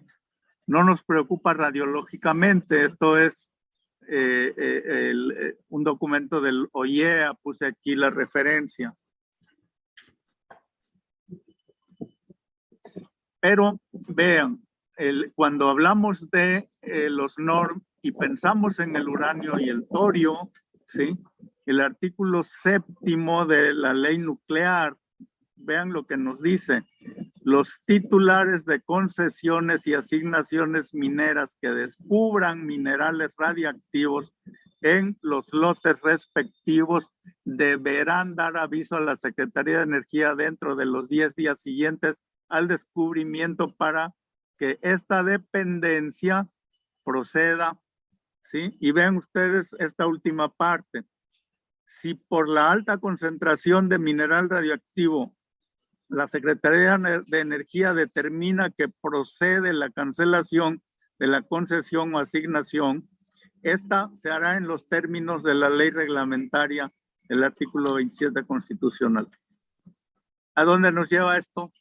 no 0.67 0.83
nos 0.83 1.03
preocupa 1.03 1.53
radiológicamente. 1.53 2.85
Esto 2.85 3.17
es 3.17 3.49
eh, 4.07 4.53
eh, 4.55 5.57
un 5.69 5.83
documento 5.83 6.39
del 6.39 6.67
OIEA, 6.71 7.33
puse 7.33 7.65
aquí 7.65 7.95
la 7.95 8.11
referencia. 8.11 8.95
Pero 13.39 13.79
vean, 13.91 14.63
cuando 15.35 15.69
hablamos 15.69 16.29
de 16.29 16.69
los 17.09 17.37
norm 17.37 17.86
y 18.01 18.11
pensamos 18.11 18.79
en 18.79 18.95
el 18.95 19.07
uranio 19.07 19.59
y 19.59 19.69
el 19.69 19.87
torio, 19.87 20.51
¿sí? 20.87 21.17
El 21.65 21.81
artículo 21.81 22.43
séptimo 22.43 23.45
de 23.45 23.73
la 23.73 23.93
ley 23.93 24.17
nuclear, 24.17 24.95
vean 25.57 25.91
lo 25.91 26.05
que 26.05 26.17
nos 26.17 26.41
dice. 26.41 26.83
Los 27.41 27.81
titulares 27.85 28.65
de 28.65 28.81
concesiones 28.81 29.87
y 29.87 29.93
asignaciones 29.93 30.93
mineras 30.93 31.57
que 31.61 31.69
descubran 31.69 32.65
minerales 32.65 33.31
radiactivos 33.37 34.33
en 34.81 35.17
los 35.21 35.51
lotes 35.53 35.99
respectivos 36.01 37.09
deberán 37.43 38.35
dar 38.35 38.57
aviso 38.57 38.95
a 38.95 39.01
la 39.01 39.17
Secretaría 39.17 39.77
de 39.77 39.83
Energía 39.83 40.35
dentro 40.35 40.75
de 40.75 40.85
los 40.85 41.09
10 41.09 41.35
días 41.35 41.61
siguientes 41.61 42.21
al 42.47 42.67
descubrimiento 42.67 43.75
para 43.75 44.13
que 44.57 44.79
esta 44.81 45.23
dependencia 45.23 46.47
proceda 47.03 47.79
Y 48.53 48.91
vean 48.91 49.17
ustedes 49.17 49.75
esta 49.79 50.07
última 50.07 50.49
parte. 50.49 51.03
Si 51.85 52.13
por 52.13 52.49
la 52.49 52.71
alta 52.71 52.97
concentración 52.97 53.89
de 53.89 53.99
mineral 53.99 54.49
radioactivo 54.49 55.35
la 56.09 56.27
Secretaría 56.27 56.97
de 56.97 57.39
Energía 57.39 57.93
determina 57.93 58.69
que 58.69 58.87
procede 58.87 59.73
la 59.73 59.89
cancelación 59.89 60.81
de 61.19 61.27
la 61.27 61.41
concesión 61.41 62.15
o 62.15 62.19
asignación, 62.19 63.09
esta 63.61 64.09
se 64.13 64.29
hará 64.29 64.55
en 64.55 64.67
los 64.67 64.87
términos 64.87 65.43
de 65.43 65.55
la 65.55 65.69
ley 65.69 65.89
reglamentaria 65.89 66.91
del 67.27 67.43
artículo 67.43 67.95
27 67.95 68.45
constitucional. 68.45 69.27
¿A 70.55 70.63
dónde 70.63 70.91
nos 70.91 71.09
lleva 71.09 71.37
esto? 71.37 71.73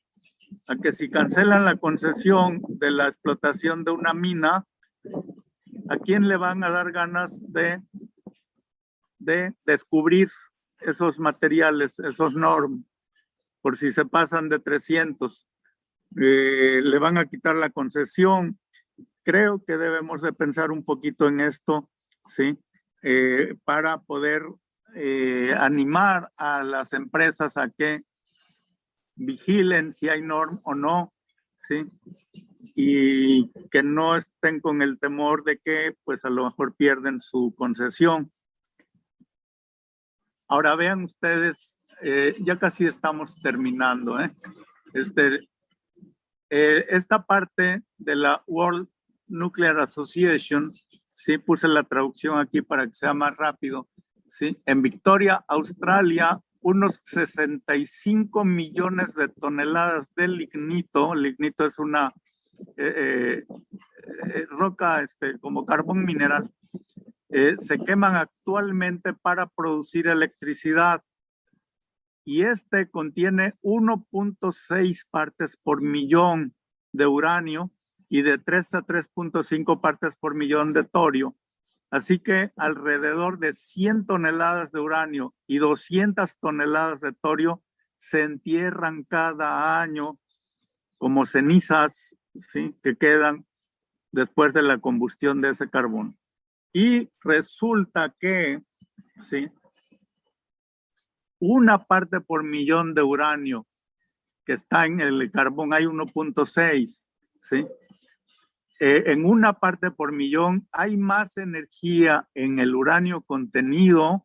A 0.68 0.76
que 0.76 0.92
si 0.92 1.08
cancelan 1.08 1.64
la 1.64 1.76
concesión 1.76 2.62
de 2.68 2.90
la 2.90 3.06
explotación 3.06 3.84
de 3.84 3.92
una 3.92 4.14
mina, 4.14 4.66
¿a 5.88 5.98
quién 5.98 6.28
le 6.28 6.36
van 6.36 6.64
a 6.64 6.70
dar 6.70 6.92
ganas 6.92 7.40
de, 7.52 7.82
de 9.18 9.54
descubrir 9.64 10.28
esos 10.80 11.18
materiales, 11.18 11.98
esos 11.98 12.34
norm? 12.34 12.84
Por 13.60 13.76
si 13.76 13.90
se 13.90 14.04
pasan 14.04 14.48
de 14.48 14.58
300, 14.58 15.48
eh, 16.16 16.80
le 16.82 16.98
van 16.98 17.18
a 17.18 17.26
quitar 17.26 17.56
la 17.56 17.70
concesión. 17.70 18.58
Creo 19.24 19.64
que 19.64 19.76
debemos 19.76 20.22
de 20.22 20.32
pensar 20.32 20.70
un 20.70 20.84
poquito 20.84 21.26
en 21.28 21.40
esto, 21.40 21.90
¿sí? 22.26 22.58
Eh, 23.02 23.56
para 23.64 24.02
poder 24.02 24.42
eh, 24.94 25.54
animar 25.58 26.30
a 26.38 26.62
las 26.62 26.92
empresas 26.92 27.56
a 27.56 27.70
que 27.70 28.04
vigilen 29.14 29.92
si 29.92 30.08
hay 30.08 30.22
norm 30.22 30.60
o 30.62 30.74
no, 30.74 31.12
y 32.74 33.50
que 33.70 33.82
no 33.82 34.16
estén 34.16 34.60
con 34.60 34.82
el 34.82 34.98
temor 34.98 35.44
de 35.44 35.58
que 35.58 35.96
pues 36.04 36.24
a 36.24 36.30
lo 36.30 36.44
mejor 36.44 36.74
pierden 36.74 37.20
su 37.20 37.54
concesión. 37.56 38.30
Ahora 40.48 40.76
vean 40.76 41.04
ustedes 41.04 41.76
eh, 42.02 42.36
ya 42.40 42.58
casi 42.58 42.86
estamos 42.86 43.40
terminando. 43.40 44.20
¿eh? 44.20 44.30
Este, 44.92 45.48
eh, 46.50 46.86
esta 46.90 47.24
parte 47.24 47.82
de 47.96 48.16
la 48.16 48.42
World 48.46 48.88
Nuclear 49.26 49.78
Association, 49.80 50.70
sí 51.06 51.38
puse 51.38 51.66
la 51.66 51.82
traducción 51.82 52.38
aquí 52.38 52.62
para 52.62 52.86
que 52.86 52.94
sea 52.94 53.14
más 53.14 53.36
rápido. 53.36 53.88
¿sí? 54.28 54.56
En 54.66 54.82
Victoria, 54.82 55.44
Australia, 55.48 56.40
unos 56.66 57.00
65 57.04 58.44
millones 58.44 59.14
de 59.14 59.28
toneladas 59.28 60.12
de 60.16 60.28
lignito. 60.28 61.14
Lignito 61.14 61.66
es 61.66 61.78
una 61.78 62.12
roca 64.50 65.02
este, 65.02 65.38
como 65.38 65.66
carbón 65.66 66.04
mineral 66.04 66.50
eh, 67.28 67.56
se 67.58 67.78
queman 67.78 68.14
actualmente 68.14 69.12
para 69.12 69.46
producir 69.46 70.06
electricidad 70.06 71.02
y 72.24 72.44
este 72.44 72.88
contiene 72.88 73.54
1.6 73.62 75.06
partes 75.10 75.56
por 75.56 75.82
millón 75.82 76.54
de 76.92 77.06
uranio 77.06 77.70
y 78.08 78.22
de 78.22 78.38
3 78.38 78.74
a 78.74 78.82
3.5 78.82 79.80
partes 79.80 80.16
por 80.16 80.34
millón 80.34 80.72
de 80.72 80.84
torio. 80.84 81.36
Así 81.96 82.18
que 82.18 82.52
alrededor 82.58 83.38
de 83.38 83.54
100 83.54 84.04
toneladas 84.04 84.70
de 84.70 84.80
uranio 84.80 85.34
y 85.46 85.56
200 85.56 86.36
toneladas 86.38 87.00
de 87.00 87.14
torio 87.14 87.62
se 87.96 88.22
entierran 88.22 89.04
cada 89.04 89.80
año 89.80 90.18
como 90.98 91.24
cenizas 91.24 92.14
que 92.82 92.96
quedan 92.98 93.46
después 94.12 94.52
de 94.52 94.60
la 94.60 94.76
combustión 94.76 95.40
de 95.40 95.48
ese 95.48 95.70
carbón. 95.70 96.18
Y 96.70 97.08
resulta 97.22 98.14
que. 98.20 98.62
Una 101.38 101.82
parte 101.86 102.20
por 102.20 102.44
millón 102.44 102.92
de 102.92 103.02
uranio 103.02 103.66
que 104.44 104.52
está 104.52 104.84
en 104.84 105.00
el 105.00 105.30
carbón 105.30 105.72
hay 105.72 105.86
1.6, 105.86 107.08
¿sí? 107.40 107.66
Eh, 108.78 109.04
en 109.06 109.24
una 109.24 109.54
parte 109.54 109.90
por 109.90 110.12
millón 110.12 110.68
hay 110.70 110.96
más 110.96 111.36
energía 111.38 112.28
en 112.34 112.58
el 112.58 112.74
uranio 112.74 113.22
contenido 113.22 114.24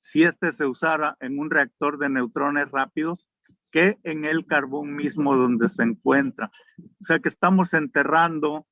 si 0.00 0.22
este 0.22 0.52
se 0.52 0.66
usara 0.66 1.16
en 1.20 1.38
un 1.38 1.50
reactor 1.50 1.98
de 1.98 2.08
neutrones 2.08 2.70
rápidos 2.70 3.28
que 3.70 3.98
en 4.02 4.24
el 4.24 4.46
carbón 4.46 4.94
mismo 4.94 5.36
donde 5.36 5.68
se 5.68 5.82
encuentra. 5.82 6.50
O 7.00 7.04
sea 7.04 7.18
que 7.18 7.28
estamos 7.28 7.74
enterrando 7.74 8.66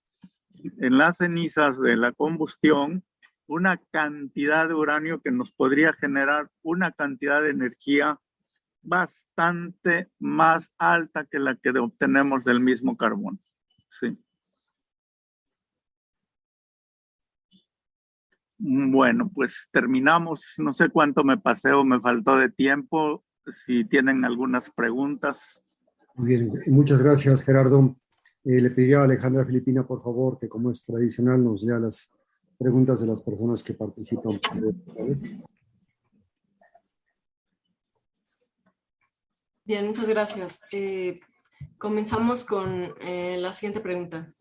en 0.79 0.99
las 0.99 1.19
cenizas 1.19 1.81
de 1.81 1.97
la 1.97 2.13
combustión 2.13 3.05
una 3.47 3.79
cantidad 3.91 4.69
de 4.69 4.75
uranio 4.75 5.21
que 5.21 5.31
nos 5.31 5.53
podría 5.53 5.93
generar 5.93 6.51
una 6.63 6.93
cantidad 6.93 7.43
de 7.43 7.51
energía 7.51 8.21
bastante 8.83 10.11
más 10.19 10.73
alta 10.79 11.25
que 11.25 11.39
la 11.39 11.57
que 11.57 11.71
obtenemos 11.71 12.45
del 12.45 12.61
mismo 12.61 12.97
carbón. 12.97 13.41
Sí. 13.91 14.19
Bueno, 18.59 19.31
pues 19.33 19.69
terminamos. 19.71 20.55
No 20.59 20.73
sé 20.73 20.89
cuánto 20.89 21.23
me 21.23 21.39
pasé 21.39 21.73
o 21.73 21.85
me 21.85 22.01
faltó 22.01 22.37
de 22.37 22.51
tiempo. 22.51 23.25
Si 23.47 23.85
tienen 23.85 24.25
algunas 24.25 24.71
preguntas. 24.71 25.65
Muy 26.15 26.29
bien, 26.29 26.53
muchas 26.67 27.01
gracias 27.01 27.43
Gerardo. 27.43 27.97
Eh, 28.45 28.61
le 28.61 28.71
pediría 28.71 29.01
a 29.01 29.05
Alejandra 29.05 29.45
Filipina, 29.45 29.87
por 29.87 30.03
favor, 30.03 30.39
que 30.39 30.49
como 30.49 30.71
es 30.71 30.85
tradicional 30.85 31.43
nos 31.43 31.63
lea 31.63 31.79
las 31.79 32.11
preguntas 32.59 33.01
de 33.01 33.07
las 33.07 33.23
personas 33.23 33.63
que 33.63 33.75
participan. 33.75 34.41
Bien, 39.65 39.87
muchas 39.87 40.09
gracias. 40.09 40.61
Eh, 40.73 41.21
comenzamos 41.77 42.45
con 42.45 42.71
eh, 43.01 43.37
la 43.39 43.53
siguiente 43.53 43.81
pregunta. 43.81 44.33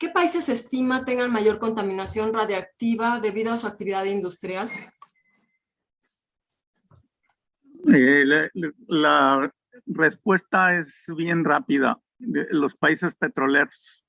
¿Qué 0.00 0.08
países 0.08 0.46
se 0.46 0.54
estima 0.54 1.04
tengan 1.04 1.30
mayor 1.30 1.58
contaminación 1.58 2.32
radiactiva 2.32 3.20
debido 3.20 3.52
a 3.52 3.58
su 3.58 3.66
actividad 3.66 4.04
industrial? 4.04 4.66
Eh, 7.92 8.24
la, 8.88 9.54
respuesta 9.84 10.78
es 10.78 11.04
bien 11.14 11.44
rápida. 11.44 12.00
Los 12.18 12.76
países 12.76 13.14
petroleros 13.14 14.02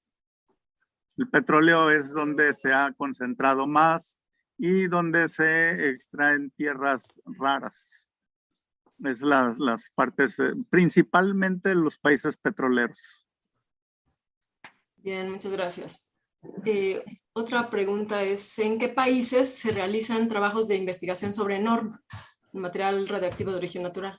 el 1.18 1.30
petróleo 1.30 1.92
es 1.92 2.14
donde 2.14 2.54
se 2.54 2.72
ha 2.74 2.94
concentrado 2.94 3.68
más 3.68 4.18
y 4.58 4.88
donde 4.88 5.28
se 5.28 5.90
extraen 5.90 6.52
tierras 6.52 7.20
raras. 7.26 8.08
Es 9.04 9.22
las 9.22 9.90
partes, 9.94 10.40
eh, 10.40 10.54
principalmente 10.70 11.76
los 11.76 11.98
países 11.98 12.38
petroleros. 12.38 13.21
Bien, 15.04 15.32
muchas 15.32 15.52
gracias. 15.52 16.12
Eh, 16.66 17.04
otra 17.34 17.70
pregunta 17.70 18.24
es, 18.24 18.58
¿en 18.60 18.78
qué 18.78 18.90
países 18.90 19.54
se 19.54 19.72
realizan 19.72 20.30
trabajos 20.30 20.68
de 20.68 20.76
investigación 20.76 21.34
sobre 21.34 21.60
NORM, 21.60 21.98
material 22.54 23.08
radioactivo 23.08 23.52
de 23.52 23.58
origen 23.58 23.84
natural? 23.84 24.16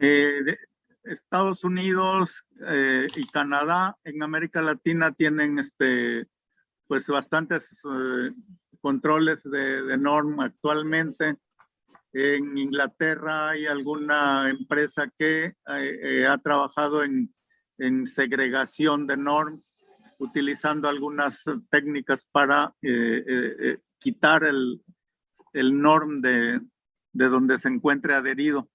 Eh, 0.00 0.56
Estados 1.04 1.62
Unidos 1.62 2.44
eh, 2.66 3.06
y 3.14 3.26
Canadá 3.28 3.96
en 4.02 4.22
América 4.22 4.60
Latina 4.60 5.12
tienen 5.12 5.58
este, 5.60 6.26
pues 6.88 7.06
bastantes 7.06 7.80
controles 8.80 9.44
de, 9.44 9.84
de 9.84 9.96
NORM 9.98 10.40
actualmente. 10.40 11.36
En 12.12 12.56
Inglaterra 12.56 13.50
hay 13.50 13.66
alguna 13.66 14.48
empresa 14.48 15.10
que 15.18 15.54
ha 15.66 16.38
trabajado 16.38 17.02
en, 17.02 17.33
en, 17.78 18.06
segregación 18.06 19.06
de 19.06 19.16
NORM, 19.16 19.60
utilizando 20.18 20.88
algunas 20.88 21.42
técnicas 21.70 22.26
para 22.32 22.74
quitar 23.98 24.44
el, 24.44 24.82
el 25.54 25.80
NORM 25.80 26.20
de, 26.20 26.60
de, 27.12 27.28
donde 27.28 27.58
se 27.58 27.68
encuentre 27.68 28.14
adherido. 28.14 28.68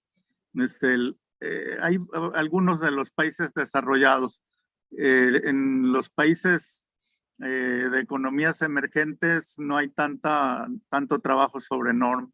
Este, 0.56 0.96
eh, 1.42 1.78
hay 1.82 1.98
algunos 2.34 2.82
de 2.82 2.92
los 2.92 3.12
países 3.12 3.54
desarrollados. 3.54 4.42
Eh, 4.98 5.42
en 5.44 5.92
los 5.92 6.10
países 6.10 6.84
eh, 7.40 7.90
de 7.92 8.00
economías 8.00 8.62
emergentes 8.64 9.54
no 9.58 9.78
hay 9.78 9.90
tanta, 9.90 10.68
tanto 10.90 11.20
trabajo 11.20 11.60
sobre 11.60 11.94
NORM. 11.94 12.32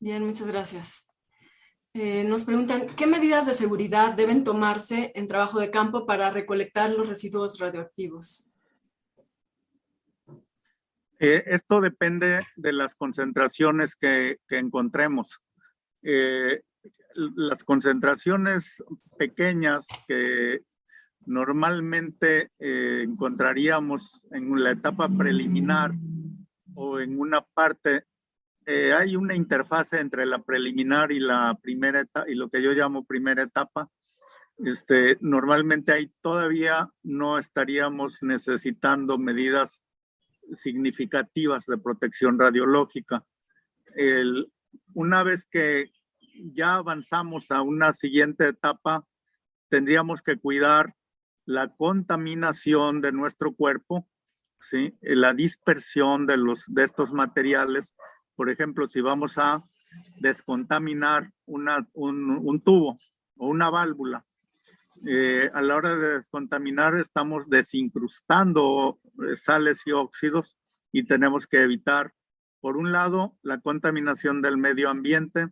Bien, 0.00 0.24
muchas 0.24 0.46
gracias. 0.46 1.10
Nos 2.28 2.44
preguntan, 2.44 2.86
¿qué 2.96 3.06
medidas 3.06 3.46
de 3.46 3.54
seguridad 3.54 4.14
deben 4.14 4.44
tomarse 4.44 5.12
en 5.14 5.26
trabajo 5.26 5.58
de 5.58 5.70
campo 5.70 6.06
para 6.06 6.30
recolectar 6.30 6.90
los 6.90 7.08
residuos 7.08 7.58
radioactivos? 7.58 8.48
esto 11.20 11.80
depende 11.80 12.40
de 12.54 12.72
las 12.72 12.94
concentraciones 12.94 13.96
que, 13.96 14.38
encontremos. 14.50 15.40
Eh, 16.02 16.62
las 17.14 17.64
concentraciones 17.64 18.82
pequeñas 19.18 19.86
que 20.06 20.62
normalmente 21.26 22.50
eh, 22.58 23.02
encontraríamos 23.02 24.22
en 24.30 24.62
la 24.62 24.70
etapa 24.70 25.08
preliminar 25.08 25.92
o 26.74 27.00
en 27.00 27.18
una 27.18 27.40
parte, 27.40 28.04
eh, 28.70 28.92
hay 28.92 29.16
una 29.16 29.34
interfase 29.34 29.98
entre 29.98 30.26
la 30.26 30.40
preliminar 30.42 31.10
y 31.10 31.20
la 31.20 31.58
primera 31.62 32.00
etapa, 32.00 32.28
y 32.28 32.34
lo 32.34 32.50
que 32.50 32.60
yo 32.60 32.72
llamo 32.72 33.06
primera 33.06 33.42
etapa. 33.42 33.90
Este, 34.58 35.16
normalmente 35.22 35.90
ahí 35.90 36.12
todavía 36.20 36.92
no 37.02 37.38
estaríamos 37.38 38.22
necesitando 38.22 39.16
medidas 39.16 39.82
significativas 40.52 41.64
de 41.64 41.78
protección 41.78 42.38
radiológica. 42.38 43.24
El, 43.94 44.52
una 44.92 45.22
vez 45.22 45.46
que 45.50 45.90
ya 46.52 46.74
avanzamos 46.74 47.50
a 47.50 47.62
una 47.62 47.94
siguiente 47.94 48.48
etapa, 48.48 49.06
tendríamos 49.70 50.20
que 50.20 50.36
cuidar 50.36 50.94
la 51.46 51.74
contaminación 51.74 53.00
de 53.00 53.12
nuestro 53.12 53.54
cuerpo, 53.54 54.06
¿sí? 54.60 54.94
la 55.00 55.32
dispersión 55.32 56.26
de, 56.26 56.36
los, 56.36 56.64
de 56.66 56.84
estos 56.84 57.14
materiales. 57.14 57.94
Por 58.38 58.50
ejemplo, 58.50 58.86
si 58.86 59.00
vamos 59.00 59.36
a 59.36 59.64
descontaminar 60.20 61.32
una, 61.44 61.84
un, 61.92 62.62
tubo 62.62 63.00
o 63.36 63.48
una 63.48 63.68
válvula, 63.68 64.24
eh, 65.04 65.50
a 65.52 65.60
la 65.60 65.74
hora 65.74 65.96
de 65.96 66.18
descontaminar 66.18 66.94
estamos 66.94 67.48
desincrustando 67.48 69.00
eh, 69.26 69.34
sales 69.34 69.82
y 69.86 69.90
óxidos 69.90 70.56
y 70.92 71.02
tenemos 71.02 71.48
que 71.48 71.62
evitar 71.62 72.14
por 72.60 72.76
un 72.76 72.92
lado, 72.92 73.36
la 73.42 73.58
contaminación 73.58 74.40
del 74.40 74.56
medio 74.56 74.88
ambiente 74.88 75.48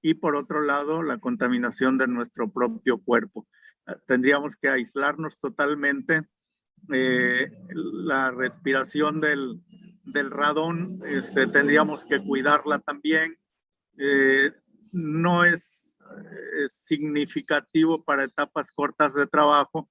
y 0.00 0.14
por 0.14 0.34
otro 0.34 0.62
lado, 0.62 1.02
la 1.02 1.18
contaminación 1.18 1.98
de 1.98 2.06
nuestro 2.06 2.50
propio 2.50 2.96
cuerpo. 2.96 3.46
Eh, 3.86 3.92
tendríamos 4.06 4.56
que 4.56 4.70
aislarnos 4.70 5.38
totalmente. 5.38 6.22
La 6.88 8.32
respiración 8.32 9.20
del, 9.20 9.62
del 10.04 10.30
radón, 10.30 11.00
este, 11.06 11.46
tendríamos 11.46 12.04
que 12.04 12.22
cuidarla 12.22 12.78
también. 12.80 13.38
Eh, 13.98 14.52
no 14.92 15.44
es, 15.44 15.96
es, 16.62 16.72
significativo 16.72 18.04
para 18.04 18.24
etapas 18.24 18.70
cortas 18.72 19.14
de 19.14 19.26
trabajo. 19.26 19.90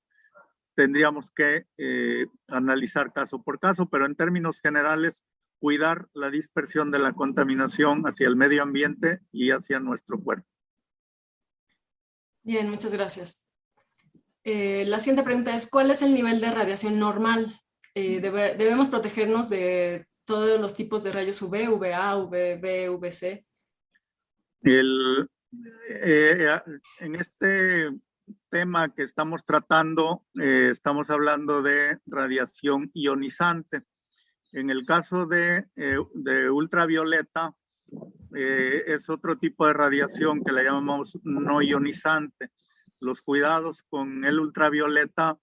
Tendríamos 0.76 1.32
que 1.32 1.66
eh, 1.78 2.28
analizar 2.48 3.12
caso 3.14 3.42
por 3.44 3.60
caso, 3.60 3.90
pero 3.90 4.06
en 4.06 4.16
términos 4.16 4.60
generales, 4.62 5.24
cuidar 5.60 6.08
la 6.14 6.32
dispersión 6.32 6.90
de 6.90 7.00
la 7.00 7.14
contaminación 7.14 8.04
hacia 8.08 8.28
el 8.28 8.36
medio 8.36 8.64
ambiente 8.64 9.20
y 9.32 9.52
hacia 9.52 9.80
nuestro 9.80 10.20
cuerpo. 10.20 10.48
Bien, 12.44 12.70
muchas 12.70 12.94
gracias. 12.94 13.46
Eh, 14.44 14.86
la 14.88 15.00
siguiente 15.00 15.24
pregunta 15.24 15.54
es, 15.54 15.70
¿cuál 15.70 15.92
es 15.92 16.02
el 16.02 16.14
nivel 16.14 16.42
de 16.42 16.50
radiación 16.50 16.98
normal? 16.98 17.61
Eh, 17.94 18.22
debemos 18.22 18.90
protegernos 18.90 19.50
de 19.50 20.08
todos 20.26 20.60
los 20.62 20.74
tipos 20.76 21.04
de 21.04 21.12
rayos 21.12 21.42
UV, 21.42 21.70
UVA, 21.70 22.16
UVB, 22.16 22.90
UVC. 22.90 23.46
El, 24.62 25.30
eh, 25.90 26.62
en 27.00 27.16
este 27.16 27.92
tema 28.50 28.94
que 28.94 29.04
estamos 29.04 29.44
tratando, 29.44 30.24
estamos 30.36 31.10
hablando 31.10 31.62
de 31.62 32.00
radiación 32.06 32.92
ionizante. 32.94 33.84
En 34.54 34.70
el 34.70 34.86
caso 34.86 35.26
de, 35.26 35.66
de 35.76 36.50
ultravioleta, 36.50 37.54
es 38.34 39.10
otro 39.10 39.38
tipo 39.38 39.68
de 39.68 39.74
radiación 39.74 40.44
que 40.44 40.54
le 40.54 40.64
llamamos 40.64 41.18
no 41.24 41.62
ionizante 41.62 42.52
los 43.02 43.22
cuidados 43.22 43.84
con 43.84 44.24
el 44.24 44.40
ultravioleta 44.40 45.38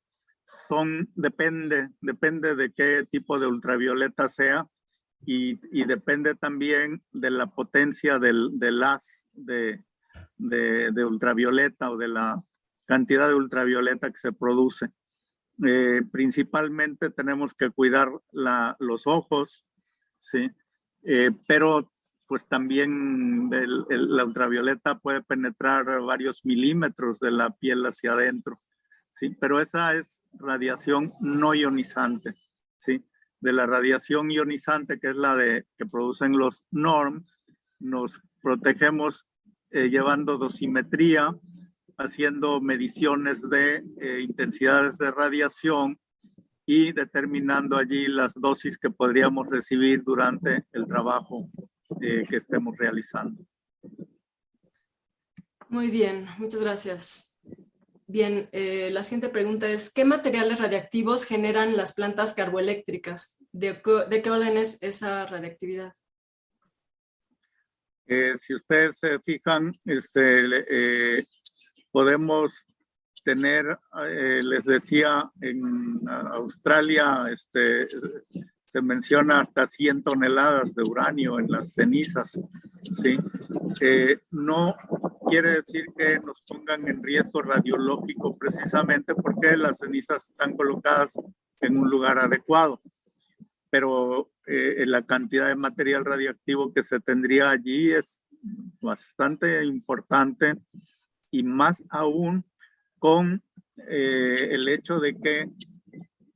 son, 0.68 1.10
depende, 1.14 1.90
depende 2.00 2.54
de 2.54 2.72
qué 2.72 3.06
tipo 3.10 3.38
de 3.38 3.46
ultravioleta 3.46 4.28
sea 4.28 4.66
y, 5.24 5.58
y 5.72 5.84
depende 5.84 6.34
también 6.34 7.02
de 7.12 7.30
la 7.30 7.46
potencia 7.46 8.18
del, 8.18 8.58
del 8.58 8.82
haz 8.82 9.26
de, 9.32 9.84
de, 10.36 10.92
de, 10.92 11.04
ultravioleta 11.04 11.90
o 11.90 11.96
de 11.96 12.08
la 12.08 12.42
cantidad 12.86 13.28
de 13.28 13.34
ultravioleta 13.34 14.10
que 14.10 14.18
se 14.18 14.32
produce. 14.32 14.90
Eh, 15.66 16.02
principalmente 16.12 17.10
tenemos 17.10 17.54
que 17.54 17.70
cuidar 17.70 18.10
la, 18.30 18.76
los 18.78 19.06
ojos, 19.06 19.64
¿sí? 20.18 20.50
Eh, 21.04 21.30
pero 21.46 21.90
pues 22.26 22.46
también 22.46 23.50
el, 23.52 23.86
el, 23.88 24.16
la 24.16 24.24
ultravioleta 24.24 24.98
puede 24.98 25.22
penetrar 25.22 26.00
varios 26.02 26.44
milímetros 26.44 27.18
de 27.18 27.32
la 27.32 27.50
piel 27.50 27.84
hacia 27.86 28.12
adentro, 28.12 28.54
¿sí? 29.18 29.36
Pero 29.40 29.60
esa 29.60 29.94
es 29.94 30.22
radiación 30.32 31.12
no 31.20 31.54
ionizante, 31.54 32.34
¿sí? 32.78 33.04
De 33.40 33.52
la 33.52 33.66
radiación 33.66 34.30
ionizante, 34.30 34.98
que 34.98 35.08
es 35.08 35.16
la 35.16 35.36
de, 35.36 35.66
que 35.76 35.86
producen 35.86 36.36
los 36.38 36.64
NORM, 36.70 37.24
nos 37.80 38.20
protegemos 38.42 39.26
eh, 39.70 39.88
llevando 39.88 40.38
dosimetría, 40.38 41.36
haciendo 41.96 42.60
mediciones 42.60 43.48
de 43.48 43.84
eh, 44.00 44.20
intensidades 44.20 44.98
de 44.98 45.10
radiación 45.10 45.98
y 46.64 46.92
determinando 46.92 47.76
allí 47.76 48.06
las 48.06 48.34
dosis 48.34 48.78
que 48.78 48.90
podríamos 48.90 49.48
recibir 49.48 50.02
durante 50.04 50.64
el 50.72 50.86
trabajo 50.86 51.48
eh, 52.00 52.24
que 52.28 52.36
estemos 52.36 52.76
realizando. 52.76 53.44
Muy 55.68 55.90
bien, 55.90 56.26
muchas 56.38 56.60
gracias. 56.60 57.37
Bien, 58.10 58.48
eh, 58.52 58.88
la 58.90 59.04
siguiente 59.04 59.28
pregunta 59.28 59.68
es, 59.68 59.90
¿qué 59.90 60.06
materiales 60.06 60.58
radiactivos 60.60 61.26
generan 61.26 61.76
las 61.76 61.92
plantas 61.92 62.32
carboeléctricas? 62.32 63.36
¿De, 63.52 63.82
de 64.08 64.22
qué 64.22 64.30
orden 64.30 64.56
es 64.56 64.78
esa 64.80 65.26
radiactividad? 65.26 65.92
Eh, 68.06 68.32
si 68.38 68.54
ustedes 68.54 68.96
se 68.96 69.18
fijan, 69.18 69.74
este, 69.84 71.18
eh, 71.18 71.26
podemos 71.90 72.64
tener, 73.22 73.78
les 74.42 74.64
decía, 74.64 75.30
en 75.42 76.00
Australia, 76.08 77.26
este, 77.30 77.88
se 78.68 78.82
menciona 78.82 79.40
hasta 79.40 79.66
100 79.66 80.02
toneladas 80.02 80.74
de 80.74 80.82
uranio 80.82 81.38
en 81.40 81.50
las 81.50 81.72
cenizas, 81.72 82.38
¿sí? 83.02 83.18
Eh, 83.80 84.18
no 84.30 84.76
quiere 85.26 85.50
decir 85.52 85.86
que 85.96 86.20
nos 86.20 86.42
pongan 86.46 86.86
en 86.86 87.02
riesgo 87.02 87.40
radiológico 87.40 88.36
precisamente 88.36 89.14
porque 89.14 89.56
las 89.56 89.78
cenizas 89.78 90.28
están 90.28 90.54
colocadas 90.54 91.18
en 91.60 91.78
un 91.78 91.88
lugar 91.88 92.18
adecuado, 92.18 92.80
pero 93.70 94.30
eh, 94.46 94.84
la 94.86 95.02
cantidad 95.02 95.48
de 95.48 95.56
material 95.56 96.04
radiactivo 96.04 96.72
que 96.72 96.82
se 96.82 97.00
tendría 97.00 97.50
allí 97.50 97.92
es 97.92 98.20
bastante 98.80 99.64
importante 99.64 100.54
y 101.30 101.42
más 101.42 101.84
aún 101.88 102.44
con 102.98 103.42
eh, 103.88 104.48
el 104.50 104.68
hecho 104.68 105.00
de 105.00 105.16
que 105.16 105.50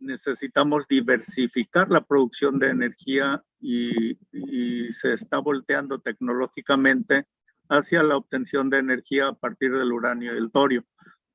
necesitamos 0.02 0.86
diversificar 0.88 1.90
la 1.90 2.04
producción 2.04 2.58
de 2.58 2.68
energía 2.68 3.42
y, 3.60 4.16
se 4.92 5.14
está 5.14 5.38
volteando 5.38 6.00
tecnológicamente 6.00 7.26
hacia 7.68 8.02
la 8.02 8.16
obtención 8.16 8.68
de 8.68 8.78
energía 8.78 9.28
a 9.28 9.34
partir 9.34 9.72
del 9.72 9.92
uranio 9.92 10.34
y 10.34 10.38
el 10.38 10.50
torio. 10.50 10.84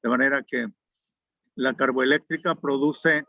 De 0.04 0.10
manera 0.10 0.44
que 0.44 0.68
la 1.56 1.74
carboeléctrica 1.74 2.56
produce, 2.56 3.26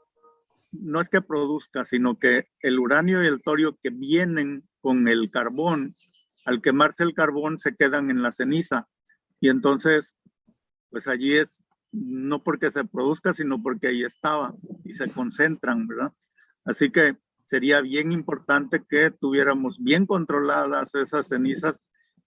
no 0.72 1.00
es 1.00 1.08
que 1.08 1.22
produzca, 1.22 1.84
sino 1.84 2.16
que 2.16 2.48
el 2.60 2.78
uranio 2.78 3.22
y 3.22 3.26
el 3.26 3.40
torio 3.40 3.78
que 3.82 3.90
vienen 3.90 4.68
con 4.80 5.08
el 5.08 5.30
carbón, 5.30 5.94
al 6.44 6.60
quemarse 6.60 7.04
el 7.04 7.14
carbón 7.14 7.58
se 7.58 7.74
quedan 7.74 8.10
en 8.10 8.22
la 8.22 8.32
ceniza. 8.32 8.86
Y 9.40 9.48
entonces, 9.48 10.14
pues 10.90 11.08
allí 11.08 11.34
es 11.34 11.62
no 11.92 12.42
porque 12.42 12.70
se 12.70 12.84
produzca, 12.84 13.32
sino 13.32 13.62
porque 13.62 13.88
ahí 13.88 14.04
estaba 14.04 14.54
y 14.84 14.92
se 14.92 15.10
concentran, 15.10 15.86
¿verdad? 15.86 16.12
Así 16.64 16.90
que 16.90 17.16
sería 17.46 17.80
bien 17.80 18.12
importante 18.12 18.84
que 18.88 19.10
tuviéramos 19.10 19.82
bien 19.82 20.06
controladas 20.06 20.94
esas 20.94 21.28
cenizas, 21.28 21.80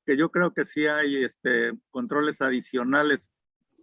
que 0.05 0.17
yo 0.17 0.31
creo 0.31 0.53
que 0.53 0.65
sí 0.65 0.88
hay 0.88 1.23
este, 1.23 1.73
controles 1.91 2.41
adicionales. 2.41 3.29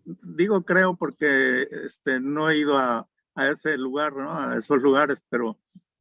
Digo 0.05 0.65
creo 0.65 0.97
porque 0.97 1.69
este, 1.85 2.19
no 2.19 2.51
he 2.51 2.59
ido 2.59 2.77
a, 2.77 3.09
ese 3.37 3.79
lugar, 3.79 4.17
¿no? 4.17 4.37
a 4.37 4.57
esos 4.57 4.83
lugares, 4.83 5.23
pero 5.29 5.57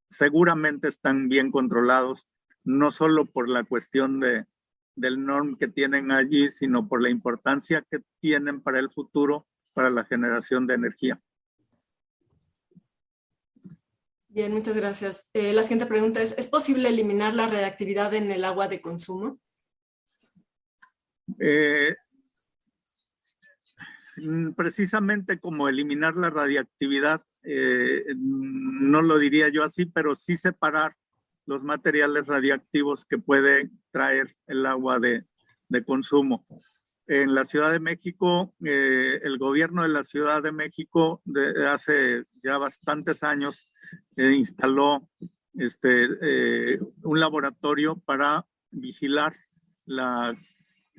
seguramente 0.09 0.87
están 0.87 1.29
bien 1.29 1.51
controlados, 1.51 2.27
no 2.63 2.89
solo 2.89 3.25
por 3.25 3.47
la 3.47 3.63
cuestión 3.63 4.19
de, 4.19 4.47
del 4.95 5.23
norm 5.23 5.55
que 5.55 5.67
tienen 5.67 6.11
allí, 6.11 6.49
sino 6.51 6.87
por 6.87 7.03
la 7.03 7.09
importancia 7.09 7.85
que 7.91 8.01
tienen 8.19 8.61
para 8.61 8.79
el 8.79 8.89
futuro 8.89 9.45
para 9.77 9.91
la 9.91 10.05
generación 10.05 10.65
de 10.65 10.73
energía. 10.73 11.21
Bien, 14.27 14.51
muchas 14.51 14.75
gracias. 14.75 15.29
Eh, 15.33 15.53
la 15.53 15.61
siguiente 15.61 15.85
pregunta 15.85 16.19
es, 16.19 16.35
¿es 16.35 16.47
posible 16.47 16.89
eliminar 16.89 17.35
la 17.35 17.45
reactividad 17.45 18.11
en 18.15 18.31
el 18.31 18.43
agua 18.43 18.67
de 18.67 18.81
consumo? 18.81 19.39
Eh, 21.39 21.95
precisamente 24.55 25.39
como 25.39 25.69
eliminar 25.69 26.15
la 26.15 26.31
radiactividad, 26.31 27.23
eh, 27.43 28.03
no 28.17 29.03
lo 29.03 29.19
diría 29.19 29.49
yo 29.49 29.63
así, 29.63 29.85
pero 29.85 30.15
sí 30.15 30.37
separar 30.37 30.97
los 31.45 31.63
materiales 31.63 32.25
radiactivos 32.25 33.05
que 33.05 33.19
puede 33.19 33.69
traer 33.91 34.35
el 34.47 34.65
agua 34.65 34.97
de, 34.97 35.27
de 35.69 35.85
consumo 35.85 36.47
en 37.07 37.33
la 37.33 37.45
Ciudad 37.45 37.71
de 37.71 37.79
México, 37.79 38.53
eh, 38.65 39.21
el 39.23 39.37
gobierno 39.37 39.83
de 39.83 39.89
la 39.89 40.03
Ciudad 40.03 40.43
de 40.43 40.51
México 40.51 41.21
de 41.23 41.65
hace 41.67 42.21
ya 42.43 42.57
bastantes 42.57 43.23
años 43.23 43.71
eh, 44.17 44.31
instaló 44.31 45.07
este, 45.53 46.07
eh, 46.21 46.79
un 47.03 47.19
laboratorio 47.19 47.95
para 47.95 48.45
vigilar 48.71 49.33
la, 49.85 50.35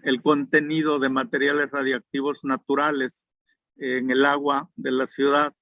el 0.02 0.22
contenido 0.22 0.98
de 0.98 1.10
materiales 1.10 1.70
radiactivos 1.70 2.42
naturales 2.42 3.28
en 3.76 4.10
el 4.10 4.24
agua 4.24 4.70
de 4.76 4.92
la 4.92 5.06
ciudad. 5.06 5.54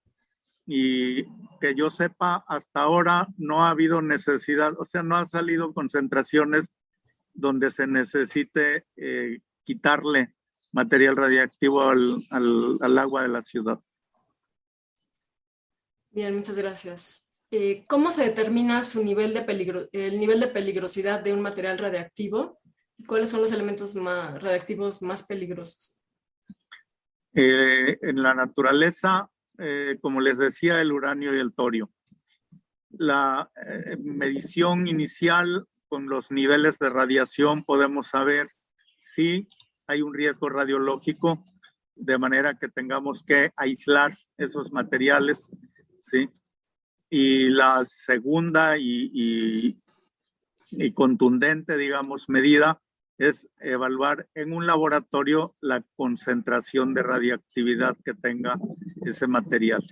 Y 0.68 1.24
que 1.60 1.74
yo 1.76 1.90
sepa, 1.90 2.44
hasta 2.48 2.82
ahora 2.82 3.28
no 3.36 3.64
ha 3.64 3.70
habido 3.70 4.02
necesidad, 4.02 4.74
o 4.78 4.84
sea, 4.84 5.02
no 5.02 5.16
ha 5.16 5.26
salido 5.26 5.72
concentraciones 5.72 6.72
donde 7.34 7.70
se 7.70 7.86
necesite 7.86 8.84
quitarle 9.62 10.35
material 10.76 11.16
radiactivo 11.16 11.88
al, 11.88 12.22
al, 12.28 12.76
al, 12.82 12.98
agua 12.98 13.22
de 13.22 13.28
la 13.28 13.40
ciudad. 13.40 13.80
Bien, 16.10 16.36
muchas 16.36 16.56
gracias. 16.56 17.46
Eh, 17.50 17.82
¿Cómo 17.88 18.10
se 18.10 18.24
determina 18.24 18.82
su 18.82 19.02
nivel 19.02 19.32
de 19.32 19.40
peligro, 19.40 19.88
el 19.92 20.20
nivel 20.20 20.38
de 20.38 20.48
peligrosidad 20.48 21.20
de 21.20 21.32
un 21.32 21.40
material 21.40 21.78
radiactivo? 21.78 22.60
¿Cuáles 23.06 23.30
son 23.30 23.40
los 23.40 23.52
elementos 23.52 23.94
más 23.94 24.42
radiactivos 24.42 25.00
más 25.00 25.22
peligrosos? 25.22 25.96
Eh, 27.32 27.98
en 28.02 28.22
la 28.22 28.34
naturaleza, 28.34 29.30
eh, 29.58 29.96
como 30.02 30.20
les 30.20 30.36
decía, 30.36 30.82
el 30.82 30.92
uranio 30.92 31.34
y 31.34 31.40
el 31.40 31.54
torio. 31.54 31.90
la 32.98 33.50
medición 33.98 34.88
inicial 34.88 35.66
con 35.88 36.08
los 36.08 36.30
niveles 36.30 36.78
de 36.78 36.88
radiación 36.90 37.62
podemos 37.64 38.08
saber 38.08 38.48
si 38.98 39.48
hay 39.86 40.02
un 40.02 40.14
riesgo 40.14 40.48
radiológico, 40.48 41.44
de 41.94 42.18
manera 42.18 42.54
que 42.54 42.68
tengamos 42.68 43.22
que 43.22 43.52
aislar 43.56 44.14
esos 44.36 44.72
materiales, 44.72 45.50
¿sí? 46.00 46.28
Y 47.08 47.48
la 47.48 47.84
segunda 47.84 48.76
y, 48.78 49.80
contundente, 50.94 51.76
digamos, 51.76 52.28
medida 52.28 52.82
es 53.18 53.48
evaluar 53.60 54.28
en 54.34 54.52
un 54.52 54.66
laboratorio 54.66 55.54
la 55.60 55.82
concentración 55.96 56.92
de 56.92 57.02
radiactividad 57.02 57.96
que 58.04 58.12
tenga 58.12 58.58
ese 59.04 59.26
material. 59.26 59.86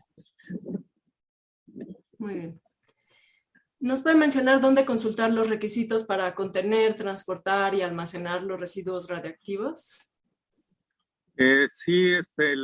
Muy 2.18 2.34
bien. 2.34 2.63
¿Nos 3.84 4.00
puede 4.00 4.16
mencionar 4.16 4.62
dónde 4.62 4.86
consultar 4.86 5.30
los 5.30 5.50
requisitos 5.50 6.04
para 6.04 6.34
contener, 6.34 6.96
transportar 6.96 7.74
y 7.74 7.82
almacenar 7.82 8.42
los 8.42 8.58
residuos 8.58 9.10
radiactivos? 9.10 10.10
Eh, 11.36 11.66
sí, 11.70 12.12
este, 12.12 12.54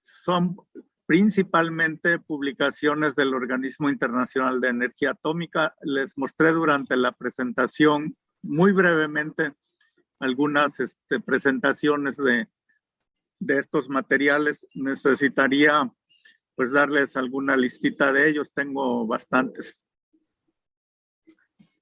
son 0.00 0.56
principalmente 1.04 2.18
publicaciones 2.20 3.14
del 3.16 3.34
Organismo 3.34 3.90
Internacional 3.90 4.62
de 4.62 4.68
Energía 4.68 5.10
Atómica. 5.10 5.74
Les 5.82 6.16
mostré 6.16 6.52
durante 6.52 6.96
la 6.96 7.12
presentación 7.12 8.16
muy 8.42 8.72
brevemente 8.72 9.52
algunas 10.20 10.80
este, 10.80 11.20
presentaciones 11.20 12.16
de 12.16 13.58
estos 13.58 13.90
materiales. 13.90 14.66
Necesitaría 14.72 15.92
pues 16.54 16.72
darles 16.72 17.16
alguna 17.16 17.56
listita 17.56 18.12
de 18.12 18.28
ellos. 18.28 18.52
Tengo 18.52 19.06
bastantes. 19.06 19.88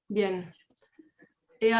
Bien. 0.07 0.51
Eh, 1.59 1.73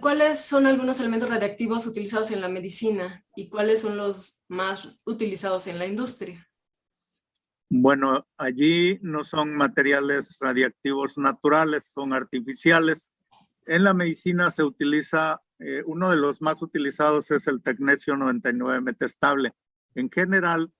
¿Cuáles 0.00 0.40
son 0.40 0.66
algunos 0.66 0.98
elementos 0.98 1.28
radiactivos 1.28 1.86
utilizados 1.86 2.30
en 2.30 2.40
la 2.40 2.48
medicina 2.48 3.24
y 3.36 3.48
cuáles 3.48 3.82
son 3.82 3.96
los 3.96 4.42
más 4.48 5.00
utilizados 5.04 5.66
en 5.66 5.78
la 5.78 5.86
industria? 5.86 6.48
Bueno, 7.70 8.26
allí 8.38 8.98
no 9.02 9.24
son 9.24 9.54
materiales 9.54 10.38
radiactivos 10.40 11.18
naturales, 11.18 11.90
son 11.92 12.14
artificiales. 12.14 13.14
En 13.66 13.84
la 13.84 13.92
medicina 13.92 14.50
se 14.50 14.62
utiliza, 14.62 15.42
eh, 15.58 15.82
uno 15.84 16.10
de 16.10 16.16
los 16.16 16.40
más 16.40 16.62
utilizados 16.62 17.30
es 17.30 17.46
el 17.46 17.62
tecnesio 17.62 18.16
99 18.16 18.80
metestable. 18.80 19.52
En 19.94 20.10
general, 20.10 20.72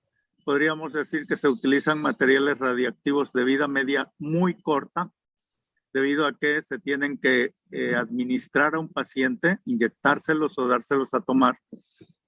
podríamos 0.49 0.95
decir 0.95 1.27
que 1.27 1.37
se 1.37 1.47
utilizan 1.47 2.01
materiales 2.01 2.59
radiactivos 2.59 3.35
de 3.35 3.45
vida 3.45 3.69
media 3.69 4.11
muy 4.19 4.55
corta, 4.55 5.13
debido 5.93 6.27
a 6.27 6.39
que 6.39 6.63
se 6.63 6.79
tienen 6.79 7.19
que 7.19 7.53
eh, 7.71 7.95
administrar 7.95 8.75
a 8.75 8.79
un 8.79 8.89
paciente, 8.89 9.59
inyectárselos 9.67 10.59
o 10.59 10.67
dárselos 10.67 11.13
a 11.13 11.21
tomar 11.21 11.59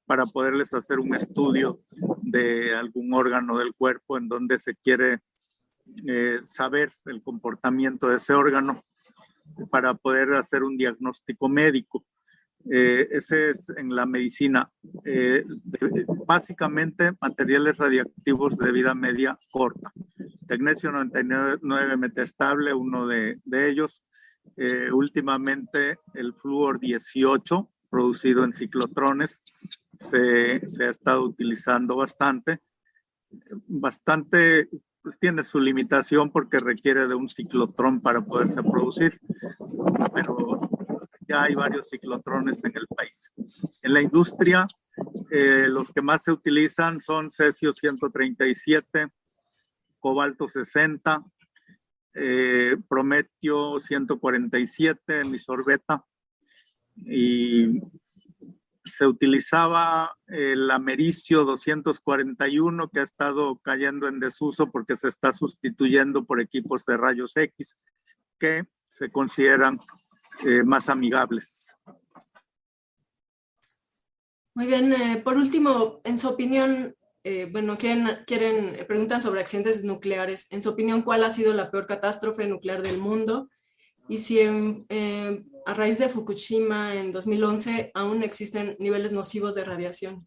para 0.05 0.27
poderles 0.27 0.75
hacer 0.75 0.99
un 0.99 1.15
estudio 1.15 1.79
de 2.21 2.75
algún 2.75 3.15
órgano 3.15 3.57
del 3.57 3.73
cuerpo 3.75 4.19
en 4.19 4.29
donde 4.29 4.59
se 4.59 4.77
quiere 4.77 5.21
eh, 6.07 6.41
saber 6.43 6.93
el 7.07 7.23
comportamiento 7.23 8.07
de 8.07 8.19
ese 8.19 8.35
órgano 8.35 8.85
para 9.71 9.95
poder 9.95 10.35
hacer 10.35 10.63
un 10.63 10.77
diagnóstico 10.77 11.49
médico. 11.49 12.05
Eh, 12.69 13.09
ese 13.11 13.51
es 13.51 13.71
en 13.77 13.95
la 13.95 14.07
medicina. 14.07 14.71
Eh, 15.05 15.45
básicamente 16.27 17.13
materiales 17.21 17.79
radiactivos 17.79 18.59
de 18.59 18.73
vida 18.73 18.95
media 18.95 19.39
corta. 19.51 19.93
Tecnesio 20.47 20.93
99 20.93 21.97
metestable, 21.97 22.75
uno 22.75 23.07
de, 23.07 23.37
ellos. 23.53 24.03
Eh, 24.57 24.91
últimamente 24.93 25.99
el 26.15 26.35
flúor 26.35 26.81
18, 26.81 27.71
producido 27.89 28.45
en 28.45 28.53
ciclotrones, 28.53 29.43
se, 29.97 30.69
se, 30.69 30.85
ha 30.85 30.91
estado 30.91 31.23
utilizando 31.25 31.97
bastante. 31.97 32.61
Bastante 33.67 34.69
pues 35.03 35.19
tiene 35.19 35.43
su 35.43 35.59
limitación 35.59 36.31
porque 36.31 36.59
requiere 36.59 37.07
de 37.07 37.15
un 37.15 37.29
ciclotrón 37.29 38.03
para 38.03 38.21
poderse 38.21 38.63
producir, 38.63 39.19
pero 40.13 40.70
ya 41.31 41.45
hay 41.45 41.55
varios 41.55 41.89
ciclotrones 41.89 42.65
en 42.65 42.73
el 42.75 42.89
país. 42.89 43.33
En 43.83 43.95
la 43.95 44.03
industria, 44.03 44.67
eh, 45.31 45.69
los 45.69 45.93
que 45.93 46.03
más 46.03 46.25
se 46.25 46.33
utilizan 46.33 47.01
son 47.01 47.31
cesio 47.31 47.73
137, 47.73 49.09
cobalto 50.01 50.49
60, 50.49 51.25
eh, 52.15 52.77
prometio 52.89 53.79
147, 53.79 55.21
emisorbeta, 55.21 56.05
y 56.97 57.81
se 58.85 59.07
utilizaba 59.07 60.17
el 60.27 60.69
americio 60.69 61.45
241 61.45 62.89
que 62.89 63.01
ha 63.01 63.05
estado 63.05 63.57
cayendo 63.63 64.09
en 64.09 64.19
desuso 64.19 64.73
porque 64.73 64.97
se 64.97 65.07
está 65.09 65.33
sustituyendo 65.33 66.25
por 66.25 66.41
equipos 66.41 66.85
de 66.87 66.97
rayos 66.97 67.37
X 67.37 67.79
que 68.41 68.67
se 68.89 69.13
consideran 69.13 69.79
eh, 70.45 70.63
más 70.65 70.89
amigables. 70.89 71.75
Muy 74.55 74.67
bien, 74.67 74.93
eh, 74.93 75.21
por 75.23 75.37
último, 75.37 76.01
en 76.05 76.19
su 76.19 76.29
opinión, 76.29 76.97
eh, 77.25 77.49
bueno, 77.51 77.77
quieren, 77.77 78.09
quieren, 78.27 78.87
preguntan 78.87 79.21
sobre 79.21 79.41
accidentes 79.41 79.85
nucleares. 79.85 80.47
En 80.51 80.63
su 80.63 80.71
opinión, 80.71 81.03
¿cuál 81.03 81.25
ha 81.25 81.31
sido 81.31 81.53
la 81.53 81.71
peor 81.71 81.87
catástrofe 81.87 82.47
nuclear 82.47 82.83
del 82.83 82.99
mundo? 82.99 83.49
Y 84.09 84.19
si 84.19 84.41
a 84.41 85.75
raíz 85.75 85.99
de 85.99 86.09
Fukushima 86.09 86.97
en 86.97 87.13
2011 87.13 87.93
aún 87.95 88.25
existen 88.25 88.77
niveles 88.81 89.13
nocivos 89.13 89.55
de 89.55 89.65
radiación. 89.65 90.27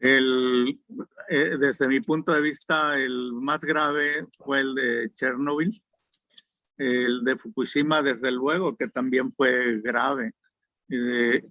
El, 0.00 0.80
desde 1.28 1.86
mi 1.86 2.00
punto 2.00 2.32
de 2.32 2.40
vista, 2.40 2.98
el 2.98 3.32
más 3.34 3.60
grave 3.60 4.26
fue 4.38 4.60
el 4.60 4.74
de 4.74 5.12
Chernobyl, 5.16 5.82
el 6.78 7.24
de 7.24 7.36
Fukushima, 7.36 8.02
desde 8.02 8.30
luego, 8.30 8.76
que 8.76 8.88
también 8.88 9.32
fue 9.32 9.80
grave. 9.80 10.32
Eh, 10.88 11.42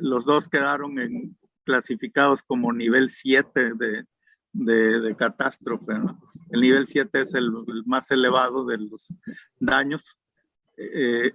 los 0.00 0.24
dos 0.24 0.48
quedaron 0.48 0.98
en, 0.98 1.36
clasificados 1.64 2.42
como 2.42 2.72
nivel 2.72 3.10
7 3.10 3.72
de, 3.74 4.04
de, 4.52 5.16
catástrofe. 5.16 5.92
El 6.50 6.60
nivel 6.60 6.86
7 6.86 7.20
es 7.20 7.34
el, 7.34 7.52
más 7.84 8.10
elevado 8.10 8.64
de 8.64 8.78
los 8.78 9.12
daños. 9.58 10.16
Eh, 10.76 11.32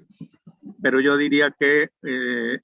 pero 0.81 1.01
yo 1.01 1.17
diría 1.17 1.51
que 1.51 1.89
eh, 2.03 2.61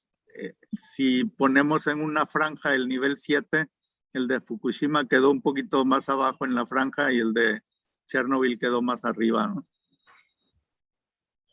si 0.74 1.26
ponemos 1.26 1.88
en 1.88 2.02
una 2.02 2.26
franja 2.26 2.74
el 2.74 2.88
nivel 2.88 3.18
7, 3.18 3.68
el 4.14 4.28
de 4.28 4.40
Fukushima 4.42 5.08
quedó 5.08 5.30
un 5.30 5.42
poquito 5.42 5.84
más 5.86 6.10
abajo 6.10 6.46
en 6.46 6.56
la 6.56 6.66
franja 6.66 7.12
y 7.12 7.20
el 7.20 7.34
de 7.34 7.62
Chernobyl 8.08 8.58
quedó 8.58 8.82
más 8.82 9.04
arriba. 9.04 9.48
¿no? 9.48 9.68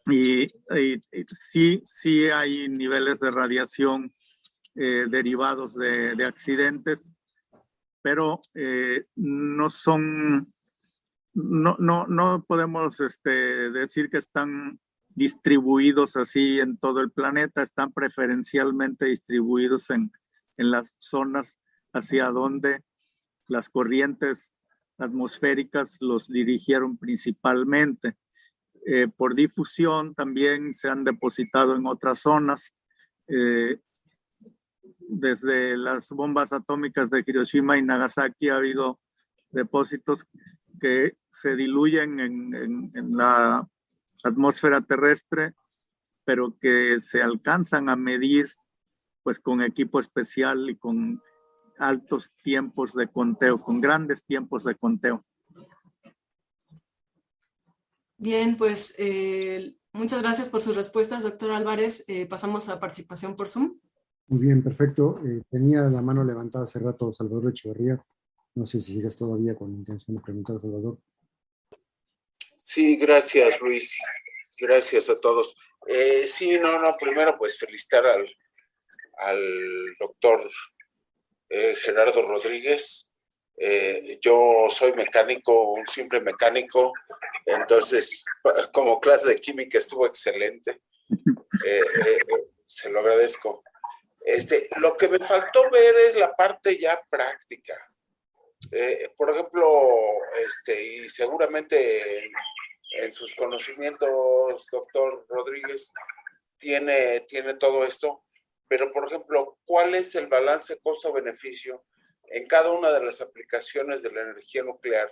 Y, 0.07 0.49
sí, 1.27 1.83
sí 1.85 2.27
hay 2.27 2.69
niveles 2.69 3.21
de 3.21 3.31
radiación 3.31 4.13
eh, 4.75 5.07
derivados 5.09 5.75
de, 5.75 6.25
accidentes, 6.27 7.15
pero 8.03 8.41
eh, 8.55 9.07
no 9.17 9.71
son, 9.71 10.53
no, 11.33 11.77
no, 11.79 12.07
no 12.07 12.45
podemos 12.47 13.01
este, 13.01 13.71
decir 13.71 14.11
que 14.11 14.19
están 14.19 14.79
distribuidos 15.15 16.17
así 16.17 16.61
en 16.61 16.77
todo 16.77 17.01
el 17.01 17.11
planeta, 17.11 17.63
están 17.63 17.93
preferencialmente 17.93 19.07
distribuidos 19.07 19.89
en, 19.91 20.13
en 20.57 20.71
las 20.71 20.97
zonas 20.99 21.59
hacia 21.93 22.31
donde 22.31 22.83
las 23.47 23.69
corrientes 23.69 24.53
atmosféricas 24.99 25.97
los 26.01 26.29
dirigieron 26.29 26.99
principalmente. 26.99 28.17
Eh, 28.87 29.09
por 29.09 29.35
difusión 29.35 30.15
también 30.15 30.75
se 30.75 30.89
han 30.89 31.05
depositado 31.05 31.75
en 31.77 31.87
otras 31.87 32.21
zonas. 32.21 32.75
Eh, 33.29 33.81
desde 34.99 35.77
las 35.77 36.09
bombas 36.11 36.53
atómicas 36.53 37.11
de 37.11 37.23
Hiroshima 37.27 37.79
y 37.79 37.83
Nagasaki 37.83 38.49
ha 38.49 38.57
habido 38.57 39.01
depósitos 39.51 40.27
que 40.81 41.17
se 41.31 41.57
diluyen 41.57 42.21
en, 42.21 42.91
en 42.95 43.17
la 43.17 43.69
atmósfera 44.23 44.81
terrestre, 44.81 45.55
pero 46.25 46.57
que 46.59 47.01
se 47.01 47.23
alcanzan 47.23 47.89
a 47.89 47.97
medir 47.97 48.49
pues 49.23 49.41
con 49.41 49.63
equipo 49.63 50.01
especial 50.01 50.69
y 50.69 50.77
con 50.77 51.23
altos 51.79 52.31
tiempos 52.43 52.95
de 52.95 53.09
conteo, 53.09 53.59
con 53.59 53.81
grandes 53.81 54.25
tiempos 54.25 54.65
de 54.65 54.75
conteo. 54.75 55.25
Bien, 58.25 58.57
pues 58.57 58.95
eh, 58.97 59.75
muchas 59.93 60.23
gracias 60.23 60.49
por 60.49 60.63
sus 60.63 60.75
respuestas, 60.75 61.25
doctor 61.25 61.53
Álvarez. 61.53 62.07
Eh, 62.09 62.25
pasamos 62.25 62.71
a 62.71 62.81
participación 62.81 63.37
por 63.37 63.49
Zoom. 63.49 63.79
Muy 64.29 64.47
bien, 64.47 64.63
perfecto. 64.63 65.21
Eh, 65.27 65.43
tenía 65.51 65.83
la 65.83 66.01
mano 66.01 66.25
levantada 66.25 66.65
hace 66.65 66.79
rato 66.79 67.13
Salvador 67.13 67.51
Echeverría. 67.51 68.03
No 68.55 68.65
sé 68.65 68.81
si 68.81 68.95
sigues 68.95 69.15
todavía 69.15 69.55
con 69.55 69.75
intención 69.75 70.17
de 70.17 70.23
preguntar, 70.23 70.59
Salvador. 70.59 70.97
Sí, 72.57 72.97
gracias 72.97 73.61
Luis. 73.61 73.95
Gracias 74.59 75.11
a 75.11 75.21
todos. 75.21 75.55
Eh, 75.87 76.27
sí, 76.27 76.59
no, 76.59 76.81
no, 76.81 76.95
primero 76.99 77.37
pues 77.37 77.59
felicitar 77.59 78.07
al, 78.07 78.27
al 79.19 79.93
doctor 80.01 80.51
eh, 81.51 81.75
Gerardo 81.83 82.23
Rodríguez. 82.23 83.04
Eh, 83.57 84.19
yo 84.21 84.67
soy 84.71 84.93
mecánico, 84.93 85.73
un 85.73 85.87
simple 85.87 86.21
mecánico, 86.21 86.93
entonces 87.47 88.25
como 88.73 89.01
clase 89.01 89.29
de 89.29 89.37
química 89.37 89.79
estuvo 89.79 90.07
excelente. 90.07 90.81
se 92.67 92.91
lo 92.91 93.01
agradezco. 93.01 93.63
Este, 94.21 94.69
lo 94.79 94.97
que 94.97 95.09
me 95.09 95.19
faltó 95.19 95.71
ver 95.71 95.95
es 96.09 96.17
la 96.17 96.35
parte 96.35 96.79
ya 96.79 97.01
práctica. 97.09 97.77
por 99.17 99.31
ejemplo, 99.31 99.67
este, 100.45 100.83
y 100.83 101.11
seguramente 101.11 102.31
en 102.97 103.13
sus 103.13 103.35
conocimientos, 103.35 104.67
doctor 104.71 105.27
Rodríguez, 105.29 105.93
tiene, 106.57 107.21
tiene 107.21 107.55
todo 107.55 107.85
esto, 107.85 108.25
pero 108.69 108.93
por 108.93 109.07
ejemplo, 109.07 109.59
¿cuál 109.65 109.95
es 109.95 110.15
el 110.15 110.27
balance 110.29 110.79
costo-beneficio 110.83 111.85
en 112.35 112.47
cada 112.47 112.71
una 112.71 112.91
de 112.91 113.05
las 113.05 113.21
aplicaciones 113.21 114.03
de 114.03 114.11
la 114.11 114.23
energía 114.23 114.63
nuclear? 114.65 115.11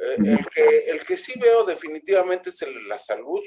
Eh, 0.00 0.16
el, 0.18 0.46
que, 0.46 0.78
el 0.90 1.04
que 1.04 1.16
sí 1.16 1.38
veo 1.38 1.64
definitivamente 1.64 2.50
es 2.50 2.62
el, 2.62 2.88
la 2.88 2.98
salud. 2.98 3.42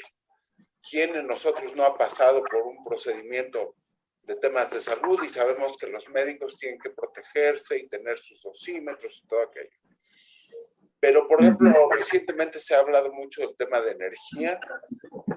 ¿Quién 0.89 1.15
en 1.15 1.27
nosotros 1.27 1.75
no 1.75 1.85
ha 1.85 1.97
pasado 1.97 2.43
por 2.43 2.61
un 2.63 2.83
procedimiento 2.83 3.75
de 4.23 4.35
temas 4.35 4.71
de 4.71 4.81
salud 4.81 5.23
y 5.23 5.29
sabemos 5.29 5.77
que 5.77 5.87
los 5.87 6.07
médicos 6.09 6.57
tienen 6.57 6.79
que 6.79 6.89
protegerse 6.89 7.77
y 7.77 7.87
tener 7.87 8.17
sus 8.17 8.41
dosímetros 8.41 9.21
y 9.23 9.27
todo 9.27 9.43
aquello? 9.43 9.77
Pero, 10.99 11.27
por 11.27 11.41
ejemplo, 11.41 11.89
recientemente 11.91 12.59
se 12.59 12.75
ha 12.75 12.79
hablado 12.79 13.13
mucho 13.13 13.41
del 13.41 13.55
tema 13.55 13.79
de 13.79 13.91
energía, 13.91 14.59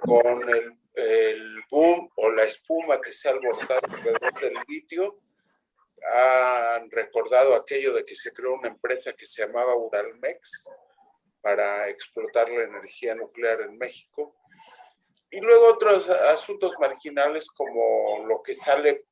con 0.01 0.49
el, 0.51 0.77
el 0.95 1.63
boom 1.71 2.11
o 2.17 2.31
la 2.33 2.43
espuma 2.43 3.01
que 3.01 3.13
se 3.13 3.29
ha 3.29 3.33
alborotado 3.33 3.81
alrededor 3.85 4.35
del 4.41 4.55
litio. 4.67 5.21
Han 6.11 6.91
recordado 6.91 7.55
aquello 7.55 7.95
de 7.95 8.05
que 8.05 8.17
se 8.17 8.33
creó 8.33 8.55
una 8.55 8.69
empresa 8.69 9.13
que 9.13 9.27
se 9.27 9.43
llamaba 9.43 9.77
Uralmex 9.77 10.69
para 11.41 11.89
explotar 11.89 12.49
la 12.49 12.65
energía 12.65 13.15
nuclear 13.15 13.61
en 13.63 13.77
México. 13.77 14.37
Y 15.31 15.41
luego 15.41 15.69
otros 15.69 16.09
asuntos 16.09 16.75
marginales 16.79 17.49
como 17.49 18.27
lo 18.27 18.43
que 18.43 18.55
sale 18.55 19.07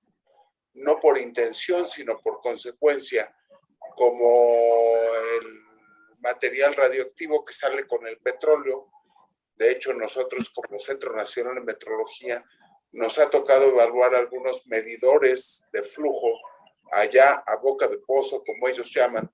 no 0.75 1.01
por 1.01 1.19
intención, 1.19 1.87
sino 1.87 2.19
por 2.21 2.41
consecuencia, 2.41 3.35
como 3.97 4.95
el 5.41 5.61
material 6.21 6.75
radioactivo 6.75 7.45
que 7.45 7.53
sale 7.53 7.87
con 7.87 8.07
el 8.07 8.19
petróleo. 8.19 8.91
De 9.57 9.73
hecho, 9.73 9.93
nosotros 9.93 10.51
como 10.51 10.79
Centro 10.79 11.15
Nacional 11.15 11.57
de 11.57 11.61
Metrología 11.63 12.45
nos 12.93 13.19
ha 13.19 13.31
tocado 13.31 13.69
evaluar 13.69 14.15
algunos 14.15 14.67
medidores 14.67 15.65
de 15.73 15.83
flujo 15.83 16.39
allá 16.93 17.43
a 17.47 17.57
boca 17.57 17.87
de 17.89 17.99
pozo, 17.99 18.43
como 18.45 18.69
ellos 18.69 18.93
llaman, 18.93 19.31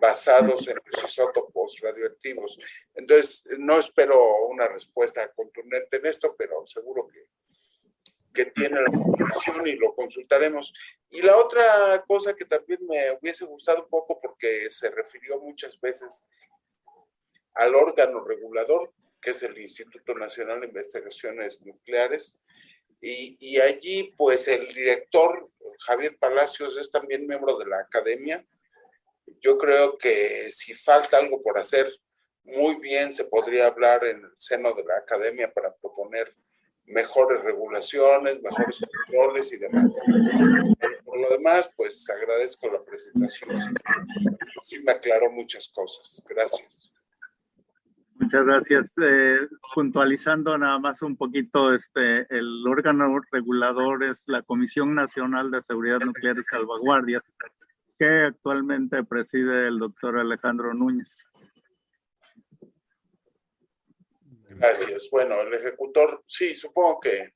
basados 0.00 0.66
en 0.68 0.76
los 0.76 1.04
isótopos 1.04 1.78
radioactivos. 1.80 2.58
Entonces, 2.94 3.44
no 3.58 3.78
espero 3.78 4.46
una 4.46 4.68
respuesta 4.68 5.30
contundente 5.32 5.98
en 5.98 6.06
esto, 6.06 6.34
pero 6.36 6.66
seguro 6.66 7.06
que 7.08 7.26
que 8.32 8.46
tiene 8.46 8.80
la 8.80 8.90
información 8.92 9.66
y 9.66 9.76
lo 9.76 9.94
consultaremos. 9.94 10.72
Y 11.10 11.22
la 11.22 11.36
otra 11.36 12.04
cosa 12.06 12.34
que 12.34 12.44
también 12.44 12.80
me 12.86 13.12
hubiese 13.12 13.44
gustado 13.44 13.84
un 13.84 13.90
poco 13.90 14.20
porque 14.20 14.70
se 14.70 14.90
refirió 14.90 15.40
muchas 15.40 15.80
veces 15.80 16.24
al 17.54 17.74
órgano 17.74 18.24
regulador, 18.24 18.92
que 19.20 19.30
es 19.30 19.42
el 19.42 19.58
Instituto 19.58 20.14
Nacional 20.14 20.60
de 20.60 20.68
Investigaciones 20.68 21.60
Nucleares, 21.62 22.38
y, 23.00 23.36
y 23.40 23.60
allí 23.60 24.14
pues 24.16 24.48
el 24.48 24.68
director 24.74 25.50
Javier 25.80 26.16
Palacios 26.18 26.76
es 26.76 26.90
también 26.90 27.26
miembro 27.26 27.56
de 27.56 27.66
la 27.66 27.80
academia. 27.80 28.44
Yo 29.40 29.56
creo 29.56 29.96
que 29.96 30.50
si 30.50 30.74
falta 30.74 31.16
algo 31.16 31.42
por 31.42 31.58
hacer, 31.58 31.90
muy 32.44 32.76
bien 32.76 33.12
se 33.12 33.24
podría 33.24 33.66
hablar 33.66 34.04
en 34.04 34.24
el 34.24 34.32
seno 34.36 34.72
de 34.72 34.84
la 34.84 34.96
academia 34.98 35.52
para 35.52 35.74
proponer 35.74 36.34
mejores 36.84 37.42
regulaciones, 37.44 38.42
mejores 38.42 38.78
controles 38.78 39.52
y 39.52 39.58
demás. 39.58 39.96
por 41.04 41.20
lo 41.20 41.30
demás, 41.30 41.70
pues 41.76 42.08
agradezco 42.10 42.68
la 42.68 42.82
presentación. 42.82 43.74
Sí 44.62 44.80
me 44.82 44.92
aclaró 44.92 45.30
muchas 45.30 45.68
cosas. 45.68 46.22
Gracias. 46.28 46.89
Muchas 48.20 48.44
gracias. 48.44 48.92
Eh, 49.02 49.48
puntualizando 49.74 50.56
nada 50.58 50.78
más 50.78 51.00
un 51.00 51.16
poquito, 51.16 51.74
este, 51.74 52.26
el 52.28 52.66
órgano 52.68 53.18
regulador 53.32 54.04
es 54.04 54.24
la 54.26 54.42
Comisión 54.42 54.94
Nacional 54.94 55.50
de 55.50 55.62
Seguridad 55.62 56.00
Nuclear 56.00 56.36
y 56.38 56.42
Salvaguardias, 56.42 57.22
que 57.98 58.06
actualmente 58.06 59.02
preside 59.04 59.68
el 59.68 59.78
doctor 59.78 60.18
Alejandro 60.18 60.74
Núñez. 60.74 61.26
Gracias. 64.50 65.08
Bueno, 65.10 65.40
el 65.40 65.54
ejecutor, 65.54 66.22
sí, 66.28 66.54
supongo 66.54 67.00
que 67.00 67.32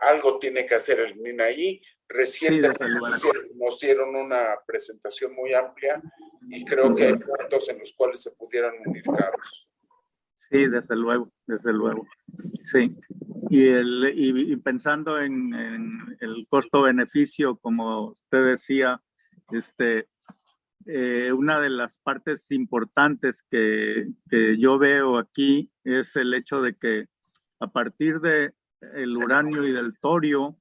algo 0.00 0.38
tiene 0.38 0.64
que 0.64 0.76
hacer 0.76 0.98
el 1.00 1.16
MINAI. 1.16 1.82
Recientemente 2.08 2.86
nos 3.54 3.78
dieron 3.78 4.16
una 4.16 4.56
presentación 4.66 5.34
muy 5.34 5.52
amplia 5.52 6.00
y 6.48 6.64
creo 6.64 6.94
que 6.94 7.04
hay 7.04 7.16
puntos 7.16 7.68
en 7.68 7.80
los 7.80 7.92
cuales 7.92 8.22
se 8.22 8.30
pudieran 8.30 8.72
unir 8.86 9.02
cabos. 9.02 9.68
Sí, 10.52 10.68
desde 10.68 10.96
luego, 10.96 11.32
desde 11.46 11.72
luego. 11.72 12.06
Sí. 12.62 12.94
Y, 13.48 13.68
el, 13.68 14.12
y, 14.14 14.54
pensando 14.56 15.18
en, 15.18 15.54
el 16.20 16.46
costo-beneficio, 16.46 17.56
como 17.56 18.08
usted 18.08 18.44
decía, 18.44 19.00
este, 19.50 20.08
eh, 20.84 21.32
una 21.32 21.58
de 21.58 21.70
las 21.70 21.96
partes 21.98 22.50
importantes 22.50 23.42
que, 23.50 24.08
yo 24.58 24.78
veo 24.78 25.16
aquí 25.16 25.70
es 25.84 26.16
el 26.16 26.34
hecho 26.34 26.60
de 26.60 26.76
que 26.76 27.06
a 27.58 27.68
partir 27.68 28.20
de 28.20 28.52
uranio 29.16 29.66
y 29.66 29.72
del 29.72 29.98
torio, 30.00 30.58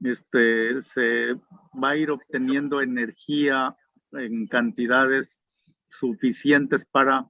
este, 0.00 0.82
se 0.82 1.34
va 1.80 1.90
a 1.90 1.96
ir 1.96 2.10
obteniendo 2.10 2.82
energía 2.82 3.76
en 4.12 4.48
cantidades 4.48 5.40
suficientes 5.90 6.84
para 6.86 7.28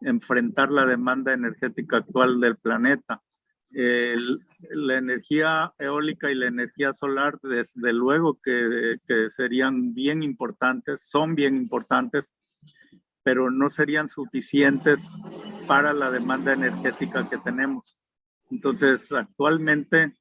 enfrentar 0.00 0.70
la 0.70 0.86
demanda 0.86 1.32
energética 1.32 1.98
actual 1.98 2.40
del 2.40 2.56
planeta 2.56 3.22
la 3.70 4.96
energía 4.96 5.72
eólica 5.78 6.30
y 6.30 6.34
la 6.34 6.46
energía 6.46 6.94
solar, 6.94 7.38
desde 7.42 7.92
luego 7.92 8.38
que, 8.42 8.98
serían 9.36 9.94
bien 9.94 10.22
importantes, 10.22 11.02
son 11.08 11.34
bien 11.34 11.56
importantes, 11.56 12.34
pero 13.22 13.50
no 13.50 13.68
serían 13.68 14.08
suficientes 14.08 15.08
para 15.66 15.92
la 15.92 16.10
demanda 16.10 16.52
energética 16.52 17.28
que 17.28 17.38
tenemos. 17.38 17.98
Entonces, 18.50 19.12
actualmente, 19.12 20.14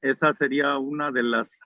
esa 0.00 0.32
sería 0.34 0.78
una 0.78 1.10
de 1.10 1.24
las 1.24 1.58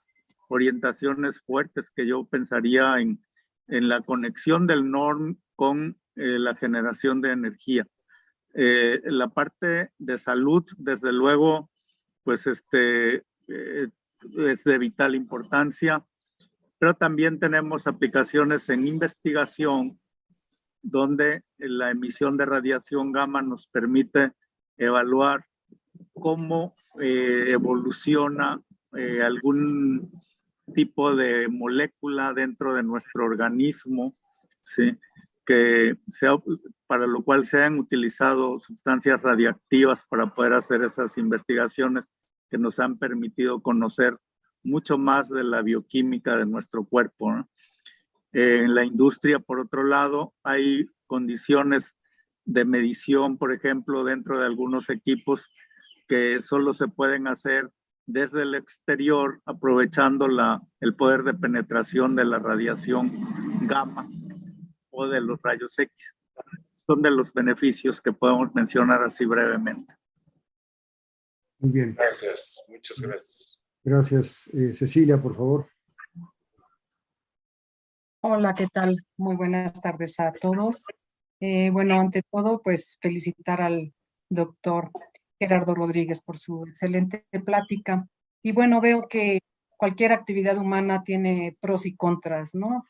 orientaciones 0.47 1.41
fuertes 1.41 1.91
que 1.91 2.07
yo 2.07 2.25
pensaría 2.25 2.99
en, 2.99 3.23
la 3.67 4.01
conexión 4.01 4.65
del 4.65 4.89
NORM 4.89 5.37
con 5.55 5.95
eh, 6.19 6.37
la 6.37 6.53
generación 6.53 7.21
de 7.21 7.31
energía. 7.31 7.87
Eh, 8.53 8.99
la 9.05 9.29
parte 9.29 9.91
de 9.97 10.17
salud, 10.17 10.65
desde 10.77 11.13
luego, 11.13 11.71
pues 12.23 12.45
este, 12.45 13.23
eh, 13.47 13.87
es 14.37 14.63
de 14.65 14.77
vital 14.77 15.15
importancia, 15.15 16.05
pero 16.77 16.93
también 16.93 17.39
tenemos 17.39 17.87
aplicaciones 17.87 18.67
en 18.67 18.85
investigación 18.85 19.97
donde 20.81 21.43
la 21.57 21.91
emisión 21.91 22.35
de 22.35 22.45
radiación 22.45 23.13
gamma 23.13 23.41
nos 23.41 23.67
permite 23.67 24.33
evaluar 24.75 25.45
cómo 26.11 26.75
evoluciona 26.97 28.61
algún 29.23 30.11
tipo 30.73 31.15
de 31.15 31.47
molécula 31.47 32.33
dentro 32.33 32.73
de 32.73 32.83
nuestro 32.83 33.25
organismo, 33.25 34.13
¿sí? 34.63 34.97
Que 35.49 35.97
sea, 36.13 36.35
para 36.85 37.07
lo 37.07 37.23
cual 37.23 37.43
se 37.43 37.63
han 37.63 37.79
utilizado 37.79 38.59
sustancias 38.59 39.19
radiactivas 39.19 40.05
para 40.07 40.35
poder 40.35 40.53
hacer 40.53 40.83
esas 40.83 41.17
investigaciones 41.17 42.11
que 42.51 42.59
nos 42.59 42.79
han 42.79 42.99
permitido 42.99 43.59
conocer 43.59 44.15
mucho 44.63 44.99
más 44.99 45.27
de 45.27 45.43
la 45.43 45.63
bioquímica 45.63 46.37
de 46.37 46.45
nuestro 46.45 46.85
cuerpo. 46.85 47.47
en 48.31 48.75
la 48.75 48.85
industria, 48.85 49.39
por 49.39 49.59
otro 49.59 49.81
lado, 49.81 50.35
hay 50.43 50.87
condiciones 51.07 51.97
de 52.45 52.65
medición, 52.65 53.39
por 53.39 53.51
ejemplo, 53.51 54.03
dentro 54.03 54.39
de 54.39 54.45
algunos 54.45 54.91
equipos 54.91 55.49
que 56.07 56.43
solo 56.43 56.75
se 56.75 56.89
pueden 56.89 57.25
hacer 57.25 57.71
desde 58.05 58.43
el 58.43 58.53
exterior, 58.53 59.41
aprovechando 59.45 60.27
la, 60.27 60.61
el 60.79 60.95
poder 60.95 61.23
de 61.23 61.33
penetración 61.33 62.15
de 62.15 62.25
la 62.25 62.37
radiación 62.37 63.11
gamma 63.61 64.07
de 65.07 65.21
los 65.21 65.39
rayos 65.41 65.77
X. 65.77 66.15
son 66.85 67.01
de 67.01 67.11
los 67.11 67.31
beneficios 67.33 68.01
que 68.01 68.11
podemos 68.11 68.53
mencionar 68.55 69.03
así 69.03 69.25
brevemente. 69.25 69.93
Muy 71.59 71.71
bien. 71.71 71.95
Gracias, 71.95 72.61
muchas 72.67 72.99
gracias. 72.99 73.59
Gracias. 73.83 74.47
Eh, 74.53 74.73
Cecilia, 74.73 75.21
por 75.21 75.35
favor. 75.35 75.65
Hola, 78.21 78.53
¿qué 78.53 78.67
tal? 78.67 79.05
Muy 79.17 79.35
buenas 79.35 79.79
tardes 79.81 80.19
a 80.19 80.31
todos. 80.33 80.85
Eh, 81.39 81.69
bueno, 81.69 81.99
ante 81.99 82.21
todo, 82.29 82.61
pues 82.61 82.97
felicitar 83.01 83.61
al 83.61 83.93
doctor 84.29 84.91
Gerardo 85.39 85.73
Rodríguez 85.73 86.21
por 86.21 86.37
su 86.37 86.65
excelente 86.67 87.25
plática. 87.45 88.07
Y 88.43 88.51
bueno, 88.51 88.81
veo 88.81 89.07
que 89.07 89.39
cualquier 89.77 90.11
actividad 90.11 90.57
humana 90.57 91.03
tiene 91.03 91.57
pros 91.61 91.85
y 91.85 91.95
contras, 91.95 92.53
¿no? 92.53 92.85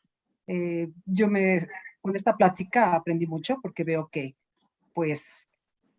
Eh, 0.47 0.89
yo 1.05 1.27
me, 1.27 1.67
con 2.01 2.15
esta 2.15 2.35
plática 2.37 2.95
aprendí 2.95 3.27
mucho 3.27 3.59
porque 3.61 3.83
veo 3.83 4.09
que, 4.11 4.35
pues, 4.93 5.47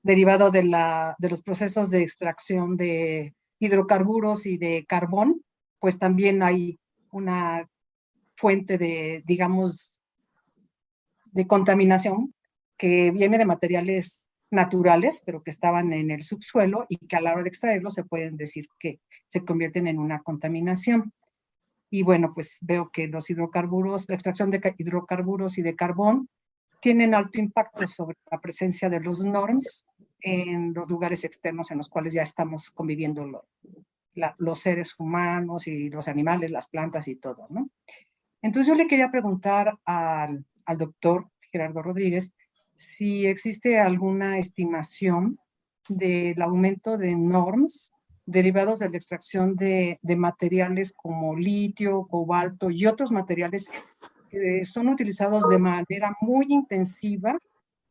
derivado 0.03 0.51
de, 0.51 0.65
la, 0.65 1.17
de 1.19 1.29
los 1.29 1.43
procesos 1.43 1.91
de 1.91 2.03
extracción 2.03 2.77
de 2.77 3.35
hidrocarburos 3.59 4.47
y 4.47 4.57
de 4.57 4.87
carbón, 4.89 5.43
pues 5.79 5.99
también 5.99 6.43
hay 6.43 6.79
una 7.13 7.69
fuente 8.37 8.79
de, 8.79 9.23
digamos, 9.27 10.01
de 11.27 11.47
contaminación 11.47 12.35
que 12.77 13.11
viene 13.11 13.39
de 13.39 13.45
materiales 13.45 14.27
naturales, 14.51 15.23
pero 15.25 15.43
que 15.43 15.51
estaban 15.51 15.93
en 15.93 16.11
el 16.11 16.23
subsuelo 16.25 16.87
y 16.89 16.97
que 16.97 17.17
a 17.17 17.21
la 17.21 17.33
hora 17.33 17.43
de 17.43 17.49
extraerlos 17.49 17.95
se 17.95 18.05
pueden 18.05 18.37
decir 18.37 18.67
que 18.79 19.01
se 19.29 19.45
convierten 19.45 19.87
en 19.87 19.99
una 19.99 20.23
contaminación. 20.23 21.13
Y 21.91 22.03
bueno, 22.03 22.33
pues 22.35 22.59
veo 22.61 22.91
que 22.91 23.09
los 23.09 23.29
hidrocarburos, 23.31 24.09
la 24.09 24.15
extracción 24.15 24.51
de 24.51 24.75
hidrocarburos 24.79 25.59
y 25.59 25.63
de 25.63 25.75
carbón 25.75 26.29
tienen 26.81 27.15
alto 27.15 27.39
impacto 27.39 27.87
sobre 27.87 28.17
la 28.31 28.41
presencia 28.41 28.89
de 28.89 29.01
los 29.01 29.25
norms 29.25 29.87
en 30.23 30.73
los 30.73 30.89
lugares 30.89 31.25
externos 31.25 31.71
en 31.71 31.79
los 31.79 31.89
cuales 31.89 32.15
ya 32.15 32.23
estamos 32.23 32.71
conviviendo 32.71 33.45
los 34.39 34.61
seres 34.61 34.95
humanos 34.99 35.67
y 35.67 35.91
los 35.91 36.09
animales, 36.09 36.51
las 36.51 36.69
plantas 36.69 37.09
y 37.09 37.17
todo, 37.17 37.47
¿no? 37.51 37.69
Entonces 38.43 38.69
yo 38.69 38.75
le 38.75 38.87
quería 38.87 39.11
preguntar 39.11 39.79
al, 39.85 40.45
al 40.65 40.79
doctor 40.79 41.29
Gerardo 41.53 41.83
Rodríguez 41.83 42.33
si 42.77 43.27
existe 43.27 43.79
alguna 43.79 44.39
estimación 44.39 45.39
del 45.89 46.41
aumento 46.41 46.97
de 46.97 47.15
norms 47.15 47.93
derivados 48.31 48.79
de 48.79 48.89
la 48.89 48.97
extracción 48.97 49.57
de, 49.57 49.99
materiales 50.03 50.93
como 50.93 51.37
litio, 51.37 52.07
cobalto 52.07 52.71
y 52.71 52.87
otros 52.87 53.11
materiales 53.11 53.71
que 54.31 54.65
son 54.65 54.89
utilizados 54.89 55.49
de 55.49 55.59
manera 55.59 56.17
muy 56.21 56.47
intensiva 56.49 57.37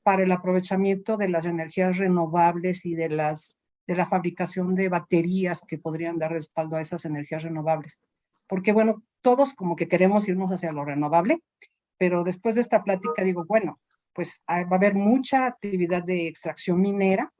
para 0.04 0.24
el 0.24 0.32
aprovechamiento 0.32 1.18
de 1.18 1.28
las 1.28 1.46
energías 1.46 1.98
renovables 1.98 2.86
y 2.86 2.96
de, 2.96 3.10
las, 3.10 3.58
de 3.86 3.96
la 3.96 4.06
fabricación 4.06 4.76
de 4.76 4.88
baterías 4.88 5.62
que 5.68 5.78
podrían 5.78 6.18
dar 6.18 6.32
respaldo 6.32 6.78
a 6.78 6.82
esas 6.82 7.04
energías 7.04 7.44
renovables. 7.44 8.00
Porque 8.48 8.72
bueno, 8.72 9.04
todos 9.22 9.54
como 9.54 9.76
que 9.76 9.90
queremos 9.90 10.28
irnos 10.30 10.52
hacia 10.52 10.72
lo 10.72 10.86
renovable, 10.86 11.42
pero 11.98 12.24
después 12.24 12.56
de 12.56 12.62
esta 12.62 12.84
plática 12.84 13.24
digo, 13.24 13.44
bueno, 13.46 13.80
pues 14.14 14.42
va 14.50 14.56
a 14.56 14.76
haber 14.76 14.96
mucha 14.96 15.46
actividad 15.46 16.04
de 16.04 16.28
extracción 16.28 16.80
minera 16.80 17.32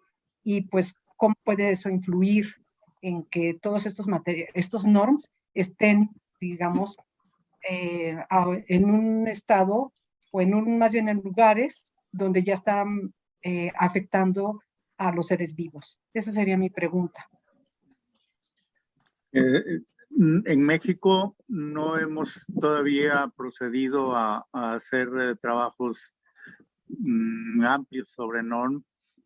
y 0.44 0.62
pues 0.62 0.94
cómo 1.16 1.36
puede 1.44 1.72
eso 1.72 1.90
influir 1.90 2.59
en 3.02 3.24
que 3.24 3.54
todos 3.54 3.86
estos, 3.86 4.08
estos 4.54 4.86
norms 4.86 5.32
estén, 5.54 6.10
digamos, 6.40 6.98
eh, 7.70 8.18
en 8.68 8.86
un 8.86 9.28
estado 9.28 9.94
o 10.32 10.42
en 10.42 10.54
un, 10.54 10.78
más 10.78 10.94
bien 10.94 11.10
en 11.10 11.18
lugares 11.18 11.92
donde 12.12 12.44
ya 12.44 12.54
están 12.54 13.14
eh, 13.44 13.72
afectando 13.78 14.62
a 14.98 15.12
los 15.12 15.28
seres 15.28 15.56
vivos. 15.56 16.00
Esa 16.14 16.32
sería 16.32 16.58
mi 16.58 16.70
pregunta. 16.70 17.30
Eh, 19.32 19.82
en 20.12 20.62
México 20.64 21.36
no 21.48 21.98
hemos 21.98 22.46
todavía 22.60 23.32
procedido 23.36 24.16
a, 24.16 24.46
hacer 24.52 25.38
trabajos 25.38 26.14
Mm, 26.90 27.64
amplios 27.66 28.10
sobre 28.10 28.42
NORM. 28.42 28.84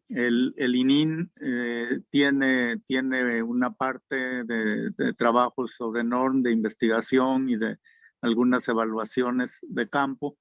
El, 0.10 0.54
el 0.58 0.76
ININ 0.76 1.32
eh, 1.42 2.02
tiene, 2.10 2.78
tiene 2.88 3.42
una 3.42 3.74
parte 3.74 4.44
de, 4.44 4.92
de 4.92 5.14
trabajos 5.14 5.74
sobre 5.76 6.04
NORM, 6.04 6.44
de 6.44 6.52
investigación 6.52 7.50
y 7.50 7.58
de 7.58 7.78
algunas 8.22 8.68
evaluaciones 8.68 9.60
de 9.64 9.90
campo, 9.90 10.38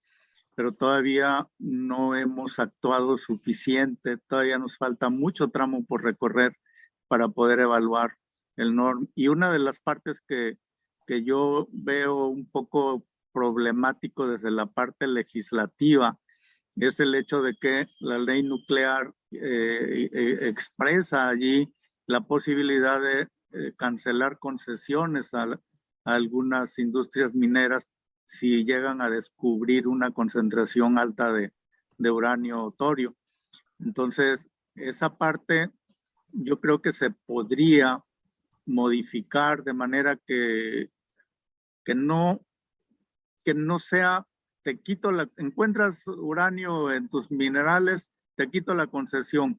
pero 0.54 0.72
todavía 0.72 1.48
no 1.58 2.14
hemos 2.14 2.58
actuado 2.58 3.18
suficiente, 3.18 4.18
todavía 4.28 4.58
nos 4.58 4.76
falta 4.76 5.10
mucho 5.10 5.48
tramo 5.48 5.84
por 5.84 6.02
recorrer 6.02 6.56
para 7.08 7.28
poder 7.28 7.60
evaluar 7.60 8.16
el 8.56 8.74
NORM. 8.74 9.08
Y 9.14 9.28
una 9.28 9.50
de 9.50 9.58
las 9.58 9.80
partes 9.80 10.20
que, 10.20 10.58
que 11.06 11.24
yo 11.24 11.68
veo 11.72 12.26
un 12.26 12.46
poco 12.48 13.04
problemático 13.32 14.28
desde 14.28 14.50
la 14.50 14.66
parte 14.66 15.06
legislativa 15.06 16.18
es 16.76 17.00
el 17.00 17.14
hecho 17.14 17.42
de 17.42 17.54
que 17.54 17.88
la 18.00 18.18
ley 18.18 18.42
nuclear 18.42 19.12
eh, 19.30 20.08
eh, 20.12 20.38
expresa 20.42 21.28
allí 21.28 21.72
la 22.06 22.22
posibilidad 22.22 23.00
de 23.00 23.28
eh, 23.52 23.72
cancelar 23.76 24.38
concesiones 24.38 25.34
a, 25.34 25.60
algunas 26.04 26.78
industrias 26.80 27.34
mineras 27.34 27.92
si 28.24 28.64
llegan 28.64 29.00
a 29.00 29.10
descubrir 29.10 29.86
una 29.86 30.10
concentración 30.10 30.98
alta 30.98 31.32
de, 31.32 31.52
de 31.98 32.10
uranio 32.10 32.74
torio. 32.76 33.14
Entonces, 33.78 34.48
esa 34.74 35.16
parte 35.16 35.70
yo 36.32 36.58
creo 36.58 36.82
que 36.82 36.92
se 36.92 37.10
podría 37.10 38.02
modificar 38.66 39.62
de 39.62 39.74
manera 39.74 40.16
que, 40.16 40.90
que, 41.84 41.94
no, 41.94 42.40
que 43.44 43.54
no 43.54 43.78
sea 43.78 44.26
te 44.62 44.80
quito 44.80 45.12
la, 45.12 45.28
encuentras 45.36 46.06
uranio 46.06 46.92
en 46.92 47.08
tus 47.08 47.30
minerales, 47.30 48.10
te 48.36 48.48
quito 48.48 48.74
la 48.74 48.86
concesión. 48.86 49.58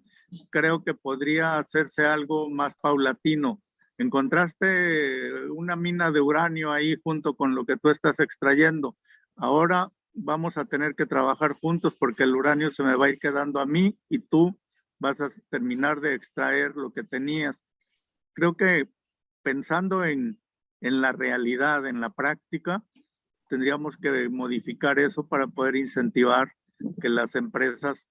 Creo 0.49 0.83
que 0.83 0.93
podría 0.93 1.57
hacerse 1.57 2.05
algo 2.05 2.49
más 2.49 2.75
paulatino. 2.75 3.61
Encontraste 3.97 5.49
una 5.49 5.75
mina 5.75 6.11
de 6.11 6.21
uranio 6.21 6.71
ahí 6.71 6.95
junto 7.03 7.35
con 7.35 7.53
lo 7.53 7.65
que 7.65 7.77
tú 7.77 7.89
estás 7.89 8.19
extrayendo. 8.19 8.97
Ahora 9.35 9.91
vamos 10.13 10.57
a 10.57 10.65
tener 10.65 10.95
que 10.95 11.05
trabajar 11.05 11.53
juntos 11.53 11.95
porque 11.99 12.23
el 12.23 12.35
uranio 12.35 12.71
se 12.71 12.83
me 12.83 12.95
va 12.95 13.05
a 13.05 13.09
ir 13.09 13.19
quedando 13.19 13.59
a 13.59 13.65
mí 13.65 13.97
y 14.09 14.19
tú 14.19 14.59
vas 14.99 15.19
a 15.21 15.29
terminar 15.49 16.01
de 16.01 16.15
extraer 16.15 16.75
lo 16.75 16.91
que 16.91 17.03
tenías. 17.03 17.65
Creo 18.33 18.55
que 18.55 18.89
pensando 19.43 20.05
en, 20.05 20.39
en 20.81 21.01
la 21.01 21.11
realidad, 21.11 21.85
en 21.85 22.01
la 22.01 22.09
práctica, 22.09 22.83
tendríamos 23.53 23.97
que 23.97 24.29
modificar 24.29 24.97
eso 24.97 25.27
para 25.27 25.45
poder 25.45 25.75
incentivar 25.75 26.53
que 26.99 27.07
las 27.07 27.35
empresas 27.35 28.09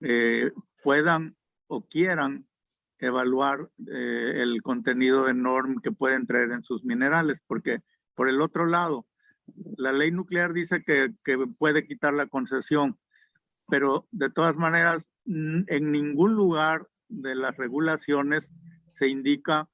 eh, 0.00 0.52
puedan 0.82 1.36
o 1.66 1.86
quieran 1.86 2.46
evaluar 2.98 3.68
eh, 3.92 4.36
el 4.36 4.62
contenido 4.62 5.26
de 5.26 5.34
norm 5.34 5.82
que 5.82 5.92
pueden 5.92 6.26
traer 6.26 6.52
en 6.52 6.62
sus 6.62 6.82
minerales, 6.82 7.42
porque 7.46 7.82
por 8.14 8.30
el 8.30 8.40
otro 8.40 8.64
lado, 8.64 9.06
la 9.76 9.92
ley 9.92 10.12
nuclear 10.12 10.54
dice 10.54 10.82
que, 10.82 11.12
que 11.26 11.36
puede 11.58 11.86
quitar 11.86 12.14
la 12.14 12.28
concesión, 12.28 12.98
pero 13.68 14.08
de 14.12 14.30
todas 14.30 14.56
maneras, 14.56 15.10
en 15.26 15.92
ningún 15.92 16.32
lugar 16.32 16.88
de 17.06 17.34
las 17.34 17.54
regulaciones 17.58 18.50
se 18.94 19.08
indica 19.08 19.68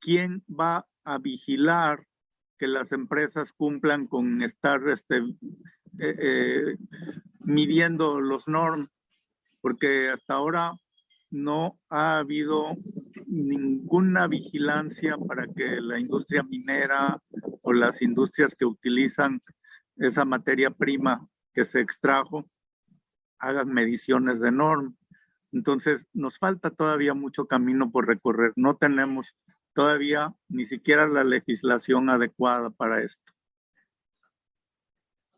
quién 0.00 0.42
va 0.50 0.84
a 1.04 1.18
vigilar 1.18 2.08
que 2.58 2.66
las 2.66 2.92
empresas 2.92 3.52
cumplan 3.52 4.06
con 4.06 4.42
estar 4.42 4.88
este, 4.88 5.18
eh, 5.98 6.16
eh, 6.18 6.76
midiendo 7.40 8.20
los 8.20 8.48
norms, 8.48 8.90
porque 9.60 10.10
hasta 10.10 10.34
ahora 10.34 10.72
no 11.30 11.78
ha 11.88 12.18
habido 12.18 12.76
ninguna 13.26 14.26
vigilancia 14.28 15.16
para 15.18 15.46
que 15.46 15.80
la 15.80 15.98
industria 15.98 16.42
minera 16.42 17.20
o 17.62 17.72
las 17.72 18.00
industrias 18.02 18.54
que 18.54 18.64
utilizan 18.64 19.42
esa 19.96 20.24
materia 20.24 20.70
prima 20.70 21.28
que 21.52 21.64
se 21.64 21.80
extrajo 21.80 22.48
hagan 23.38 23.72
mediciones 23.72 24.40
de 24.40 24.52
norm. 24.52 24.96
Entonces, 25.52 26.06
nos 26.12 26.38
falta 26.38 26.70
todavía 26.70 27.14
mucho 27.14 27.46
camino 27.46 27.90
por 27.90 28.06
recorrer. 28.06 28.52
No 28.56 28.76
tenemos 28.76 29.34
todavía 29.76 30.34
ni 30.48 30.64
siquiera 30.64 31.06
la 31.06 31.22
legislación 31.22 32.08
adecuada 32.08 32.70
para 32.70 33.02
esto. 33.02 33.32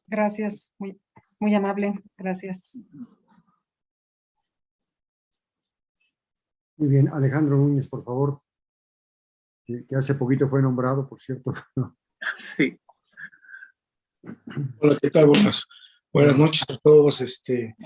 Gracias, 0.07 0.73
muy, 0.79 0.99
muy 1.41 1.55
amable, 1.57 2.01
gracias. 2.17 2.79
Muy 6.77 6.89
bien, 6.89 7.09
Alejandro 7.09 7.57
Núñez, 7.57 7.89
por 7.89 8.05
favor, 8.05 8.41
que, 9.67 9.85
hace 9.97 10.15
poquito 10.15 10.49
fue 10.49 10.63
nombrado, 10.63 11.07
por 11.07 11.21
cierto. 11.21 11.53
Sí. 12.37 12.77
Hola, 14.81 14.99
¿qué 15.01 15.09
tal? 15.09 15.29
Buenas, 15.29 15.65
buenas 16.13 16.37
noches 16.37 16.65
a 16.69 16.77
todos. 16.79 17.21
Este, 17.21 17.77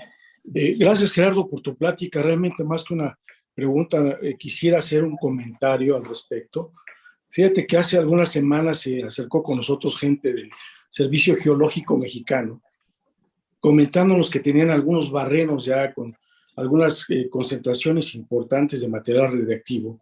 Eh, 0.55 0.75
gracias, 0.75 1.11
Gerardo, 1.11 1.47
por 1.47 1.61
tu 1.61 1.77
plática. 1.77 2.21
Realmente, 2.21 2.63
más 2.63 2.83
que 2.83 2.95
una 2.95 3.17
pregunta, 3.53 4.17
eh, 4.21 4.35
quisiera 4.37 4.79
hacer 4.79 5.03
un 5.03 5.17
comentario 5.17 5.95
al 5.95 6.05
respecto. 6.05 6.73
Fíjate 7.29 7.65
que 7.65 7.77
hace 7.77 7.97
algunas 7.97 8.29
semanas 8.29 8.79
se 8.79 9.03
acercó 9.03 9.41
con 9.41 9.57
nosotros 9.57 9.97
gente 9.97 10.33
del 10.33 10.51
Servicio 10.89 11.35
Geológico 11.35 11.97
Mexicano, 11.97 12.61
comentándonos 13.59 14.29
que 14.29 14.39
tenían 14.39 14.69
algunos 14.69 15.11
barrenos 15.11 15.65
ya 15.65 15.91
con 15.91 16.15
algunas 16.55 17.05
eh, 17.09 17.29
concentraciones 17.29 18.13
importantes 18.13 18.81
de 18.81 18.87
material 18.87 19.31
radiactivo 19.31 19.99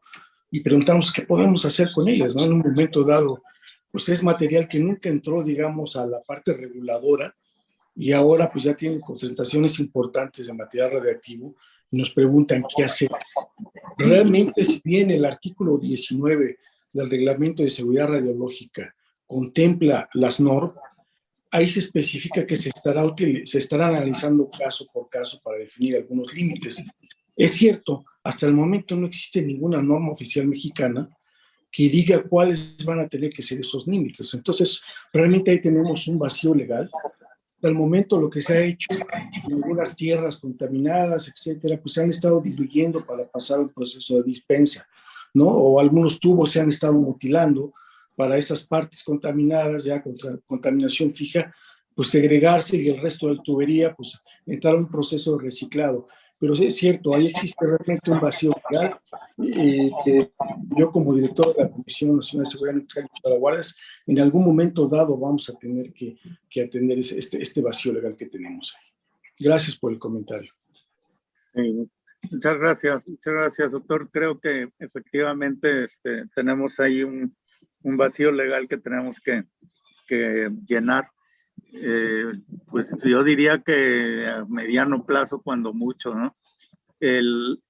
y 0.49 0.59
preguntamos 0.59 1.11
qué 1.13 1.21
podemos 1.21 1.63
hacer 1.63 1.89
con 1.93 2.09
ellas, 2.09 2.35
¿no? 2.35 2.43
En 2.43 2.53
un 2.53 2.59
momento 2.59 3.03
dado, 3.03 3.41
pues 3.89 4.09
es 4.09 4.21
material 4.21 4.67
que 4.67 4.79
nunca 4.79 5.07
entró, 5.07 5.43
digamos, 5.43 5.95
a 5.95 6.05
la 6.05 6.21
parte 6.21 6.53
reguladora 6.53 7.33
y 7.95 8.11
ahora 8.11 8.49
pues 8.49 8.65
ya 8.65 8.75
tienen 8.75 8.99
concentraciones 8.99 9.79
importantes 9.79 10.47
de 10.47 10.53
material 10.53 10.91
radiactivo 10.91 11.55
nos 11.91 12.11
preguntan 12.11 12.63
qué 12.75 12.83
hacer. 12.83 13.11
Realmente, 13.97 14.65
si 14.65 14.81
bien 14.83 15.11
el 15.11 15.25
artículo 15.25 15.77
19 15.77 16.57
del 16.93 17.09
Reglamento 17.09 17.63
de 17.63 17.69
Seguridad 17.69 18.07
Radiológica 18.07 18.95
contempla 19.27 20.09
las 20.13 20.39
normas, 20.39 20.83
ahí 21.51 21.69
se 21.69 21.81
especifica 21.81 22.47
que 22.47 22.57
se 22.57 22.69
estará, 22.69 23.03
se 23.45 23.57
estará 23.57 23.87
analizando 23.87 24.49
caso 24.49 24.87
por 24.91 25.09
caso 25.09 25.39
para 25.43 25.57
definir 25.57 25.97
algunos 25.97 26.33
límites. 26.33 26.83
Es 27.35 27.51
cierto, 27.51 28.05
hasta 28.23 28.45
el 28.45 28.53
momento 28.53 28.95
no 28.95 29.07
existe 29.07 29.41
ninguna 29.41 29.81
norma 29.81 30.11
oficial 30.11 30.47
mexicana 30.47 31.09
que 31.69 31.89
diga 31.89 32.23
cuáles 32.23 32.77
van 32.83 32.99
a 32.99 33.07
tener 33.07 33.31
que 33.31 33.41
ser 33.41 33.59
esos 33.59 33.87
límites. 33.87 34.33
Entonces, 34.33 34.81
realmente 35.13 35.51
ahí 35.51 35.61
tenemos 35.61 36.07
un 36.07 36.19
vacío 36.19 36.53
legal 36.53 36.89
hasta 37.61 37.69
el 37.69 37.75
momento 37.75 38.19
lo 38.19 38.27
que 38.27 38.41
se 38.41 38.57
ha 38.57 38.61
hecho 38.63 38.87
en 38.91 39.53
algunas 39.53 39.95
tierras 39.95 40.37
contaminadas, 40.37 41.27
etcétera, 41.27 41.79
pues 41.79 41.93
se 41.93 42.01
han 42.01 42.09
estado 42.09 42.41
diluyendo 42.41 43.05
para 43.05 43.27
pasar 43.27 43.59
un 43.59 43.69
proceso 43.69 44.17
de 44.17 44.23
dispensa, 44.23 44.87
¿no? 45.35 45.45
O 45.45 45.79
algunos 45.79 46.19
tubos 46.19 46.49
se 46.49 46.59
han 46.59 46.69
estado 46.69 46.93
mutilando 46.93 47.71
para 48.15 48.35
esas 48.35 48.65
partes 48.65 49.03
contaminadas, 49.03 49.83
ya 49.83 50.01
contra 50.01 50.39
contaminación 50.47 51.13
fija, 51.13 51.53
pues 51.93 52.07
segregarse 52.07 52.77
y 52.77 52.89
el 52.89 52.99
resto 52.99 53.27
de 53.27 53.37
tubería, 53.43 53.93
pues 53.93 54.19
entrar 54.47 54.73
a 54.73 54.79
un 54.79 54.89
proceso 54.89 55.37
de 55.37 55.43
reciclado 55.43 56.07
pero 56.41 56.55
es 56.55 56.75
cierto, 56.75 57.13
ahí 57.13 57.27
existe 57.27 57.63
realmente 57.63 58.09
un 58.09 58.19
vacío 58.19 58.51
legal 58.71 58.99
y 59.37 59.91
que 60.03 60.31
yo 60.75 60.91
como 60.91 61.13
director 61.13 61.55
de 61.55 61.65
la 61.65 61.69
Comisión 61.69 62.15
Nacional 62.15 62.45
de 62.45 62.51
Seguridad 62.51 62.75
Nuclear 62.77 63.05
y 63.05 63.21
Salvaguardas, 63.21 63.77
en 64.07 64.19
algún 64.19 64.43
momento 64.43 64.87
dado 64.87 65.15
vamos 65.15 65.47
a 65.51 65.53
tener 65.59 65.93
que, 65.93 66.17
que 66.49 66.63
atender 66.63 66.97
este, 66.97 67.39
este 67.39 67.61
vacío 67.61 67.93
legal 67.93 68.17
que 68.17 68.25
tenemos 68.25 68.75
ahí. 68.75 68.91
Gracias 69.37 69.77
por 69.77 69.91
el 69.91 69.99
comentario. 69.99 70.51
muchas 72.31 72.57
gracias, 72.57 73.07
muchas 73.07 73.33
gracias, 73.33 73.71
doctor. 73.71 74.09
Creo 74.09 74.39
que 74.39 74.69
efectivamente 74.79 75.83
este, 75.83 76.25
tenemos 76.33 76.79
ahí 76.79 77.03
un, 77.03 77.35
un, 77.83 77.97
vacío 77.97 78.31
legal 78.31 78.67
que 78.67 78.79
tenemos 78.79 79.19
que, 79.19 79.43
que 80.07 80.49
llenar. 80.67 81.05
Eh, 81.73 82.33
pues 82.69 82.87
yo 83.03 83.23
diría 83.23 83.61
que 83.61 84.27
a 84.27 84.45
mediano 84.45 85.05
plazo, 85.05 85.41
cuando 85.41 85.73
mucho, 85.73 86.13
¿no? 86.13 86.35
El, 86.99 87.61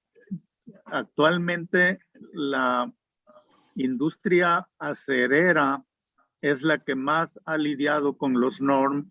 actualmente 0.86 2.00
la 2.32 2.92
industria 3.76 4.68
acerera 4.78 5.84
es 6.40 6.62
la 6.62 6.78
que 6.78 6.94
más 6.94 7.38
ha 7.44 7.56
lidiado 7.56 8.16
con 8.16 8.40
los 8.40 8.60
NORM 8.60 9.10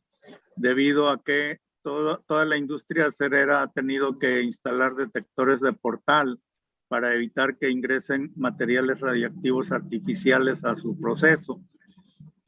debido 0.55 1.09
a 1.09 1.23
que 1.23 1.59
toda 1.81 2.45
la 2.45 2.57
industria 2.57 3.07
acerera 3.07 3.63
ha 3.63 3.71
tenido 3.71 4.19
que 4.19 4.41
instalar 4.41 4.93
detectores 4.95 5.61
de 5.61 5.73
portal 5.73 6.39
para 6.87 7.13
evitar 7.13 7.57
que 7.57 7.69
ingresen 7.69 8.31
materiales 8.35 8.99
radiactivos 8.99 9.71
artificiales 9.71 10.63
a 10.63 10.75
su 10.75 10.99
proceso 10.99 11.61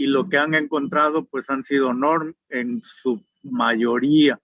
y 0.04 0.08
lo 0.08 0.28
que 0.28 0.38
han 0.38 0.54
encontrado 0.54 1.24
pues 1.24 1.50
han 1.50 1.64
sido 1.64 1.94
norm 1.94 2.36
en 2.50 2.82
su 2.82 3.26
mayoría. 3.42 4.38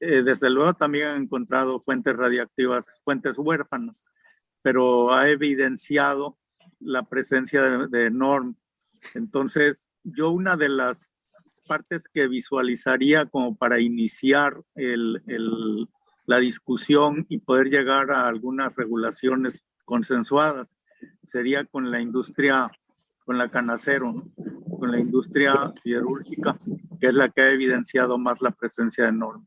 Eh, 0.00 0.22
desde 0.22 0.48
luego 0.48 0.72
también 0.72 1.08
han 1.08 1.22
encontrado 1.24 1.78
fuentes 1.78 2.16
radiactivas, 2.16 2.86
fuentes 3.04 3.36
huérfanas, 3.36 4.08
pero 4.62 5.12
ha 5.12 5.28
evidenciado 5.28 6.38
la 6.80 7.02
presencia 7.02 7.86
de, 7.86 8.10
norm. 8.10 8.56
Entonces, 9.12 9.90
yo 10.04 10.30
una 10.30 10.56
de 10.56 10.70
las 10.70 11.14
partes 11.66 12.08
que 12.10 12.26
visualizaría 12.26 13.26
como 13.26 13.58
para 13.58 13.80
iniciar 13.80 14.62
el, 14.74 15.22
el, 15.26 15.86
la 16.24 16.38
discusión 16.38 17.26
y 17.28 17.40
poder 17.40 17.68
llegar 17.68 18.10
a 18.10 18.26
algunas 18.26 18.74
regulaciones 18.74 19.66
consensuadas 19.84 20.74
sería 21.24 21.66
con 21.66 21.90
la 21.90 22.00
industria, 22.00 22.70
con 23.28 23.36
la 23.36 23.50
canacero, 23.50 24.10
¿no? 24.10 24.32
con 24.78 24.90
la 24.90 24.98
industria 24.98 25.70
siderúrgica, 25.82 26.58
que 26.98 27.08
es 27.08 27.12
la 27.12 27.28
que 27.28 27.42
ha 27.42 27.50
evidenciado 27.50 28.16
más 28.16 28.40
la 28.40 28.52
presencia 28.52 29.04
de 29.04 29.12
normas. 29.12 29.46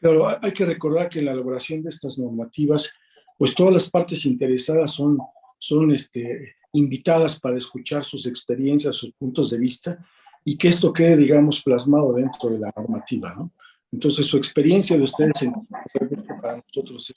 Pero 0.00 0.26
hay 0.42 0.52
que 0.52 0.64
recordar 0.64 1.10
que 1.10 1.18
en 1.18 1.26
la 1.26 1.32
elaboración 1.32 1.82
de 1.82 1.90
estas 1.90 2.18
normativas, 2.18 2.90
pues 3.36 3.54
todas 3.54 3.74
las 3.74 3.90
partes 3.90 4.24
interesadas 4.24 4.92
son, 4.92 5.18
son 5.58 5.90
este, 5.90 6.54
invitadas 6.72 7.38
para 7.38 7.58
escuchar 7.58 8.06
sus 8.06 8.24
experiencias, 8.24 8.96
sus 8.96 9.12
puntos 9.12 9.50
de 9.50 9.58
vista 9.58 9.98
y 10.42 10.56
que 10.56 10.68
esto 10.68 10.90
quede, 10.90 11.18
digamos, 11.18 11.62
plasmado 11.62 12.14
dentro 12.14 12.48
de 12.48 12.58
la 12.58 12.72
normativa, 12.74 13.34
¿no? 13.34 13.52
Entonces, 13.92 14.24
su 14.24 14.38
experiencia 14.38 14.96
de 14.96 15.04
ustedes 15.04 15.34
para 16.40 16.56
nosotros 16.56 17.10
es 17.10 17.16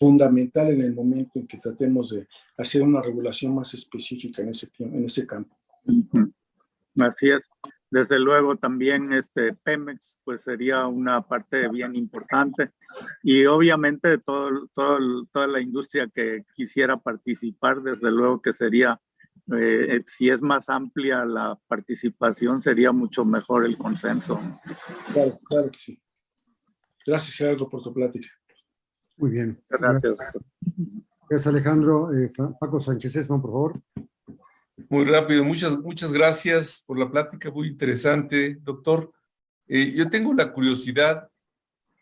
fundamental 0.00 0.68
en 0.68 0.80
el 0.80 0.94
momento 0.94 1.38
en 1.38 1.46
que 1.46 1.58
tratemos 1.58 2.10
de 2.10 2.26
hacer 2.56 2.82
una 2.82 3.02
regulación 3.02 3.54
más 3.54 3.74
específica 3.74 4.40
en 4.40 4.48
ese, 4.48 4.70
en 4.78 5.04
ese 5.04 5.26
campo. 5.26 5.54
Así 6.98 7.28
es. 7.28 7.50
Desde 7.90 8.18
luego 8.18 8.56
también 8.56 9.12
este 9.12 9.52
Pemex 9.52 10.18
pues 10.24 10.42
sería 10.42 10.86
una 10.86 11.22
parte 11.22 11.68
bien 11.68 11.96
importante 11.96 12.70
y 13.22 13.44
obviamente 13.44 14.16
todo, 14.18 14.68
todo, 14.74 15.26
toda 15.32 15.46
la 15.48 15.60
industria 15.60 16.08
que 16.14 16.44
quisiera 16.54 16.96
participar, 16.96 17.82
desde 17.82 18.10
luego 18.10 18.40
que 18.40 18.52
sería, 18.52 19.00
eh, 19.58 20.02
si 20.06 20.30
es 20.30 20.40
más 20.40 20.68
amplia 20.70 21.24
la 21.24 21.58
participación, 21.66 22.62
sería 22.62 22.92
mucho 22.92 23.24
mejor 23.24 23.66
el 23.66 23.76
consenso. 23.76 24.40
Claro, 25.12 25.38
claro 25.44 25.70
que 25.70 25.78
sí. 25.78 26.02
Gracias 27.04 27.36
Gerardo 27.36 27.68
por 27.68 27.82
tu 27.82 27.92
plática. 27.92 28.28
Muy 29.20 29.30
bien. 29.32 29.62
Gracias. 29.68 30.16
Gracias 31.28 31.46
Alejandro. 31.46 32.12
Eh, 32.12 32.32
Paco 32.58 32.80
Sánchez 32.80 33.16
Esman, 33.16 33.42
por 33.42 33.50
favor. 33.50 33.80
Muy 34.88 35.04
rápido, 35.04 35.44
muchas, 35.44 35.78
muchas 35.78 36.12
gracias 36.12 36.82
por 36.86 36.98
la 36.98 37.10
plática, 37.10 37.50
muy 37.50 37.68
interesante, 37.68 38.56
doctor. 38.62 39.12
Eh, 39.68 39.92
yo 39.92 40.08
tengo 40.08 40.32
la 40.32 40.52
curiosidad 40.52 41.28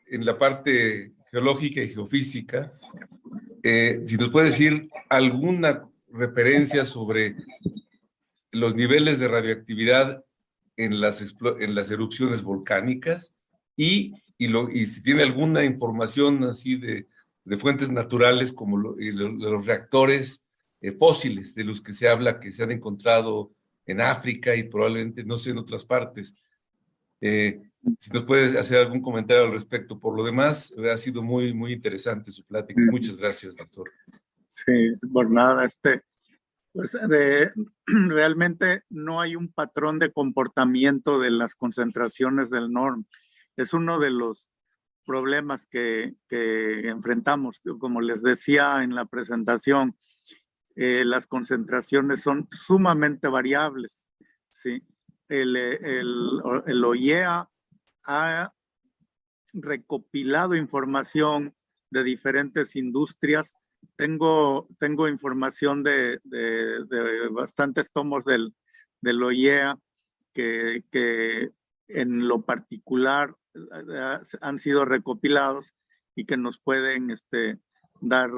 en 0.06 0.24
la 0.24 0.38
parte 0.38 1.12
geológica 1.30 1.82
y 1.82 1.88
geofísica, 1.88 2.70
eh, 3.62 4.02
si 4.06 4.16
nos 4.16 4.30
puede 4.30 4.46
decir 4.46 4.88
alguna 5.10 5.86
referencia 6.10 6.86
sobre 6.86 7.36
los 8.52 8.74
niveles 8.74 9.18
de 9.18 9.28
radioactividad 9.28 10.24
en 10.76 11.00
las, 11.00 11.34
en 11.58 11.74
las 11.74 11.90
erupciones 11.90 12.42
volcánicas 12.42 13.34
y, 13.76 14.14
y, 14.38 14.48
lo, 14.48 14.70
y 14.70 14.86
si 14.86 15.02
tiene 15.02 15.22
alguna 15.22 15.64
información 15.64 16.44
así 16.44 16.76
de, 16.76 17.08
de 17.44 17.56
fuentes 17.56 17.90
naturales 17.90 18.52
como 18.52 18.78
los 18.78 19.66
reactores 19.66 20.46
eh, 20.80 20.92
fósiles 20.92 21.54
de 21.54 21.64
los 21.64 21.82
que 21.82 21.92
se 21.92 22.08
habla 22.08 22.38
que 22.38 22.52
se 22.52 22.62
han 22.62 22.70
encontrado 22.70 23.52
en 23.84 24.00
África 24.00 24.54
y 24.54 24.64
probablemente, 24.64 25.24
no 25.24 25.36
sé, 25.36 25.50
en 25.50 25.58
otras 25.58 25.84
partes. 25.84 26.36
Eh, 27.20 27.62
si 27.98 28.12
nos 28.12 28.24
puede 28.24 28.58
hacer 28.58 28.78
algún 28.78 29.00
comentario 29.00 29.44
al 29.44 29.52
respecto. 29.52 29.98
Por 29.98 30.14
lo 30.16 30.22
demás, 30.22 30.76
ha 30.92 30.96
sido 30.98 31.22
muy, 31.22 31.54
muy 31.54 31.72
interesante 31.72 32.30
su 32.30 32.44
plática. 32.44 32.80
Muchas 32.90 33.16
gracias, 33.16 33.56
doctor. 33.56 33.90
Sí, 34.48 34.92
por 35.12 35.30
nada, 35.30 35.64
este, 35.64 36.02
pues 36.72 36.92
realmente 37.86 38.82
no 38.90 39.20
hay 39.20 39.36
un 39.36 39.50
patrón 39.50 39.98
de 39.98 40.12
comportamiento 40.12 41.18
de 41.18 41.30
las 41.30 41.54
concentraciones 41.54 42.50
del 42.50 42.70
NORM. 42.70 43.06
Es 43.58 43.74
uno 43.74 43.98
de 43.98 44.10
los 44.10 44.52
problemas 45.04 45.66
que, 45.66 46.14
enfrentamos. 46.30 47.60
Como 47.80 48.00
les 48.00 48.22
decía 48.22 48.84
en 48.84 48.94
la 48.94 49.04
presentación, 49.04 49.96
eh, 50.76 51.04
las 51.04 51.26
concentraciones 51.26 52.22
son 52.22 52.46
sumamente 52.52 53.26
variables. 53.26 54.06
¿sí? 54.50 54.80
El, 55.28 55.56
el, 55.56 56.40
el 56.66 56.84
OIEA 56.84 57.50
ha 58.04 58.52
recopilado 59.52 60.54
información 60.54 61.52
de 61.90 62.04
diferentes 62.04 62.76
industrias. 62.76 63.56
Tengo, 63.96 64.68
tengo 64.78 65.08
información 65.08 65.82
de, 65.82 66.20
de, 66.22 66.84
de 66.84 67.28
bastantes 67.30 67.90
tomos 67.90 68.24
del, 68.24 68.54
del 69.00 69.20
OIEA 69.20 69.76
que, 70.32 70.84
que, 70.92 71.50
en 71.88 72.28
lo 72.28 72.42
particular 72.42 73.34
han 74.40 74.58
sido 74.58 74.84
recopilados 74.84 75.74
y 76.14 76.24
que 76.24 76.36
nos 76.36 76.58
pueden 76.58 77.10
este, 77.10 77.58
dar 78.00 78.30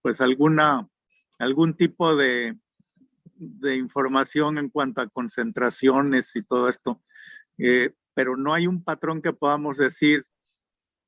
pues 0.00 0.20
alguna, 0.20 0.88
algún 1.38 1.74
tipo 1.74 2.16
de, 2.16 2.58
de 3.34 3.76
información 3.76 4.58
en 4.58 4.70
cuanto 4.70 5.00
a 5.00 5.08
concentraciones 5.08 6.34
y 6.36 6.42
todo 6.42 6.68
esto. 6.68 7.00
Eh, 7.58 7.94
pero 8.14 8.36
no 8.36 8.52
hay 8.54 8.66
un 8.66 8.82
patrón 8.82 9.22
que 9.22 9.32
podamos 9.32 9.76
decir 9.78 10.24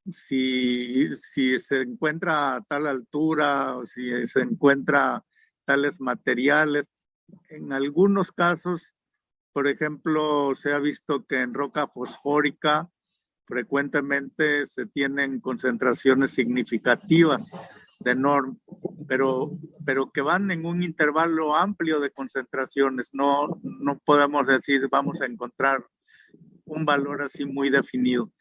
si, 0.08 1.08
si 1.16 1.58
se 1.58 1.82
encuentra 1.82 2.56
a 2.56 2.60
tal 2.62 2.86
altura 2.86 3.76
o 3.76 3.86
si 3.86 4.26
se 4.26 4.40
encuentra 4.40 5.24
tales 5.64 6.00
materiales. 6.00 6.92
En 7.48 7.72
algunos 7.72 8.32
casos, 8.32 8.94
por 9.52 9.66
ejemplo, 9.66 10.54
se 10.54 10.72
ha 10.72 10.78
visto 10.78 11.24
que 11.24 11.40
en 11.40 11.54
roca 11.54 11.86
fosfórica 11.88 12.90
frecuentemente 13.46 14.66
se 14.66 14.86
tienen 14.86 15.40
concentraciones 15.40 16.30
significativas 16.30 17.50
de 18.00 18.14
norm, 18.14 18.58
pero, 19.08 19.58
pero 19.84 20.10
que 20.10 20.20
van 20.20 20.50
en 20.50 20.66
un 20.66 20.82
intervalo 20.82 21.54
amplio 21.54 22.00
de 22.00 22.10
concentraciones. 22.10 23.10
No, 23.12 23.48
no 23.62 23.98
podemos 24.04 24.46
decir 24.46 24.88
vamos 24.90 25.20
a 25.20 25.26
encontrar 25.26 25.84
un 26.64 26.84
valor 26.84 27.22
así 27.22 27.44
muy 27.44 27.70
definido. 27.70 28.32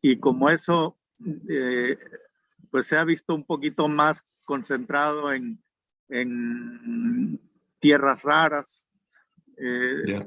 Y 0.00 0.18
como 0.18 0.50
eso, 0.50 0.98
eh, 1.48 1.98
pues 2.70 2.86
se 2.86 2.96
ha 2.96 3.04
visto 3.04 3.34
un 3.34 3.44
poquito 3.44 3.88
más 3.88 4.22
concentrado 4.44 5.32
en, 5.32 5.62
en 6.08 7.38
tierras 7.80 8.22
raras. 8.22 8.88
Eh, 9.56 10.24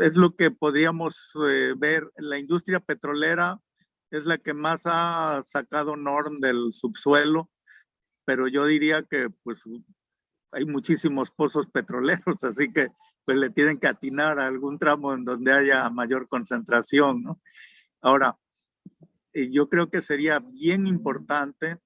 es 0.00 0.16
lo 0.16 0.34
que 0.36 0.50
podríamos 0.50 1.32
ver. 1.76 2.10
La 2.16 2.38
industria 2.38 2.80
petrolera 2.80 3.60
es 4.10 4.26
la 4.26 4.38
que 4.38 4.54
más 4.54 4.82
ha 4.84 5.42
sacado 5.42 5.96
NORM 5.96 6.40
del 6.40 6.72
subsuelo, 6.72 7.50
pero 8.24 8.46
yo 8.46 8.66
diría 8.66 9.02
que 9.02 9.30
pues 9.42 9.64
hay 10.52 10.66
muchísimos 10.66 11.30
pozos 11.30 11.66
petroleros, 11.66 12.44
así 12.44 12.72
que 12.72 12.88
pues 13.24 13.38
le 13.38 13.50
tienen 13.50 13.78
que 13.78 13.88
atinar 13.88 14.38
a 14.38 14.46
algún 14.46 14.78
tramo 14.78 15.14
en 15.14 15.24
donde 15.24 15.52
haya 15.52 15.88
mayor 15.90 16.28
concentración, 16.28 17.22
¿no? 17.22 17.40
Ahora, 18.00 18.36
eh, 19.32 19.48
yo 19.50 19.68
creo 19.68 19.88
que 19.90 20.02
sería 20.02 20.40
bien 20.40 20.86
importante 20.86 21.78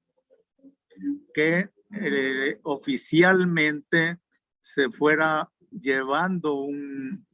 que 1.34 1.70
eh, 1.92 2.58
oficialmente 2.62 4.18
se 4.58 4.90
fuera 4.90 5.50
llevando 5.80 6.54
un 6.54 7.26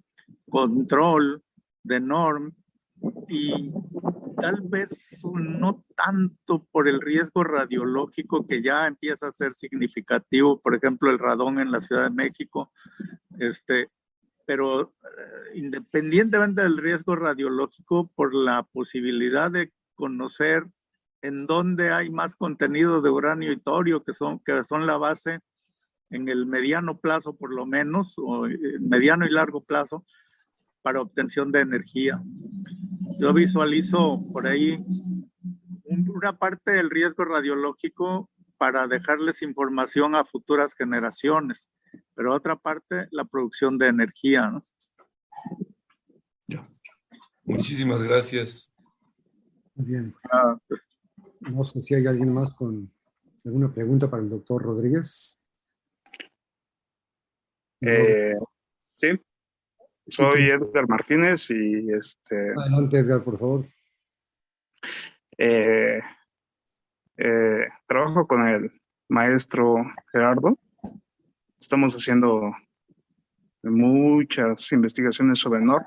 control 0.48 1.42
de 1.82 2.00
norm 2.00 2.52
y 3.28 3.72
tal 4.40 4.60
vez 4.62 5.22
no 5.34 5.84
tanto 5.96 6.66
por 6.70 6.88
el 6.88 7.00
riesgo 7.00 7.44
radiológico 7.44 8.46
que 8.46 8.62
ya 8.62 8.86
empieza 8.86 9.28
a 9.28 9.32
ser 9.32 9.54
significativo, 9.54 10.60
por 10.60 10.74
ejemplo, 10.74 11.10
el 11.10 11.18
radón 11.18 11.58
en 11.58 11.70
la 11.70 11.80
Ciudad 11.80 12.04
de 12.04 12.10
México, 12.10 12.72
este, 13.38 13.90
pero 14.46 14.82
eh, 14.82 14.88
independientemente 15.54 16.62
del 16.62 16.78
riesgo 16.78 17.16
radiológico, 17.16 18.08
por 18.14 18.34
la 18.34 18.62
posibilidad 18.64 19.50
de 19.50 19.72
conocer 19.94 20.66
en 21.22 21.46
dónde 21.46 21.92
hay 21.92 22.10
más 22.10 22.36
contenido 22.36 23.00
de 23.00 23.10
uranio 23.10 23.52
y 23.52 23.60
torio, 23.60 24.02
que 24.02 24.12
son, 24.12 24.40
que 24.40 24.64
son 24.64 24.86
la 24.86 24.96
base 24.96 25.40
en 26.12 26.28
el 26.28 26.46
mediano 26.46 26.98
plazo 26.98 27.34
por 27.34 27.54
lo 27.54 27.66
menos, 27.66 28.14
o 28.18 28.46
mediano 28.80 29.26
y 29.26 29.30
largo 29.30 29.64
plazo, 29.64 30.04
para 30.82 31.00
obtención 31.00 31.52
de 31.52 31.60
energía. 31.60 32.22
Yo 33.18 33.32
visualizo 33.32 34.22
por 34.32 34.46
ahí 34.46 34.84
una 35.84 36.36
parte 36.36 36.72
del 36.72 36.90
riesgo 36.90 37.24
radiológico 37.24 38.30
para 38.58 38.86
dejarles 38.86 39.42
información 39.42 40.14
a 40.14 40.24
futuras 40.24 40.74
generaciones, 40.74 41.68
pero 42.14 42.34
otra 42.34 42.56
parte 42.56 43.08
la 43.10 43.24
producción 43.24 43.78
de 43.78 43.88
energía. 43.88 44.50
¿no? 44.50 44.62
Muchísimas 47.44 48.02
gracias. 48.02 48.76
Muy 49.74 49.86
bien. 49.86 50.14
Ah, 50.30 50.56
pues. 50.68 50.80
No 51.40 51.64
sé 51.64 51.80
si 51.80 51.94
hay 51.94 52.06
alguien 52.06 52.32
más 52.32 52.54
con 52.54 52.92
alguna 53.44 53.72
pregunta 53.72 54.08
para 54.08 54.22
el 54.22 54.30
doctor 54.30 54.62
Rodríguez. 54.62 55.41
Eh, 57.84 58.34
sí, 58.96 59.08
soy 60.06 60.50
Edgar 60.50 60.88
Martínez 60.88 61.50
y 61.50 61.92
este. 61.92 62.52
Adelante, 62.56 62.98
Edgar, 62.98 63.22
por 63.22 63.38
favor. 63.38 63.66
Eh, 65.36 66.00
eh, 67.16 67.68
trabajo 67.86 68.26
con 68.26 68.46
el 68.46 68.72
maestro 69.08 69.74
Gerardo. 70.12 70.56
Estamos 71.60 71.94
haciendo 71.94 72.52
muchas 73.62 74.70
investigaciones 74.72 75.38
sobre 75.38 75.60
NOR. 75.60 75.84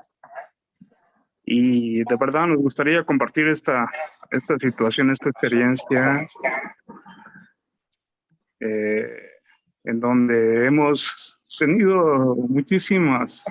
Y 1.44 1.98
de 2.04 2.16
verdad 2.16 2.46
nos 2.46 2.58
gustaría 2.58 3.04
compartir 3.04 3.46
esta, 3.48 3.88
esta 4.30 4.58
situación, 4.58 5.10
esta 5.10 5.30
experiencia, 5.30 6.26
eh, 8.58 9.35
en 9.86 10.00
donde 10.00 10.66
hemos 10.66 11.38
tenido 11.58 12.34
muchísimas 12.34 13.44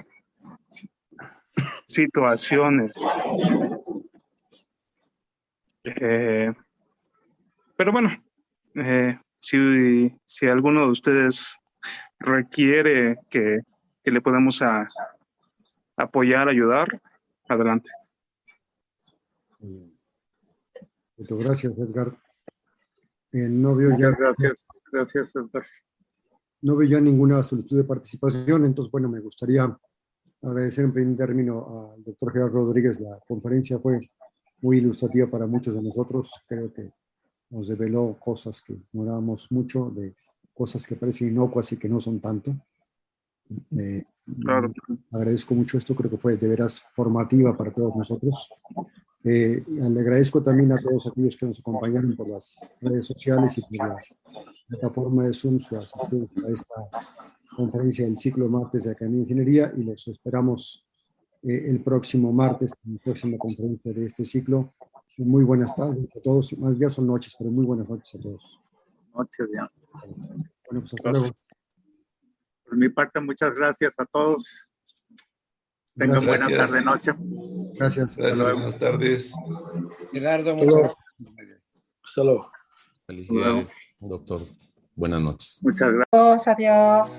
situaciones. 1.88 2.92
Eh, 5.86 6.54
pero 7.78 7.92
bueno, 7.92 8.10
eh, 8.76 9.18
si, 9.40 10.14
si, 10.26 10.48
alguno 10.48 10.82
de 10.82 10.92
ustedes 10.92 11.58
requiere 12.20 13.18
que, 13.30 13.60
le 14.04 14.22
podamos 14.22 14.62
a, 14.62 14.88
apoyar, 15.96 16.50
ayudar, 16.50 17.02
adelante. 17.48 17.92
Gracias, 21.18 21.78
Edgar. 21.78 22.12
Eh, 23.32 23.48
no 23.50 23.76
veo 23.76 23.98
ya. 23.98 24.10
Gracias, 24.12 24.68
gracias, 24.92 25.34
Edgar. 25.36 25.64
No 26.66 26.76
veo 26.76 26.90
ya 26.90 27.00
ninguna 27.00 27.44
solicitud 27.44 27.78
de 27.78 27.84
participación, 27.84 28.66
entonces, 28.66 28.92
bueno, 28.92 29.08
me 29.08 29.20
gustaría 29.20 29.78
agradecer 30.42 30.86
en 30.86 30.94
primer 30.94 31.16
término 31.16 31.92
al 31.94 32.04
doctor 32.04 32.34
Gerardo 32.34 32.66
Rodríguez. 32.66 33.00
La 33.00 33.20
conferencia 33.28 33.78
fue 33.78 34.00
muy 34.62 34.80
ilustrativa 34.80 35.28
para 35.28 35.46
muchos 35.46 35.76
de 35.76 35.84
nosotros. 35.84 36.32
Creo 36.48 36.74
que 36.74 36.92
nos 37.52 37.68
develó 37.68 38.18
cosas 38.20 38.64
que 38.64 38.74
ignorábamos 38.74 39.46
mucho, 39.52 39.92
de 39.92 40.16
cosas 40.56 40.88
que 40.88 40.96
parecen 40.96 41.28
inocuas 41.28 41.72
y 41.72 41.78
que 41.78 41.88
no 41.88 42.02
son 42.02 42.20
tanto. 42.20 42.56
Agradezco 45.12 45.54
mucho 45.54 45.78
esto, 45.78 45.94
creo 45.94 46.10
que 46.10 46.18
fue 46.18 46.36
de 46.36 46.48
veras 46.48 46.82
formativa 46.96 47.56
para 47.56 47.72
todos 47.72 47.96
nosotros. 47.96 48.50
Eh, 49.28 49.64
le 49.68 50.00
agradezco 50.02 50.44
también 50.44 50.72
a 50.72 50.78
todos 50.78 51.08
aquellos 51.08 51.36
que 51.36 51.48
nos 51.48 51.60
acompañaron 51.60 52.16
por 52.16 52.30
las 52.30 52.60
redes 52.80 53.06
sociales 53.06 53.58
y 53.58 53.78
por 53.78 53.88
la 53.88 53.98
plataforma 54.68 55.24
de 55.24 55.34
Zoom 55.34 55.60
a 55.72 55.80
esta 55.80 56.76
conferencia 57.56 58.06
del 58.06 58.20
ciclo 58.20 58.48
martes 58.48 58.84
de 58.84 58.92
Academia 58.92 59.18
de 59.18 59.24
Ingeniería 59.24 59.74
y 59.76 59.84
los 59.84 60.08
esperamos 60.10 60.86
eh, 61.42 61.66
el 61.70 61.82
próximo 61.82 62.32
martes 62.32 62.76
en 62.86 62.94
la 62.94 63.00
próxima 63.00 63.38
conferencia 63.40 63.94
de 63.94 64.06
este 64.06 64.24
ciclo. 64.24 64.70
Muy 65.18 65.44
buenas 65.44 65.76
tardes 65.76 66.06
a 66.16 66.20
todos, 66.20 66.56
más 66.60 66.78
ya 66.78 66.92
son 66.92 67.08
noches, 67.08 67.36
pero 67.40 67.50
muy 67.50 67.66
buenas 67.66 67.90
noches 67.90 68.14
a 68.14 68.20
todos. 68.20 68.60
Noches 69.16 69.50
ya. 69.52 69.72
Bueno, 70.70 70.82
pues 70.82 70.94
hasta 70.94 71.10
luego. 71.10 71.36
Por 72.64 72.78
mi 72.78 72.90
parte, 72.90 73.20
muchas 73.22 73.56
gracias 73.56 73.96
a 73.98 74.06
todos. 74.06 74.70
Tengan 75.96 76.24
buenas 76.26 76.52
tardes, 76.52 76.86
noche. 76.86 77.12
Gracias. 77.78 78.16
Gracias, 78.16 78.52
buenas 78.54 78.78
tardes. 78.80 79.34
Gerardo, 80.12 80.56
Hasta 82.04 82.24
luego. 82.24 82.50
Felicidades, 83.06 83.72
doctor. 84.00 84.42
Buenas 84.96 85.22
noches. 85.22 85.60
Muchas 85.62 85.92
gracias. 86.12 86.48
Adiós. 86.48 87.10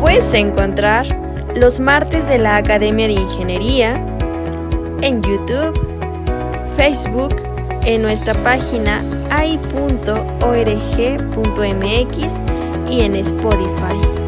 Puedes 0.00 0.34
encontrar 0.34 1.06
los 1.56 1.78
martes 1.78 2.28
de 2.28 2.38
la 2.38 2.56
Academia 2.56 3.06
de 3.06 3.14
Ingeniería 3.14 3.94
en 5.02 5.22
YouTube, 5.22 5.78
Facebook, 6.76 7.36
en 7.84 8.02
nuestra 8.02 8.34
página 8.42 9.02
ai.org.mx 9.40 10.12
y 12.90 13.00
en 13.00 13.14
Spotify. 13.16 14.19